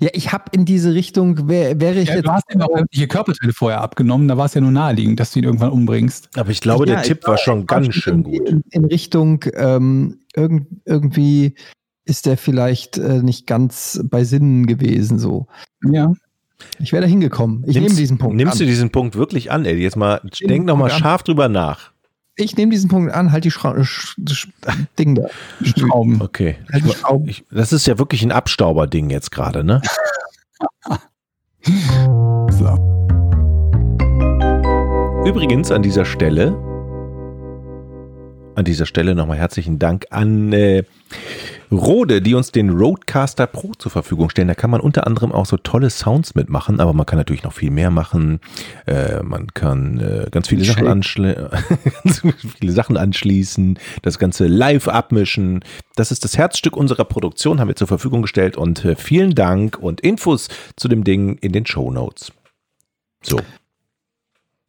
[0.00, 2.26] Ja, ich habe in diese Richtung, wär, wäre ich Ja, jetzt.
[2.26, 5.32] du hast ihm auch sämtliche Körperteile vorher abgenommen, da war es ja nur naheliegend, dass
[5.32, 6.28] du ihn irgendwann umbringst.
[6.36, 8.48] aber ich glaube, Ja, der Tipp war schon ganz schön in, gut.
[8.48, 11.54] In, in Richtung, ähm, irgend, irgendwie
[12.04, 15.18] ist der vielleicht äh, nicht ganz bei Sinnen gewesen.
[15.18, 15.46] So.
[15.82, 16.12] Ja.
[16.78, 17.64] Ich wäre da hingekommen.
[17.66, 18.58] Ich Nimmst- nehme diesen Punkt Nimmst an.
[18.60, 19.76] du diesen Punkt wirklich an, ey?
[19.76, 21.00] Jetzt mal, den denk noch mal Punkt an.
[21.00, 21.92] scharf drüber nach.
[22.36, 24.48] Ich nehme diesen Punkt an, halt die Schra Sch Sch
[24.98, 25.28] Ding da.
[25.62, 26.20] Schrauben.
[26.20, 26.56] Okay.
[26.72, 27.28] Halt die Schrauben.
[27.28, 29.80] Ich, das ist ja wirklich ein Abstauberding jetzt gerade, ne?
[32.50, 32.74] So.
[35.24, 36.54] Übrigens an dieser Stelle,
[38.56, 40.84] an dieser Stelle nochmal herzlichen Dank an äh,
[41.70, 44.48] Rode, die uns den Roadcaster Pro zur Verfügung stellen.
[44.48, 47.52] Da kann man unter anderem auch so tolle Sounds mitmachen, aber man kann natürlich noch
[47.52, 48.40] viel mehr machen.
[48.86, 52.22] Äh, man kann äh, ganz viele Sachen, ganz
[52.58, 55.64] viele Sachen anschließen, das Ganze live abmischen.
[55.96, 59.78] Das ist das Herzstück unserer Produktion, haben wir zur Verfügung gestellt und äh, vielen Dank
[59.78, 62.32] und Infos zu dem Ding in den Show Notes.
[63.22, 63.40] So.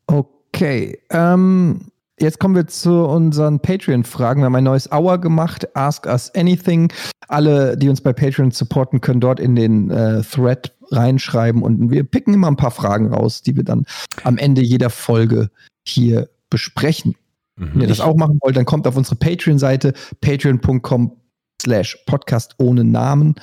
[0.07, 0.99] Okay.
[1.09, 4.41] Ähm, jetzt kommen wir zu unseren Patreon-Fragen.
[4.41, 6.91] Wir haben ein neues Hour gemacht, Ask Us Anything.
[7.27, 12.03] Alle, die uns bei Patreon supporten, können dort in den äh, Thread reinschreiben und wir
[12.03, 13.85] picken immer ein paar Fragen raus, die wir dann
[14.23, 15.49] am Ende jeder Folge
[15.83, 17.15] hier besprechen.
[17.57, 21.15] Wenn ihr das auch machen wollt, dann kommt auf unsere Patreon-Seite patreon.com
[21.61, 23.35] slash podcast ohne Namen.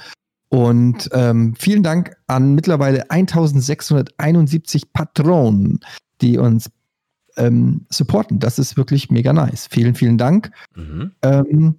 [0.51, 5.81] Und ähm, vielen Dank an mittlerweile 1671 Patronen,
[6.20, 6.70] die uns
[7.36, 8.38] ähm, supporten.
[8.38, 9.68] Das ist wirklich mega nice.
[9.70, 10.50] Vielen, vielen Dank.
[10.74, 11.12] Mhm.
[11.22, 11.74] Ähm,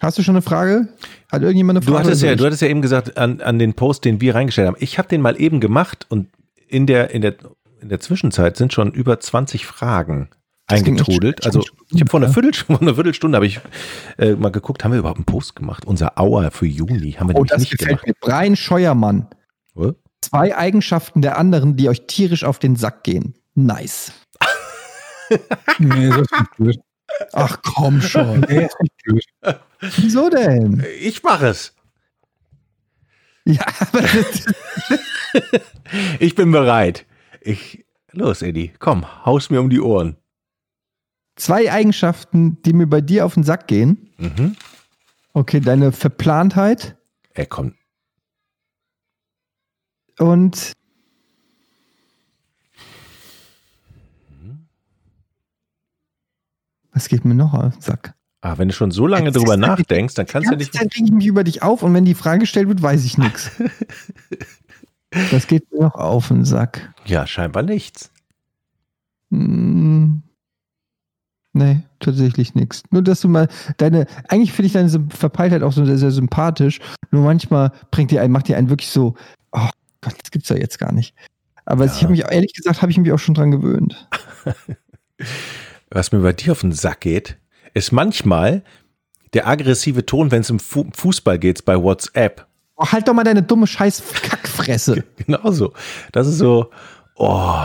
[0.00, 0.88] hast du schon eine Frage?
[1.30, 2.02] Hat irgendjemand eine Frage?
[2.02, 4.68] Du hattest, ja, du hattest ja eben gesagt, an, an den Post, den wir reingestellt
[4.68, 4.76] haben.
[4.80, 6.28] Ich habe den mal eben gemacht und
[6.68, 7.36] in der, in der,
[7.80, 10.28] in der Zwischenzeit sind schon über 20 Fragen
[10.66, 11.44] Das eingetrudelt.
[11.46, 12.30] Also ich habe vor einer.
[12.30, 13.60] Viertelstunde, vor einer Viertelstunde habe ich
[14.18, 15.84] äh, mal geguckt, haben wir überhaupt einen Post gemacht?
[15.86, 18.06] Unser Hour für Juni haben wir Oh, das nicht gefällt gemacht.
[18.06, 18.14] mir.
[18.20, 19.28] Brian Scheuermann.
[19.74, 19.94] Oder?
[20.22, 23.34] Zwei Eigenschaften der anderen, die euch tierisch auf den Sack gehen.
[23.54, 24.12] Nice.
[25.78, 26.80] Nee, so ist nicht blöd.
[27.32, 28.40] Ach komm schon.
[28.40, 29.24] Nee, ist nicht blöd.
[29.96, 30.84] Wieso denn?
[31.00, 31.74] Ich mache es.
[33.44, 34.46] Ja, aber das,
[36.18, 37.06] Ich bin bereit.
[37.40, 40.16] Ich, los, Eddie, komm, haus mir um die Ohren.
[41.36, 44.10] zwei Eigenschaften, die mir bei dir auf den Sack gehen.
[44.18, 44.56] Mhm.
[45.32, 46.96] Okay, deine Verplantheit
[47.34, 47.74] Ey, komm.
[50.18, 50.72] und
[56.96, 58.14] was geht mir noch auf den Sack?
[58.40, 60.72] Ah, wenn du schon so lange drüber er- nachdenkst, dann kannst du Die nicht.
[60.74, 63.18] Zeit reg ich mich über dich auf und wenn die Frage gestellt wird, weiß ich
[63.18, 63.50] nichts.
[65.30, 66.92] Das geht mir noch auf den Sack.
[67.06, 68.10] Ja, scheinbar nichts.
[69.30, 70.22] Hm.
[71.52, 72.82] Nee, tatsächlich nichts.
[72.90, 73.48] Nur, dass du mal
[73.78, 76.80] deine, eigentlich finde ich deine Verpeiltheit auch so sehr, sehr sympathisch.
[77.12, 79.14] Nur manchmal bringt dir einen, macht dir einen wirklich so,
[79.52, 79.68] oh
[80.02, 81.14] Gott, das gibt's ja jetzt gar nicht.
[81.64, 81.92] Aber Ja.
[81.94, 84.08] ich habe mich, ehrlich gesagt, habe ich mich auch schon dran gewöhnt.
[85.90, 87.38] Was mir bei dir auf den Sack geht,
[87.74, 88.62] ist manchmal
[89.34, 92.46] der aggressive Ton, wenn es um Fu Fußball geht, bei WhatsApp.
[92.76, 95.04] Oh, halt doch mal deine dumme scheiß Kackfresse.
[95.16, 95.72] Genauso.
[96.12, 96.70] Das ist so,
[97.16, 97.64] oh,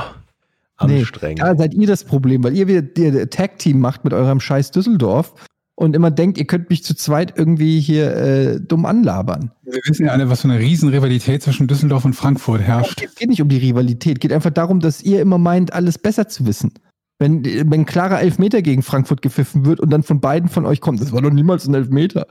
[0.77, 1.41] anstrengend.
[1.41, 5.33] da seid ihr das Problem, weil ihr wieder ihr Tag-Team macht mit eurem scheiß Düsseldorf
[5.75, 9.51] und immer denkt, ihr könnt mich zu zweit irgendwie hier äh, dumm anlabern.
[9.63, 13.01] Wir wissen ja alle, was für eine Riesenrivalität zwischen Düsseldorf und Frankfurt herrscht.
[13.03, 16.27] Es geht nicht um die Rivalität, geht einfach darum, dass ihr immer meint, alles besser
[16.27, 16.73] zu wissen.
[17.21, 20.99] Wenn, wenn klarer Elfmeter gegen Frankfurt gepfiffen wird und dann von beiden von euch kommt,
[21.01, 22.25] das war doch niemals ein Elfmeter.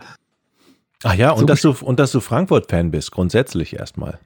[1.05, 4.19] Ach ja, und So dass du, und dass du Frankfurt-Fan bist, grundsätzlich erstmal.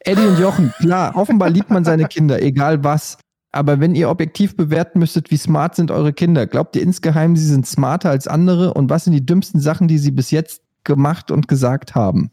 [0.00, 3.16] Eddie und Jochen, klar, offenbar liebt man seine Kinder, egal was.
[3.52, 7.46] Aber wenn ihr objektiv bewerten müsstet, wie smart sind eure Kinder, glaubt ihr insgeheim, sie
[7.46, 8.74] sind smarter als andere?
[8.74, 12.30] Und was sind die dümmsten Sachen, die sie bis jetzt gemacht und gesagt haben?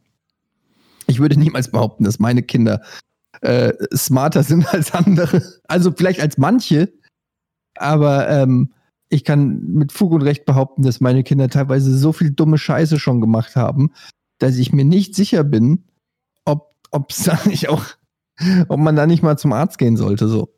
[1.07, 2.81] Ich würde niemals behaupten, dass meine Kinder
[3.43, 5.41] äh, smarter sind als andere.
[5.67, 6.91] Also vielleicht als manche,
[7.75, 8.73] aber ähm,
[9.09, 12.97] ich kann mit Fug und Recht behaupten, dass meine Kinder teilweise so viel dumme Scheiße
[12.97, 13.91] schon gemacht haben,
[14.39, 15.83] dass ich mir nicht sicher bin,
[16.45, 17.85] ob ob's da nicht auch,
[18.69, 20.27] ob man da nicht mal zum Arzt gehen sollte.
[20.27, 20.53] So.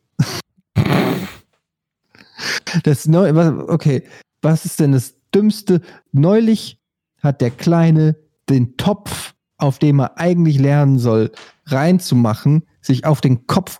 [2.82, 4.02] Das was- okay,
[4.42, 5.80] was ist denn das Dümmste?
[6.12, 6.80] Neulich
[7.20, 8.16] hat der Kleine
[8.48, 11.32] den Topf, auf dem er eigentlich lernen soll,
[11.66, 13.78] reinzumachen, sich auf den Kopf,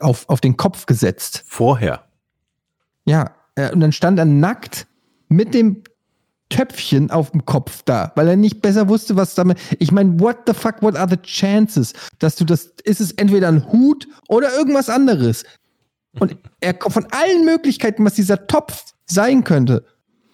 [0.00, 1.44] auf, auf den Kopf gesetzt.
[1.46, 2.04] Vorher.
[3.04, 4.86] Ja, äh, und dann stand er nackt
[5.28, 5.82] mit dem
[6.48, 9.58] Töpfchen auf dem Kopf da, weil er nicht besser wusste, was damit.
[9.78, 13.48] Ich meine, what the fuck, what are the chances, dass du das, ist es entweder
[13.48, 15.44] ein Hut oder irgendwas anderes?
[16.18, 19.84] Und er kommt von allen Möglichkeiten, was dieser Topf sein könnte.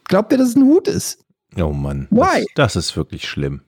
[0.05, 1.25] Glaubt ihr, dass es ein Hut ist?
[1.57, 2.09] Oh Mann.
[2.11, 2.47] Why?
[2.55, 3.63] Das, das ist wirklich schlimm.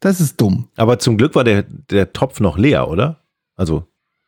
[0.00, 0.68] Das ist dumm.
[0.76, 3.23] Aber zum Glück war der, der Topf noch leer, oder?
[3.56, 3.86] Also,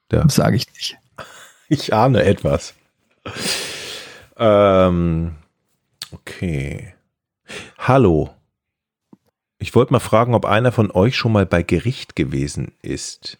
[0.08, 0.96] Das sage ich nicht.
[1.68, 2.74] ich ahne etwas.
[4.36, 5.34] Ähm,
[6.12, 6.94] okay.
[7.78, 8.30] Hallo.
[9.58, 13.38] Ich wollte mal fragen, ob einer von euch schon mal bei Gericht gewesen ist.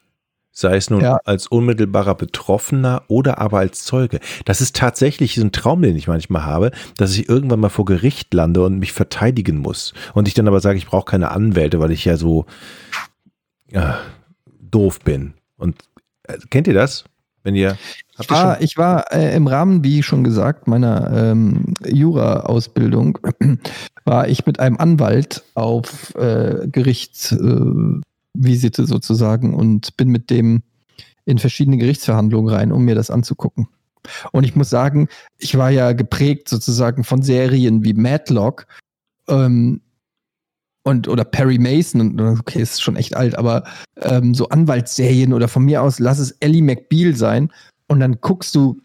[0.50, 1.20] Sei es nun Ja.
[1.26, 4.20] als unmittelbarer Betroffener oder aber als Zeuge.
[4.46, 7.84] Das ist tatsächlich so ein Traum, den ich manchmal habe, dass ich irgendwann mal vor
[7.84, 9.92] Gericht lande und mich verteidigen muss.
[10.14, 12.46] Und ich dann aber sage, ich brauche keine Anwälte, weil ich ja so
[13.70, 13.92] äh,
[14.58, 15.34] doof bin.
[15.56, 15.76] Und
[16.24, 17.04] äh, kennt ihr das?
[17.42, 17.78] Wenn ihr
[18.18, 23.18] Ich war, ich war äh, im Rahmen, wie schon gesagt, meiner ähm, Jura-Ausbildung,
[24.04, 28.02] war ich mit einem Anwalt auf äh, Gerichtsvisite
[28.82, 30.62] äh, sozusagen und bin mit dem
[31.24, 33.68] in verschiedene Gerichtsverhandlungen rein, um mir das anzugucken.
[34.32, 35.08] Und ich muss sagen,
[35.38, 38.66] ich war ja geprägt sozusagen von Serien wie Matlock
[39.28, 39.82] ähm,
[40.86, 43.64] und oder Perry Mason und okay, ist schon echt alt, aber
[44.00, 47.50] ähm, so Anwaltsserien oder von mir aus lass es Ellie McBeal sein
[47.88, 48.80] und dann guckst du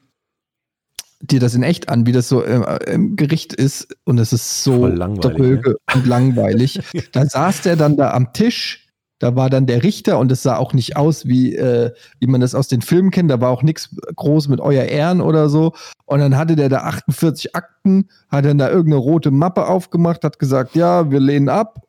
[1.21, 4.63] dir das in echt an, wie das so äh, im Gericht ist und es ist
[4.63, 6.79] so langweilig, dröge und langweilig.
[7.11, 8.87] da saß der dann da am Tisch,
[9.19, 12.41] da war dann der Richter und es sah auch nicht aus, wie, äh, wie man
[12.41, 15.73] das aus den Filmen kennt, da war auch nichts groß mit euer Ehren oder so
[16.05, 20.39] und dann hatte der da 48 Akten, hat dann da irgendeine rote Mappe aufgemacht, hat
[20.39, 21.85] gesagt, ja, wir lehnen ab.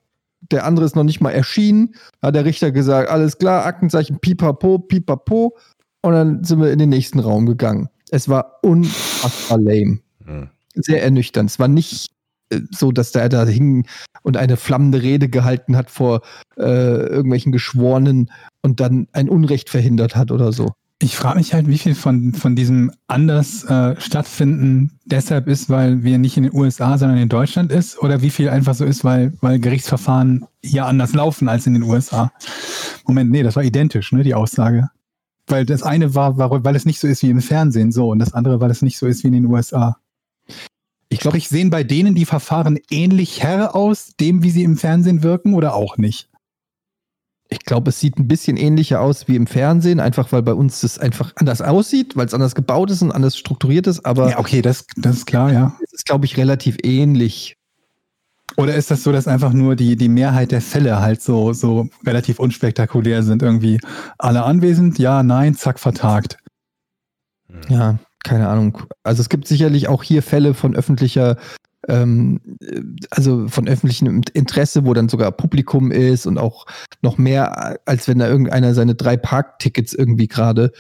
[0.51, 1.94] Der andere ist noch nicht mal erschienen.
[2.20, 5.56] Hat der Richter gesagt, alles klar, Aktenzeichen, pipapo, pipapo.
[6.02, 7.89] Und dann sind wir in den nächsten Raum gegangen.
[8.10, 10.01] Es war unfassbar lame.
[10.24, 10.51] Hm.
[10.74, 11.51] Sehr ernüchternd.
[11.51, 12.10] Es war nicht
[12.51, 13.86] äh, so, dass der da hing
[14.23, 16.23] und eine flammende Rede gehalten hat vor
[16.56, 18.31] äh, irgendwelchen Geschworenen
[18.62, 20.73] und dann ein Unrecht verhindert hat oder so.
[21.03, 26.05] Ich frage mich halt, wie viel von, von diesem anders äh, stattfinden deshalb ist, weil
[26.05, 29.03] wir nicht in den USA, sondern in Deutschland ist, oder wie viel einfach so ist,
[29.03, 32.31] weil, weil Gerichtsverfahren hier anders laufen als in den USA.
[33.05, 34.91] Moment, nee, das war identisch, ne, die Aussage.
[35.49, 38.20] Weil das eine war, war, weil es nicht so ist wie im Fernsehen, so, und
[38.20, 39.97] das andere, weil es nicht so ist wie in den USA.
[41.09, 44.77] Ich glaube, Sprich, sehen bei denen die Verfahren ähnlich her aus, dem, wie sie im
[44.77, 46.29] Fernsehen wirken, oder auch nicht?
[47.53, 50.81] Ich glaube, es sieht ein bisschen ähnlicher aus wie im Fernsehen, einfach weil bei uns
[50.81, 54.39] das einfach anders aussieht, weil es anders gebaut ist und anders strukturiert ist, aber ja,
[54.39, 55.77] okay, das, das ist klar, ja.
[55.85, 57.57] es ist, glaube ich, relativ ähnlich.
[58.57, 61.89] Oder ist das so, dass einfach nur die, die Mehrheit der Fälle halt so, so
[62.07, 63.43] relativ unspektakulär sind?
[63.43, 63.81] Irgendwie
[64.19, 66.39] alle anwesend, ja, nein, zack, vertagt.
[67.69, 68.83] Ja, keine Ahnung.
[69.03, 71.37] Also es gibt sicherlich auch hier Fälle von öffentlicher,
[71.88, 72.80] ähm, äh,
[73.10, 76.66] also von öffentlichem Interesse, wo dann sogar Publikum ist und auch
[77.02, 80.72] noch mehr, als wenn da irgendeiner seine drei Parktickets irgendwie gerade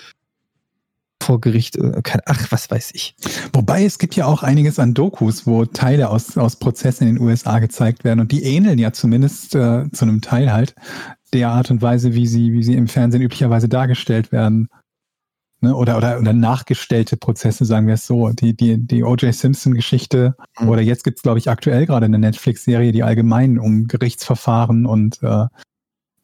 [1.22, 3.14] vor Gericht, äh, ach, was weiß ich.
[3.52, 7.24] Wobei es gibt ja auch einiges an Dokus, wo Teile aus, aus Prozessen in den
[7.24, 10.74] USA gezeigt werden und die ähneln ja zumindest äh, zu einem Teil halt
[11.32, 14.68] der Art und Weise, wie sie, wie sie im Fernsehen üblicherweise dargestellt werden.
[15.62, 15.74] Ne?
[15.74, 18.30] Oder, oder, oder nachgestellte Prozesse, sagen wir es so.
[18.30, 19.32] Die, die, die O.J.
[19.34, 20.68] Simpson-Geschichte Mhm.
[20.68, 25.22] oder jetzt gibt es, glaube ich, aktuell gerade eine Netflix-Serie, die allgemein um Gerichtsverfahren und
[25.22, 25.46] äh,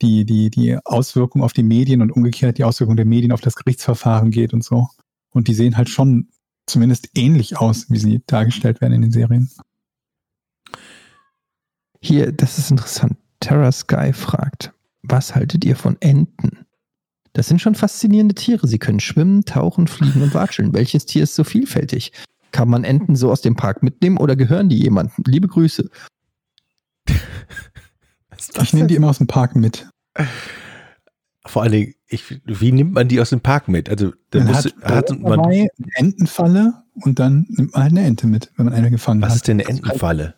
[0.02, 3.56] die, die, die Auswirkung auf die Medien und umgekehrt die Auswirkung der Medien auf das
[3.56, 4.88] Gerichtsverfahren geht und so.
[5.30, 6.28] Und die sehen halt schon
[6.66, 9.50] zumindest ähnlich aus, wie sie dargestellt werden in den Serien.
[12.00, 13.16] Hier, das ist interessant.
[13.40, 16.66] Terra Sky fragt, was haltet ihr von Enten?
[17.32, 18.66] Das sind schon faszinierende Tiere.
[18.66, 20.72] Sie können schwimmen, tauchen, fliegen und watscheln.
[20.72, 22.12] Welches Tier ist so vielfältig?
[22.52, 25.24] Kann man Enten so aus dem Park mitnehmen oder gehören die jemandem?
[25.26, 25.90] Liebe Grüße.
[28.62, 29.88] Ich nehme die immer aus dem Park mit.
[31.46, 33.88] Vor allen Dingen, ich, wie nimmt man die aus dem Park mit?
[33.88, 38.06] Also, da Man muss, hat, hat man, eine Entenfalle und dann nimmt man halt eine
[38.06, 39.36] Ente mit, wenn man eine gefangen was hat.
[39.36, 40.34] ist denn eine Entenfalle?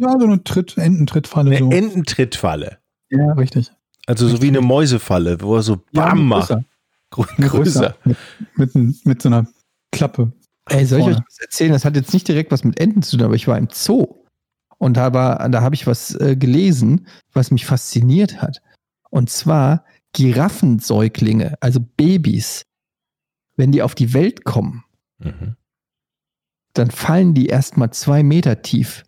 [0.00, 1.50] Ja, so eine Tritt, Ententrittfalle.
[1.50, 1.70] Eine so.
[1.70, 2.78] Ententrittfalle.
[3.10, 3.70] ja, richtig.
[4.08, 6.48] Also so wie eine Mäusefalle, wo er so Ja, Bam macht.
[6.48, 6.64] größer.
[7.12, 7.96] Grö- Größer.
[8.56, 8.74] Mit,
[9.04, 9.46] mit, so einer
[9.92, 10.32] Klappe.
[10.66, 11.72] Ey, soll ich euch was erzählen?
[11.72, 14.06] Das hat jetzt nicht direkt was mit Enten zu tun, aber ich war im Zoo.
[14.78, 18.62] Und da, war, da habe ich was äh, gelesen, was mich fasziniert hat.
[19.10, 22.62] Und zwar Giraffensäuglinge, also Babys.
[23.56, 24.84] Wenn die auf die Welt kommen,
[25.18, 25.56] Mhm.
[26.74, 29.04] dann fallen die erstmal zwei Meter tief.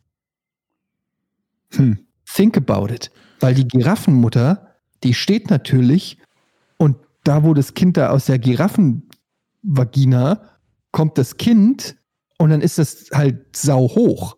[1.74, 1.98] Hm.
[2.26, 3.10] Think about it.
[3.38, 4.69] Weil die Giraffenmutter,
[5.02, 6.18] die steht natürlich
[6.76, 10.42] und da, wo das Kind da aus der Giraffenvagina
[10.92, 11.96] kommt das Kind
[12.38, 14.36] und dann ist das halt sau hoch.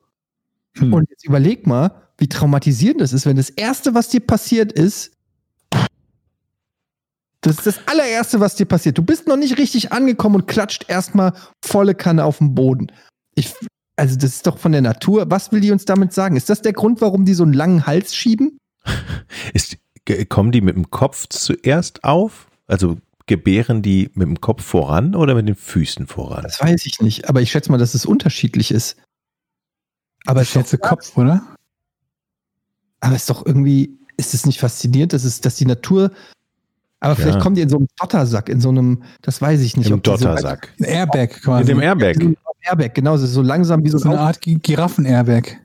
[0.76, 0.92] Hm.
[0.92, 5.12] Und jetzt überleg mal, wie traumatisierend das ist, wenn das Erste, was dir passiert ist,
[7.42, 8.98] das ist das allererste, was dir passiert.
[8.98, 12.86] Du bist noch nicht richtig angekommen und klatscht erstmal volle Kanne auf den Boden.
[13.34, 13.52] Ich,
[13.96, 15.28] also, das ist doch von der Natur.
[15.28, 16.36] Was will die uns damit sagen?
[16.36, 18.58] Ist das der Grund, warum die so einen langen Hals schieben?
[19.54, 19.76] Ist,
[20.28, 22.48] kommen die mit dem Kopf zuerst auf?
[22.66, 26.42] Also gebären die mit dem Kopf voran oder mit den Füßen voran?
[26.42, 28.96] Das weiß ich nicht, aber ich schätze mal, dass es unterschiedlich ist.
[30.26, 31.42] Aber ich ist, doch, schätze Kopf, oder?
[33.00, 36.10] aber es ist doch irgendwie, ist es nicht faszinierend, dass, es, dass die Natur.
[37.00, 37.40] Aber vielleicht Ja.
[37.42, 39.88] kommen die in so einem Dottersack, in so einem, das weiß ich nicht.
[39.88, 40.72] Im ob die so- Dottersack.
[40.78, 41.60] Ein Airbag quasi.
[41.64, 42.16] Mit dem Airbag.
[42.64, 45.56] Airbag, genau, so- so langsam wie so so eine ein Art Gi- Giraffen-Airbag.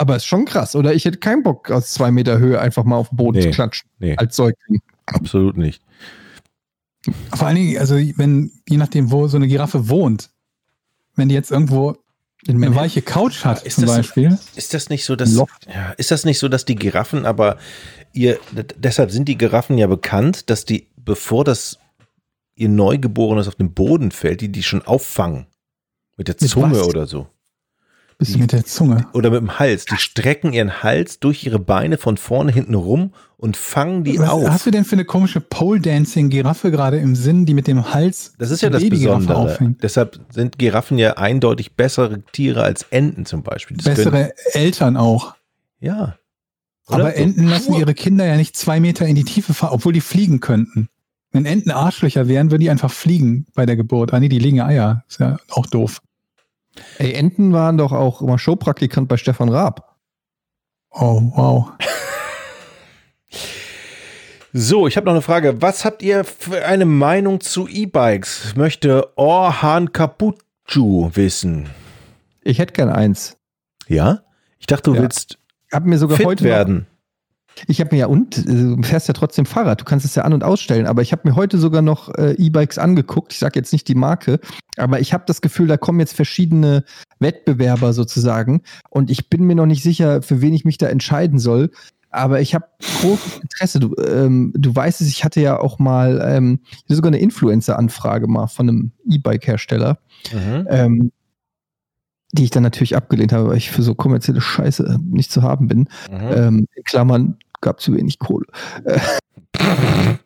[0.00, 0.94] Aber ist schon krass, oder?
[0.94, 3.42] Ich hätte keinen Bock, aus zwei Meter Höhe einfach mal auf den Boden Nee.
[3.44, 3.90] zu klatschen.
[3.98, 4.80] Nee, Als Säugling.
[5.04, 5.82] absolut nicht.
[7.34, 10.30] Vor allen Dingen, also wenn, je nachdem, wo so eine Giraffe wohnt,
[11.16, 11.96] wenn die jetzt irgendwo
[12.46, 14.38] In eine weiche Couch hat, Ist zum das- Beispiel.
[14.56, 15.66] Ist das nicht so, dass Loft.
[15.66, 17.58] ja, ist das nicht so, dass die Giraffen, aber
[18.14, 18.38] ihr
[18.78, 21.78] deshalb sind die Giraffen ja bekannt, dass die bevor das
[22.54, 25.46] ihr Neugeborenes auf den Boden fällt, die die schon auffangen
[26.16, 26.86] mit der Mit Zunge was?
[26.88, 27.26] oder so
[28.20, 29.06] Bist du mit der Zunge?
[29.14, 29.84] oder mit dem Hals.
[29.86, 34.28] Die strecken ihren Hals durch ihre Beine von vorne hinten rum und fangen die Was
[34.28, 34.48] auf.
[34.48, 38.50] hast du denn für eine komische Pole-Dancing-Giraffe gerade im Sinn, die mit dem Hals Das
[38.50, 39.36] ist ja die das Besondere.
[39.36, 39.82] aufhängt?
[39.82, 43.76] Deshalb sind Giraffen ja eindeutig bessere Tiere als Enten zum Beispiel.
[43.78, 45.34] Das Bessere Eltern auch.
[45.80, 46.16] ja.
[46.86, 47.16] Aber Oder?
[47.16, 50.40] Enten lassen ihre Kinder ja nicht zwei Meter in die Tiefe fahren, obwohl die fliegen
[50.40, 50.88] könnten.
[51.30, 54.12] Wenn Enten Arschlöcher wären, würden die einfach fliegen bei der Geburt.
[54.12, 55.04] Ah nee, die legen Eier.
[55.08, 56.00] Ist ja auch doof.
[56.98, 59.96] Ey, Enten waren doch auch immer Showpraktikant bei Stefan Raab.
[60.90, 61.72] Oh, wow.
[64.52, 65.62] So, ich habe noch eine Frage.
[65.62, 68.56] Was habt ihr für eine Meinung zu E-Bikes?
[68.56, 71.70] Möchte Orhan Kapucu wissen.
[72.42, 73.36] Ich hätte gern eins.
[73.86, 74.22] Ja?
[74.58, 75.02] Ich dachte, du Ja.
[75.02, 75.38] willst
[75.72, 76.86] Hab mir sogar fit heute noch- werden.
[77.66, 79.80] Ich habe mir ja und äh, du fährst ja trotzdem Fahrrad.
[79.80, 80.86] Du kannst es ja an und ausstellen.
[80.86, 83.32] Aber ich habe mir heute sogar noch äh, E-Bikes angeguckt.
[83.32, 84.40] Ich sage jetzt nicht die Marke,
[84.76, 86.84] aber ich habe das Gefühl, da kommen jetzt verschiedene
[87.18, 88.62] Wettbewerber sozusagen.
[88.88, 91.70] Und ich bin mir noch nicht sicher, für wen ich mich da entscheiden soll.
[92.12, 92.66] Aber ich habe
[93.00, 93.78] großes Interesse.
[93.78, 98.48] Du, ähm, du weißt es, ich hatte ja auch mal ähm, sogar eine Influencer-Anfrage mal
[98.48, 99.98] von einem E-Bike-Hersteller,
[100.32, 100.66] Mhm.
[100.68, 101.12] ähm,
[102.32, 105.68] die ich dann natürlich abgelehnt habe, weil ich für so kommerzielle Scheiße nicht zu haben
[105.68, 105.88] bin.
[106.10, 106.30] Mhm.
[106.32, 108.46] Ähm, Klammern gab zu wenig Kohle.
[108.84, 108.98] Äh,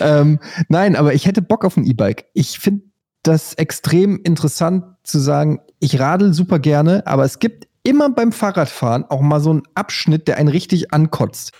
[0.00, 0.38] ähm,
[0.68, 2.26] nein, aber ich hätte Bock auf ein E-Bike.
[2.34, 2.82] Ich finde
[3.22, 9.04] das extrem interessant zu sagen, ich radel super gerne, aber es gibt immer beim Fahrradfahren
[9.04, 11.52] auch mal so einen Abschnitt, der einen richtig ankotzt.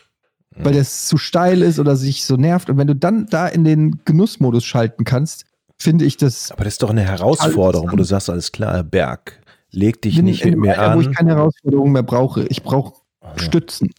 [0.56, 0.64] Mhm.
[0.64, 2.70] Weil das zu steil ist oder sich so nervt.
[2.70, 5.44] Und wenn du dann da in den Genussmodus schalten kannst,
[5.78, 9.40] finde ich das Aber das ist doch eine Herausforderung, wo du sagst, alles klar, Berg,
[9.70, 11.14] leg dich nicht in mir Alter, wo ich an.
[11.14, 12.44] keine Herausforderung mehr brauche.
[12.46, 13.90] Ich brauche Also, Stützen.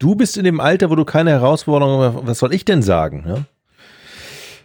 [0.00, 3.22] Du bist in dem Alter, wo du keine Herausforderung mehr, was soll ich denn sagen?
[3.24, 3.46] Ne?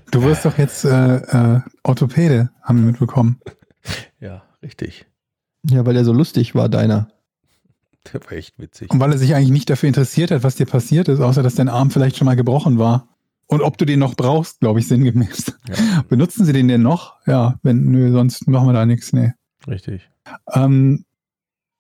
[0.09, 3.39] Du wirst doch jetzt äh, äh, Orthopäde, haben wir mitbekommen.
[4.19, 5.05] Ja, richtig.
[5.69, 7.09] Ja, weil der so lustig war, deiner.
[8.03, 8.89] Das war echt witzig.
[8.89, 11.53] Und weil er sich eigentlich nicht dafür interessiert hat, was dir passiert ist, außer dass
[11.53, 13.07] dein Arm vielleicht schon mal gebrochen war.
[13.45, 15.53] Und ob du den noch brauchst, glaube ich, sinngemäß.
[15.67, 16.03] Ja.
[16.09, 17.17] Benutzen sie den denn noch?
[17.27, 19.33] Ja, wenn, nö, sonst machen wir da nichts, nee.
[19.67, 20.09] Richtig.
[20.51, 21.05] Ähm,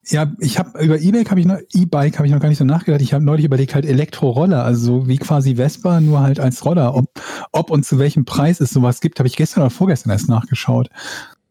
[0.07, 2.65] ja, ich habe über E-Bike habe ich noch E-Bike habe ich noch gar nicht so
[2.65, 3.01] nachgedacht.
[3.01, 6.95] Ich habe neulich überlegt halt Elektroroller, also so wie quasi Vespa, nur halt als Roller.
[6.95, 7.09] Ob,
[7.51, 10.89] ob und zu welchem Preis es sowas gibt, habe ich gestern oder vorgestern erst nachgeschaut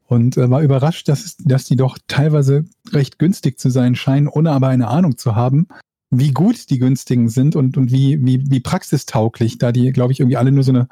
[0.06, 4.52] und äh, war überrascht, dass dass die doch teilweise recht günstig zu sein scheinen, ohne
[4.52, 5.66] aber eine Ahnung zu haben,
[6.10, 10.20] wie gut die günstigen sind und und wie wie wie praxistauglich, da die glaube ich
[10.20, 10.88] irgendwie alle nur so eine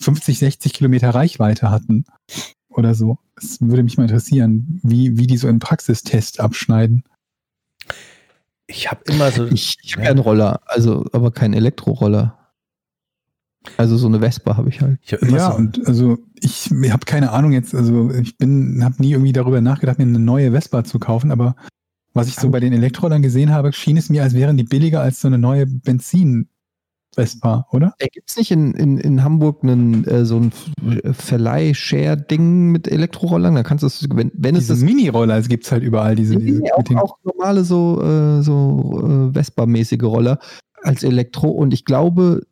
[0.00, 2.04] 50, 60 Kilometer Reichweite hatten
[2.68, 3.18] oder so.
[3.36, 7.04] Das würde mich mal interessieren, wie, wie die so im Praxistest abschneiden.
[8.66, 9.46] Ich habe immer so.
[9.46, 9.98] Ich, ich Ja.
[9.98, 12.38] wäre ein Roller, also aber kein Elektroroller.
[13.76, 14.98] Also so eine Vespa habe ich halt.
[15.02, 18.84] Ich hab immer Ja, so, und also ich habe keine Ahnung jetzt, also ich bin,
[18.84, 21.56] habe nie irgendwie darüber nachgedacht, mir eine neue Vespa zu kaufen, aber
[22.12, 25.00] was ich so bei den Elektrolern gesehen habe, schien es mir, als wären die billiger
[25.00, 25.66] als so eine neue
[27.14, 27.94] Benzin-Vespa, oder?
[27.98, 30.52] Äh, Gibt es nicht in, in, in Hamburg einen, äh, so ein
[31.12, 33.54] Verleih-Share-Ding mit Elektrorollern?
[33.54, 36.36] Da kannst du es, wenn, wenn es Diese das Mini-Roller, es gibt halt überall diese,
[36.36, 40.38] diese auch, auch normale so, äh, so äh, Vespa-mäßige Roller
[40.82, 42.46] als Elektro und ich glaube,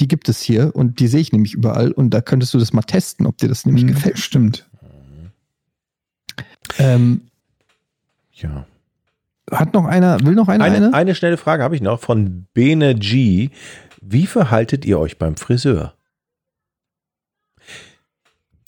[0.00, 2.72] die gibt es hier und die sehe ich nämlich überall und da könntest du das
[2.72, 4.18] mal testen, ob dir das nämlich Hm, gefällt.
[4.18, 4.66] Stimmt.
[6.78, 7.22] Ähm,
[8.32, 8.66] ja.
[9.50, 10.76] Hat noch einer, will noch einer eine?
[10.76, 13.50] Eine, eine schnelle Frage habe ich noch von Bene G.
[14.00, 15.94] Wie verhaltet ihr euch beim Friseur?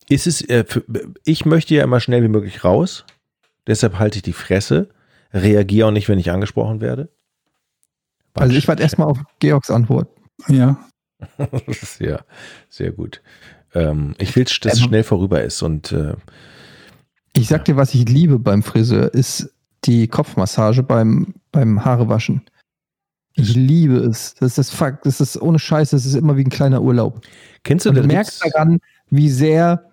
[0.09, 0.85] Ist es, äh, für,
[1.25, 3.05] ich möchte ja immer schnell wie möglich raus,
[3.67, 4.91] deshalb halte ich die Fresse,
[5.33, 7.09] reagiere auch nicht, wenn ich angesprochen werde.
[8.35, 10.09] also ich warte erstmal auf Georgs Antwort.
[10.49, 10.79] Ja.
[12.01, 12.25] Ja
[12.69, 13.23] sehr gut.
[13.75, 16.15] Ähm, ich will, dass es Ähm, schnell vorüber ist und äh,
[17.33, 19.55] Ich sag dir, was ich liebe beim Friseur, ist
[19.85, 22.43] die Kopfmassage beim, beim Haarewaschen.
[23.35, 24.35] Ich liebe es.
[24.35, 27.25] Das ist das Fakt, das ist ohne Scheiß, das ist immer wie ein kleiner Urlaub.
[27.63, 28.79] kennst du Und du merkst daran,
[29.11, 29.91] wie sehr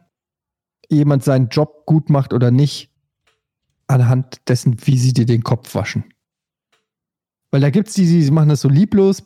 [0.90, 2.90] jemand seinen Job gut macht oder nicht,
[3.88, 6.04] anhand dessen, wie sie dir den Kopf waschen.
[7.52, 9.24] Weil da gibt's die, die machen das so lieblos,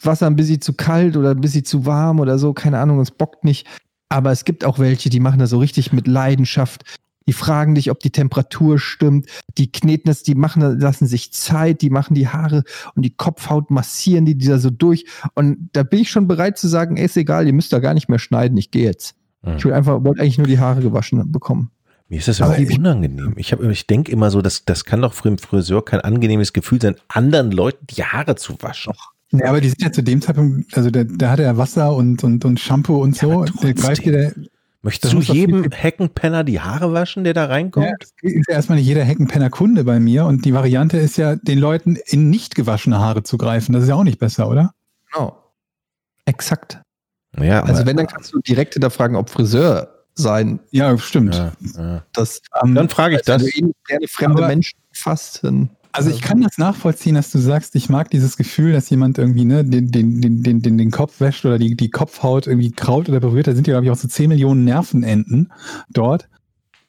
[0.00, 3.10] Wasser ein bisschen zu kalt oder ein bisschen zu warm oder so, keine Ahnung, es
[3.10, 3.66] bockt nicht.
[4.08, 6.98] Aber es gibt auch welche, die machen das so richtig mit Leidenschaft.
[7.26, 9.26] Die fragen dich, ob die Temperatur stimmt.
[9.58, 13.70] Die kneten das, die machen, lassen sich Zeit, die machen die Haare und die Kopfhaut
[13.70, 15.04] massieren die, die da so durch.
[15.34, 17.94] Und da bin ich schon bereit zu sagen, ey, ist egal, ihr müsst da gar
[17.94, 19.14] nicht mehr schneiden, ich gehe jetzt.
[19.42, 19.56] Hm.
[19.56, 21.70] Ich will einfach, wollte eigentlich nur die Haare gewaschen bekommen.
[22.08, 23.32] Mir ist das Aber aber unangenehm.
[23.36, 26.52] Ich, hab- ich denke immer so, dass, das kann doch für den Friseur kein angenehmes
[26.52, 28.92] Gefühl sein, anderen Leuten die Haare zu waschen.
[29.32, 32.22] Ja, aber die sind ja zu dem Zeitpunkt, also da, da hat er Wasser und,
[32.22, 33.44] und, und Shampoo und Ja, so.
[33.62, 34.34] der greift dir
[34.84, 37.86] Möchtest Das du jedem Heckenpenner die Haare waschen, der da reinkommt?
[37.86, 41.16] Ja, das ist ja erstmal nicht jeder Heckenpenner Kunde bei mir und die Variante ist
[41.16, 43.72] ja, den Leuten in nicht gewaschene Haare zu greifen.
[43.72, 44.74] Das ist ja auch nicht besser, oder?
[45.12, 45.38] Genau.
[46.24, 46.80] Exakt.
[47.38, 50.58] Ja, aber, Also wenn, dann kannst du direkt hinterfragen, ob Friseur sein.
[50.72, 51.34] Ja, stimmt.
[51.36, 52.02] ja, ja.
[52.12, 53.42] Das, Ähm, Dann frage ich wenn das.
[53.44, 57.38] du eh gerne fremde Aber- Menschen fasst, dann Also ich kann das nachvollziehen, dass du
[57.38, 61.20] sagst, ich mag dieses Gefühl, dass jemand irgendwie ne, den, den, den, den, den, Kopf
[61.20, 63.46] wäscht oder die, die Kopfhaut irgendwie kraut oder berührt.
[63.46, 65.52] Da sind ja, glaube ich, auch so 10 Millionen Nervenenden
[65.90, 66.28] dort.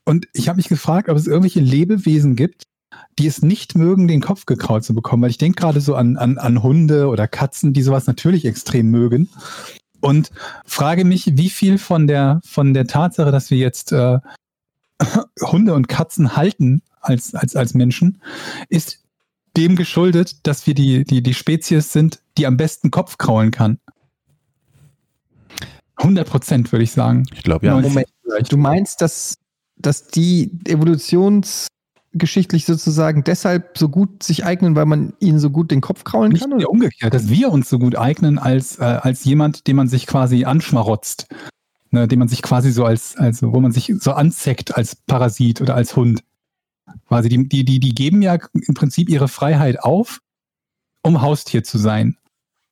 [0.05, 2.63] Und ich habe mich gefragt, ob es irgendwelche Lebewesen gibt,
[3.19, 5.23] die es nicht mögen, den Kopf gekraut zu bekommen.
[5.23, 8.89] Weil ich denke gerade so an, an, an Hunde oder Katzen, die sowas natürlich extrem
[8.89, 9.29] mögen.
[9.99, 10.31] Und
[10.65, 14.19] frage mich, wie viel von der, von der Tatsache, dass wir jetzt äh,
[15.41, 18.21] Hunde und Katzen halten als, als, als Menschen,
[18.69, 19.03] ist
[19.55, 23.79] dem geschuldet, dass wir die, die, die Spezies sind, die am besten Kopf kraulen kann.
[25.97, 27.25] 100 Prozent, würde ich sagen.
[27.33, 27.79] Ich glaube, ja.
[27.79, 28.07] Moment,
[28.49, 29.37] du meinst, dass,
[29.75, 35.81] dass die evolutionsgeschichtlich sozusagen deshalb so gut sich eignen, weil man ihnen so gut den
[35.81, 36.59] Kopf kraulen Nicht kann?
[36.59, 40.07] ja, umgekehrt, dass wir uns so gut eignen als, äh, als jemand, den man sich
[40.07, 41.27] quasi anschmarotzt.
[41.91, 45.61] Ne, den man sich quasi so als, also wo man sich so anzeckt als Parasit
[45.61, 46.23] oder als Hund.
[47.07, 50.19] Quasi, die, die, die, die geben ja im Prinzip ihre Freiheit auf,
[51.01, 52.17] um Haustier zu sein.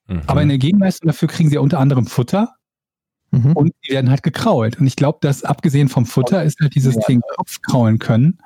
[0.08, 0.22] Mhm.
[0.28, 2.56] Aber in der Gegenleistung dafür kriegen sie ja unter anderem Futter
[3.34, 3.54] Mhm.
[3.54, 4.78] und die werden halt gekrault.
[4.78, 7.02] Und ich glaube, dass abgesehen vom Futter ist halt dieses Ja.
[7.08, 8.38] Ding Kopf kraulen können.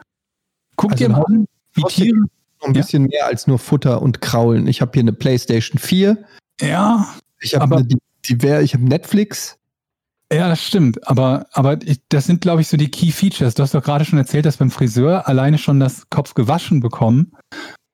[0.76, 2.16] Guck Also dir mal an, wie Tiere.
[2.62, 2.82] Ein Ja.
[2.82, 4.68] bisschen mehr als nur Futter und Kraulen.
[4.68, 6.24] Ich habe hier eine PlayStation 4,
[6.62, 7.08] Ja,
[7.42, 7.84] ich habe
[8.30, 9.58] wär, ich habe Netflix.
[10.32, 11.08] Ja, das stimmt.
[11.08, 13.54] Aber, aber ich, das sind, glaube ich, so die Key Features.
[13.54, 17.34] Du hast doch gerade schon erzählt, dass beim Friseur alleine schon das Kopf gewaschen bekommen.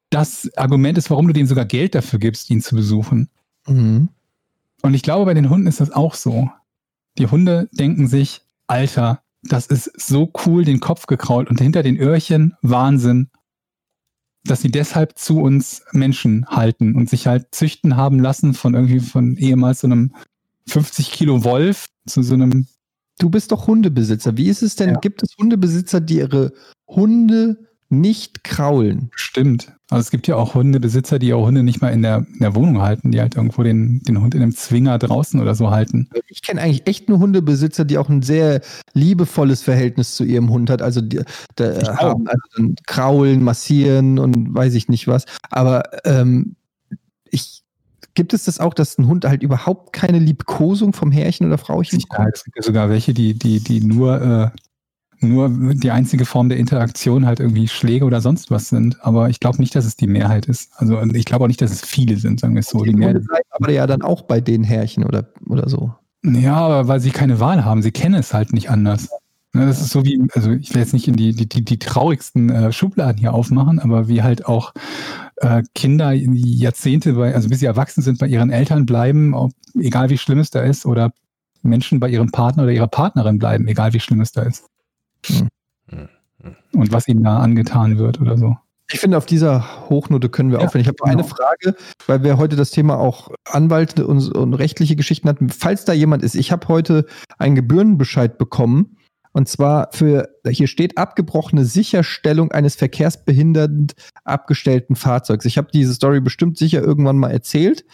[0.10, 3.30] Das Argument ist, warum du denen sogar Geld dafür gibst, ihn zu besuchen.
[3.68, 4.10] Mhm.
[4.82, 6.50] Und ich glaube, bei den Hunden ist das auch so.
[7.18, 11.98] Die Hunde denken sich, Alter, das ist so cool, den Kopf gekrault und hinter den
[11.98, 13.30] Öhrchen Wahnsinn,
[14.44, 19.00] dass sie deshalb zu uns Menschen halten und sich halt züchten haben lassen von irgendwie
[19.00, 20.16] von ehemals so einem
[20.68, 22.68] 50 Kilo Wolf zu so einem,
[23.20, 24.36] Du bist doch Hundebesitzer.
[24.36, 24.90] Wie ist es denn?
[24.90, 25.00] Ja.
[25.00, 26.54] Gibt es Hundebesitzer, die ihre
[26.88, 29.12] Hunde nicht kraulen?
[29.16, 29.74] stimmt.
[29.92, 32.56] Also es gibt ja auch Hundebesitzer, die auch Hunde nicht mal in der, in der
[32.56, 36.10] Wohnung halten, die halt irgendwo den, den Hund in einem Zwinger draußen oder so halten.
[36.30, 38.62] Ich kenne eigentlich echt nur Hundebesitzer, die auch ein sehr
[38.94, 40.82] liebevolles Verhältnis zu ihrem Hund hat.
[40.82, 41.98] Also die, auch.
[41.98, 45.26] haben also kraulen, massieren und weiß ich nicht was.
[45.50, 46.56] Aber ähm,
[47.30, 47.61] ich
[48.14, 52.00] gibt es das auch, dass ein Hund halt überhaupt keine Liebkosung vom Herrchen oder Frauchen
[52.00, 56.50] Ja, es gibt ja sogar welche, die, die, die nur, äh, nur die einzige Form
[56.50, 59.04] der Interaktion halt irgendwie Schläge oder sonst was sind.
[59.06, 60.72] Aber ich glaube nicht, dass es die Mehrheit ist.
[60.76, 62.84] Also ich glaube auch nicht, dass es viele sind, sagen wir es so.
[62.84, 65.94] Die Mehrheit, aber ja dann auch bei den Härchen oder, oder so.
[66.24, 67.82] ja, aber weil sie keine Wahl haben.
[67.82, 69.10] Sie kennen es halt nicht anders.
[69.54, 71.78] Ne, das ist so wie, also ich will jetzt nicht in die, die, die, die
[71.78, 74.74] traurigsten äh, Schubladen hier aufmachen, aber wie halt auch
[75.42, 80.10] äh, Kinder Jahrzehnte bei, also bis sie erwachsen sind, bei ihren Eltern bleiben, ob, egal
[80.10, 81.12] wie schlimm es da ist, oder
[81.64, 84.66] Menschen bei ihrem Partner oder ihrer Partnerin bleiben, egal wie schlimm es da ist.
[85.26, 85.50] Hm.
[86.74, 88.58] Und was ihnen da angetan wird oder so.
[88.92, 90.82] Ich finde, auf dieser Hochnote können wir Ja, aufhören.
[90.82, 91.12] Ich habe genau.
[91.12, 91.76] eine Frage,
[92.08, 95.50] weil wir heute das Thema auch Anwälte und, und rechtliche Geschichten hatten.
[95.50, 97.06] Falls da jemand ist, ich habe heute
[97.38, 98.98] einen Gebührenbescheid bekommen.
[99.34, 103.94] Und zwar für, hier steht abgebrochene Sicherstellung eines verkehrsbehindernd
[104.24, 105.46] abgestellten Fahrzeugs.
[105.46, 107.86] Ich habe diese Story bestimmt sicher irgendwann mal erzählt,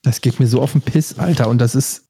[0.02, 1.50] Das geht mir so auf den Piss, Alter.
[1.50, 2.06] Und das ist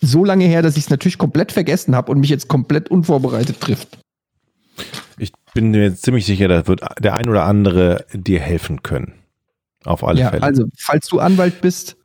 [0.00, 3.60] so lange her, dass ich es natürlich komplett vergessen habe und mich jetzt komplett unvorbereitet
[3.60, 3.98] trifft.
[5.56, 9.14] Ich bin mir ziemlich sicher, da wird der ein oder andere dir helfen können.
[9.86, 10.42] Auf alle ja, Fälle.
[10.42, 11.96] also, falls du Anwalt bist,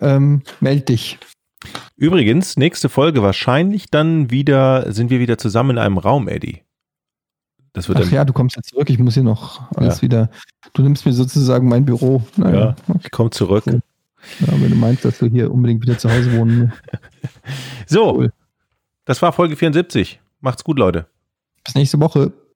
[0.00, 1.18] ähm, meld dich.
[1.96, 6.62] Übrigens, nächste Folge wahrscheinlich dann wieder, sind wir wieder zusammen in einem Raum, Eddie.
[7.74, 8.88] Das wird Ach ja, du kommst jetzt zurück.
[8.88, 10.02] Ich muss hier noch alles Ja.
[10.02, 10.30] wieder.
[10.72, 12.22] Du nimmst mir sozusagen mein Büro.
[12.38, 12.76] Naja, Ja.
[12.88, 13.00] okay.
[13.04, 13.64] ich komme zurück.
[13.66, 13.82] Cool.
[14.40, 17.02] ja, wenn du meinst, dass du hier unbedingt wieder zu Hause wohnen willst.
[17.86, 18.32] So, Cool.
[19.04, 20.18] das war Folge 74.
[20.40, 21.08] Macht's gut, Leute.
[21.62, 22.32] Bis nächste Woche.